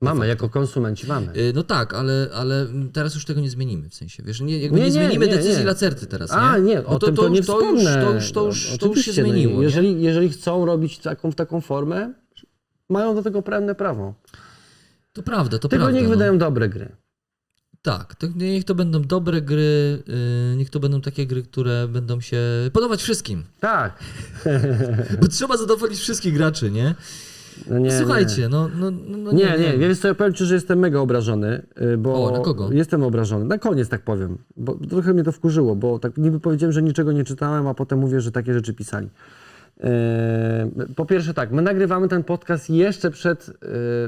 [0.00, 1.32] Mamy, jako konsumenci mamy.
[1.34, 4.78] Yy, No tak, ale, ale teraz już tego nie zmienimy, w sensie, wiesz, nie, jakby
[4.78, 5.64] Nie, nie, zmienimy nie, decyzji nie.
[5.64, 6.36] Lacerty teraz, nie?
[6.36, 8.86] A, nie, No o tym to, nie to już, to już, to już, No, to
[8.86, 9.62] już się no zmieniło, nie?
[9.62, 12.12] jeżeli, jeżeli chcą robić taką, w taką formę,
[12.88, 14.14] mają do tego pełne prawo.
[15.16, 16.00] To prawda, to Tylko prawda.
[16.00, 16.14] niech no.
[16.14, 16.88] wydają dobre gry.
[17.82, 20.02] Tak, to niech to będą dobre gry,
[20.50, 22.40] yy, niech to będą takie gry, które będą się
[22.72, 23.44] podobać wszystkim.
[23.60, 23.98] Tak.
[25.20, 26.94] Bo trzeba zadowolić wszystkich graczy, nie?
[27.70, 29.88] No nie, Słuchajcie, No, no, no, no Nie, nie, nie.
[29.88, 32.24] Wiesz co, ja powiem ci, że jestem mega obrażony, y, bo...
[32.24, 32.72] O, na kogo?
[32.72, 33.44] Jestem obrażony.
[33.44, 37.12] Na koniec tak powiem, bo trochę mnie to wkurzyło, bo tak niby powiedziałem, że niczego
[37.12, 39.08] nie czytałem, a potem mówię, że takie rzeczy pisali.
[39.76, 43.54] Yy, Po pierwsze tak, my nagrywamy ten podcast jeszcze przed yy,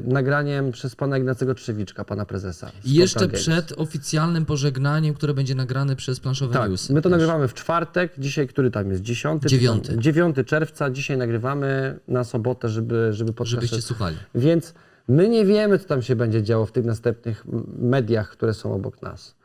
[0.04, 2.70] nagraniem przez pana Ignacego Trzewiczka, pana prezesa.
[2.84, 3.40] jeszcze Games.
[3.42, 6.92] przed oficjalnym pożegnaniem, które będzie nagrane przez planszowe Tak, newsy.
[6.92, 7.10] my to też.
[7.18, 9.02] nagrywamy w czwartek, dzisiaj który tam jest?
[9.02, 9.48] Dziesiąty?
[9.48, 9.98] Dziewiąty.
[9.98, 13.50] 9 czerwca, dzisiaj nagrywamy na sobotę, żeby, żeby podcast...
[13.50, 14.16] Żebyście słuchali.
[14.34, 14.74] Więc
[15.08, 17.44] my nie wiemy, co tam się będzie działo w tych następnych
[17.78, 19.36] mediach, które są obok nas.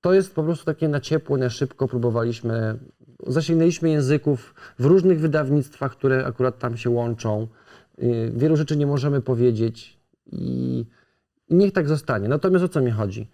[0.00, 2.78] To jest po prostu takie na ciepło, na szybko próbowaliśmy,
[3.26, 7.48] zasięgnęliśmy języków w różnych wydawnictwach, które akurat tam się łączą.
[7.98, 9.98] Yy, Wielu rzeczy nie możemy powiedzieć
[10.32, 10.84] i,
[11.50, 12.28] niech tak zostanie.
[12.28, 13.28] Natomiast o co mi chodzi?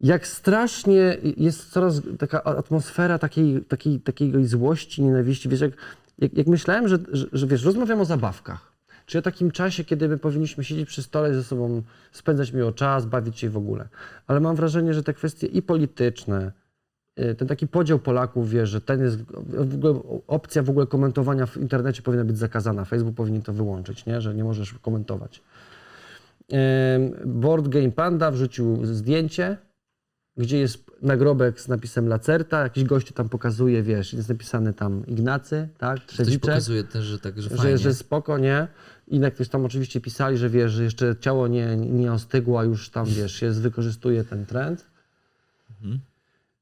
[0.00, 5.48] Jak strasznie jest coraz taka atmosfera takiej, takiej, takiej złości, nienawiści.
[5.48, 5.72] Wiesz, jak,
[6.18, 8.74] jak, jak myślałem, że, że, że wiesz, rozmawiam o zabawkach.
[9.06, 11.82] Czy o takim czasie, kiedy my powinniśmy siedzieć przy stole ze sobą
[12.12, 13.88] spędzać miło czas, bawić się w ogóle.
[14.26, 16.63] Ale mam wrażenie, że te kwestie i polityczne, y,
[17.38, 21.56] ten taki podział Polaków, wiesz, że ten jest, w ogóle opcja w ogóle komentowania w
[21.56, 22.84] internecie powinna być zakazana.
[22.84, 24.20] Facebook powinien to wyłączyć, nie?
[24.20, 25.42] że nie możesz komentować.
[27.26, 29.56] Board Game Panda wrzucił zdjęcie,
[30.36, 35.68] gdzie jest nagrobek z napisem Lacerta, jakiś gościu tam pokazuje, wiesz, jest napisany tam Ignacy,
[35.78, 37.78] tak, Ktoś Trzewiczek pokazuje też, że tak, że że, fajnie.
[37.78, 38.68] że spoko, nie?
[39.08, 42.64] I na ktoś tam oczywiście pisali, że wiesz, że jeszcze ciało nie, nie ostygło, a
[42.64, 44.86] już tam, wiesz, się wykorzystuje ten trend.
[45.70, 46.00] Mhm.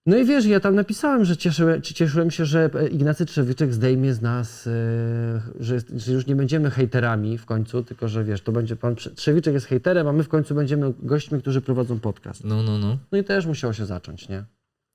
[0.07, 4.23] No i wiesz, ja tam napisałem, że cieszyłem, cieszyłem się, że Ignacy Trzewiczek zdejmie z
[4.23, 4.71] nas, e,
[5.61, 9.15] że, że już nie będziemy hejterami w końcu, tylko że wiesz, to będzie pan Trze-
[9.15, 12.45] Trzewiczek jest hejterem, a my w końcu będziemy gośćmi, którzy prowadzą podcast.
[12.45, 12.99] No, no, no.
[13.13, 14.45] No i też musiało się zacząć, nie?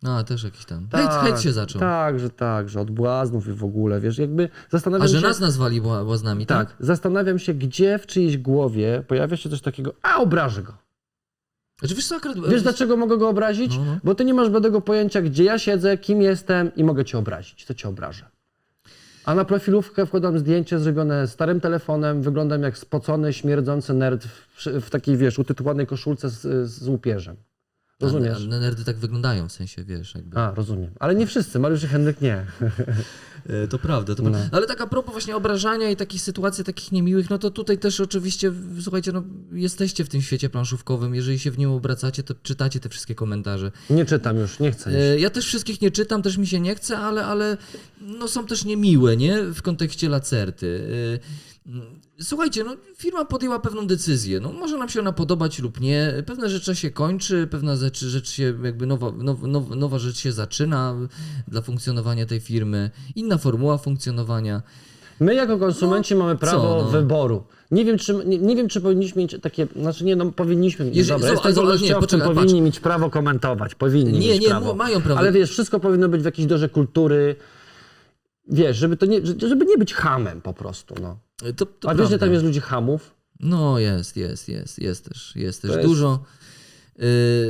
[0.04, 0.88] A, też jakiś tam.
[0.92, 1.80] Hejt, hejt się zaczął.
[1.80, 5.28] Tak, że tak, że od błaznów i w ogóle, wiesz, jakby zastanawiam A że się...
[5.28, 6.68] nas nazwali bła- błaznami, tak?
[6.68, 10.74] Tak, zastanawiam się, gdzie w czyjejś głowie pojawia się coś takiego, a obrażę go.
[11.80, 12.38] Znaczy, wiesz co, akurat...
[12.50, 13.78] Wiesz dlaczego mogę go obrazić?
[13.78, 13.98] No, no.
[14.04, 17.66] Bo ty nie masz żadnego pojęcia, gdzie ja siedzę, kim jestem i mogę cię obrazić.
[17.66, 18.26] To cię obrażę.
[19.26, 24.90] A na profilówkę wkładam zdjęcie zrobione starym telefonem, wyglądam jak spocony, śmierdzący nerd w, w
[24.90, 27.36] takiej, wiesz, utytułowanej koszulce z, z łupieżem.
[28.02, 28.38] Rozumiesz?
[28.54, 30.38] A, nerdy tak wyglądają, w sensie, wiesz, jakby.
[30.40, 30.92] A, rozumiem.
[31.00, 32.46] Ale nie wszyscy, Mariusz i Henryk nie.
[33.50, 34.30] E, To prawda, to No.
[34.32, 34.50] prawda.
[34.58, 38.00] Ale tak a propos właśnie obrażania i takich sytuacji takich niemiłych, no to tutaj też
[38.00, 42.80] oczywiście, słuchajcie, no jesteście w tym świecie planszówkowym, jeżeli się w nim obracacie, to czytacie
[42.80, 43.72] te wszystkie komentarze.
[43.90, 44.92] Nie czytam już, nie chcę.
[44.92, 47.58] E, Ja też wszystkich nie czytam, też mi się nie chce, ale, ale
[48.02, 49.44] no są też niemiłe, nie?
[49.44, 50.82] W kontekście lacerty.
[52.22, 54.40] Słuchajcie, no firma podjęła pewną decyzję.
[54.40, 56.24] No, może nam się ona podobać lub nie.
[56.26, 60.32] Pewne rzeczy się kończy, pewna rzecz, rzecz się, jakby nowa, now, now, nowa rzecz się
[60.32, 60.96] zaczyna
[61.48, 62.92] dla funkcjonowania tej firmy.
[63.16, 64.62] Inna formuła funkcjonowania.
[65.20, 66.90] My jako konsumenci mamy prawo co, no?
[66.90, 67.44] wyboru.
[67.72, 70.96] Nie wiem, czy, nie, nie wiem, czy powinniśmy mieć takie, znaczy nie, no powinniśmy mieć,
[70.96, 74.76] Jeżeli- dobra, jestem wolnościowcem, powinni mieć prawo komentować, powinni Nie, mieć nie, prawo.
[74.76, 75.20] mają prawo.
[75.20, 77.36] Ale wiesz, wszystko powinno być w jakiejś dorze kultury,
[78.50, 81.20] wiesz, żeby to nie, żeby nie być hamem po prostu, no.
[81.56, 82.18] To, to A wiesz, że prawda.
[82.26, 83.14] tam jest ludzi hamów?
[83.40, 86.24] No jest, jest, jest, jest też, jest też To jest- dużo.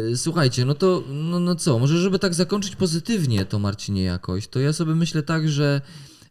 [0.09, 4.47] Yy, słuchajcie, no to no, no co, może żeby tak zakończyć pozytywnie to Marcinie jakoś,
[4.47, 5.81] to ja sobie myślę tak, że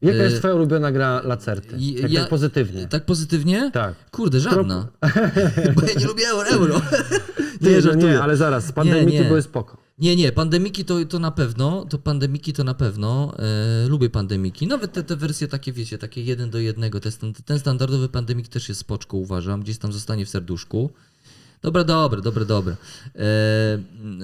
[0.02, 1.68] Jaka jest twoja ulubiona gra Lacerty?
[2.02, 2.86] Tak, ja- tak pozytywnie.
[2.86, 3.70] tak pozytywnie?
[3.72, 4.10] Tak.
[4.10, 4.88] Kurde, żadna.
[5.74, 6.48] Bo ja nie lubię euro.
[6.56, 6.80] euro.
[7.60, 8.12] Nie, no żartuję.
[8.12, 9.28] nie, ale zaraz, z pandemiki Nie, nie.
[9.28, 9.76] były spoko.
[9.98, 14.66] Nie, nie, pandemiki to, to na pewno, to pandemiki to na pewno, e, lubię pandemiki,
[14.66, 18.48] nawet te, te wersje takie, wiecie, takie jeden do jednego, te, stan- ten standardowy pandemik
[18.48, 20.90] też jest spoczko, uważam, gdzieś tam zostanie w serduszku.
[21.62, 22.76] Dobra, dobre, dobre, dobre.
[23.14, 23.78] E,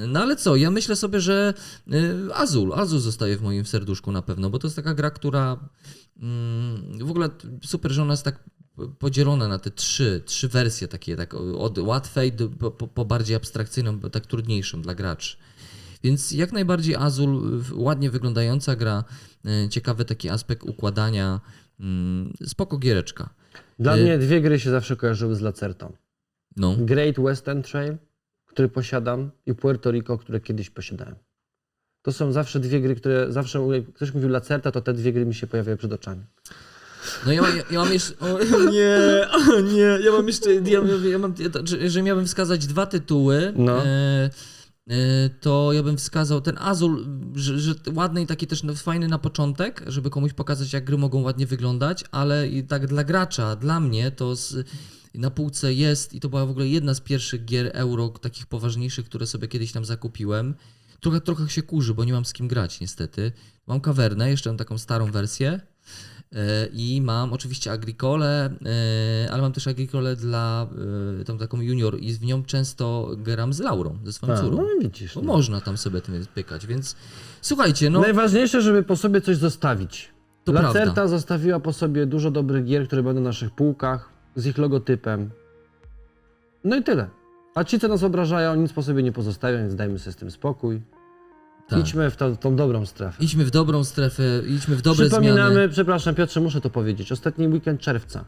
[0.09, 1.55] no ale co, ja myślę sobie, że
[1.93, 5.69] e, Azul, Azul zostaje w moim serduszku na pewno, bo to jest taka gra, która
[6.23, 7.29] mm, w ogóle
[7.65, 8.45] super, że ona jest tak
[8.99, 14.01] podzielona na te trzy, trzy wersje takie, tak od łatwej do, po, po- bardziej abstrakcyjną,
[14.01, 15.37] tak trudniejszą dla graczy.
[16.03, 19.05] Więc jak najbardziej Azul, ładnie wyglądająca gra,
[19.45, 21.41] e, ciekawy taki aspekt układania,
[21.81, 23.29] mm, spoko giereczka.
[23.79, 25.93] Dla Y- mnie dwie gry się zawsze kojarzyły z Lacertą.
[26.57, 27.97] No, Great Western Trail,
[28.47, 31.15] który posiadam i Puerto Rico, które kiedyś posiadałem.
[32.03, 35.27] To są zawsze dwie gry, które zawsze, jak ktoś mówił Lacerta, to te dwie gry
[35.27, 36.23] mi się pojawiają przed oczami.
[37.27, 38.15] no ja, ja, ja mam jeszcze,
[38.57, 38.99] o nie,
[39.57, 40.81] o nie, ja mam jeszcze, ja,
[41.11, 41.49] ja mam, ja,
[41.81, 43.85] jeżeli miałbym wskazać dwa tytuły, No.
[43.85, 44.31] e, e,
[45.41, 49.19] to ja bym wskazał ten Azul, że, że ładny i taki też no, fajny na
[49.19, 53.81] początek, żeby komuś pokazać, jak gry mogą ładnie wyglądać, ale i tak dla gracza, dla
[53.81, 54.69] mnie to z,
[55.15, 59.07] na półce jest i to była w ogóle jedna z pierwszych gier euro, takich poważniejszych,
[59.07, 60.55] które sobie kiedyś tam zakupiłem.
[61.01, 63.33] Trochę, trochę się kurzy, bo nie mam z kim grać niestety.
[63.67, 65.61] Mam kawernę, jeszcze mam taką starą wersję.
[66.35, 68.51] E, I mam oczywiście Agricole,
[69.27, 70.67] e, ale mam też Agricole dla
[71.21, 74.57] e, tą taką junior i w nią często gram z Laurą, ze swoją A, córą.
[74.57, 75.17] no widzisz.
[75.17, 75.23] No.
[75.23, 76.97] można tam sobie tym pykać, więc
[77.41, 80.13] słuchajcie, no Najważniejsze, żeby po sobie coś zostawić.
[80.45, 81.09] To Lacerta prawda.
[81.09, 85.31] zostawiła po sobie dużo dobrych gier, które będą na naszych półkach, z ich logotypem.
[86.65, 87.09] No i tyle.
[87.55, 90.31] A ci, co nas obrażają, nic po sobie nie pozostawią, więc dajmy sobie z tym
[90.31, 90.81] spokój.
[91.69, 91.79] Tak.
[91.79, 93.25] Idźmy w tą, tą dobrą strefę.
[93.25, 95.69] idźmy w dobrą strefę, idźmy w dobre Przypominamy, zmiany.
[95.69, 98.25] przepraszam Piotrze, muszę to powiedzieć, ostatni weekend czerwca.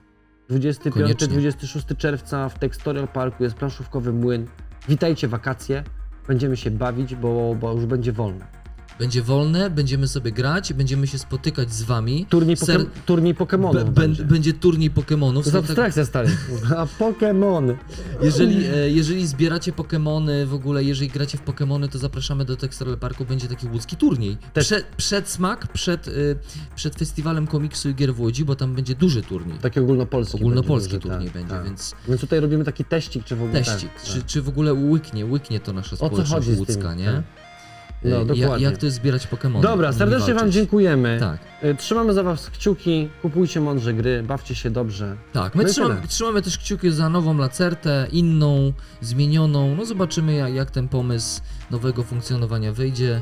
[0.48, 0.92] Koniecznie.
[0.92, 4.46] 25-26 czerwca w Textorial Parku jest planszówkowy młyn.
[4.88, 5.84] Witajcie wakacje.
[6.28, 8.63] Będziemy się bawić, bo, bo już będzie wolne.
[8.98, 12.26] Będzie wolne, będziemy sobie grać, będziemy się spotykać z wami.
[12.28, 14.24] Turniej, Ser- poke- turniej Pokemonów będzie.
[14.24, 15.44] będzie turniej Pokemonów.
[15.44, 16.28] To jest tak- abstrakcja, stary.
[16.76, 17.76] A Pokemony.
[18.22, 22.96] Jeżeli, e, jeżeli zbieracie Pokemony, w ogóle jeżeli gracie w Pokemony, to zapraszamy do Textile
[22.96, 24.36] Parku, będzie taki łódzki turniej.
[24.52, 26.36] Też- Przed, przedsmak, przed, y,
[26.76, 29.58] przed festiwalem komiksu i gier w Łodzi, bo tam będzie duży turniej.
[29.58, 30.36] Taki ogólnopolski.
[30.36, 31.64] Ogólnopolski będzie, turniej tak, będzie, tak.
[31.64, 34.26] więc Więc tutaj robimy taki teścik, czy w ogóle teścik, tak, czy, tak.
[34.26, 36.58] czy w ogóle łyknie, łyknie to nasza co społeczność chodzi z tym?
[36.58, 37.04] łódzka, nie?
[37.06, 37.43] Tak.
[38.04, 38.64] No, ja- dokładnie.
[38.66, 39.62] Jak to jest zbierać Pokemony?
[39.62, 40.54] Dobra, nimi serdecznie Wam walczyć.
[40.54, 41.16] dziękujemy.
[41.20, 41.38] Tak.
[41.64, 45.16] Y, Trzymamy za Was kciuki, kupujcie mądrze gry, bawcie się dobrze.
[45.32, 46.08] Tak, my No i trzymamy, tyle.
[46.08, 49.74] trzymamy też kciuki za nową lacertę, inną, zmienioną.
[49.76, 51.40] No zobaczymy jak, jak ten pomysł
[51.70, 53.20] nowego funkcjonowania wyjdzie.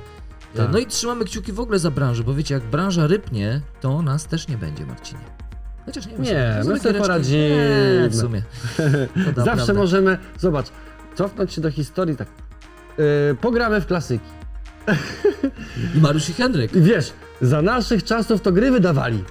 [0.55, 0.73] E, Tak.
[0.73, 4.27] No i trzymamy kciuki w ogóle za branżę, bo wiecie, jak branża rybnie, to nas
[4.27, 5.21] też nie będzie, Marcinie.
[5.87, 7.99] Chociaż nie wiem, Nie, są- są my sobie giereczki- poradzimy.
[8.03, 8.43] Nie, w sumie.
[9.25, 9.75] To da, Zawsze prawda.
[9.75, 10.67] możemy, zobacz,
[11.15, 12.29] cofnąć się do historii tak.
[13.41, 14.25] Pogramy w klasyki.
[15.97, 16.77] I Mariusz i Henryk.
[16.77, 19.25] I wiesz, za naszych czasów to gry wydawali.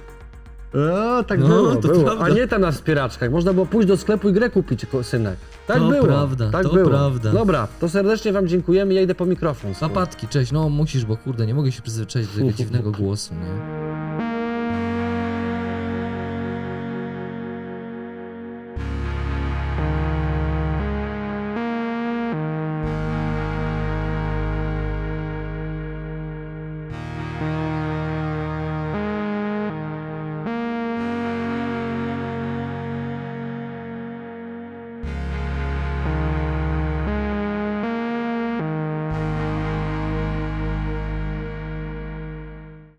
[0.92, 2.04] O, tak No, było, to było.
[2.04, 2.24] prawda.
[2.24, 3.30] A nie tam na wspieraczkach.
[3.30, 5.36] Można było pójść do sklepu i grę kupić, ko- synek.
[5.66, 6.02] Tak To było.
[6.04, 6.88] prawda, tak to było.
[6.90, 7.32] prawda.
[7.32, 8.94] Dobra, to serdecznie Wam dziękujemy.
[8.94, 9.74] Ja idę po mikrofon.
[9.80, 10.52] Papatki, cześć.
[10.52, 14.41] No musisz, bo kurde, nie mogę się przyzwyczaić do tego dziwnego głosu, nie?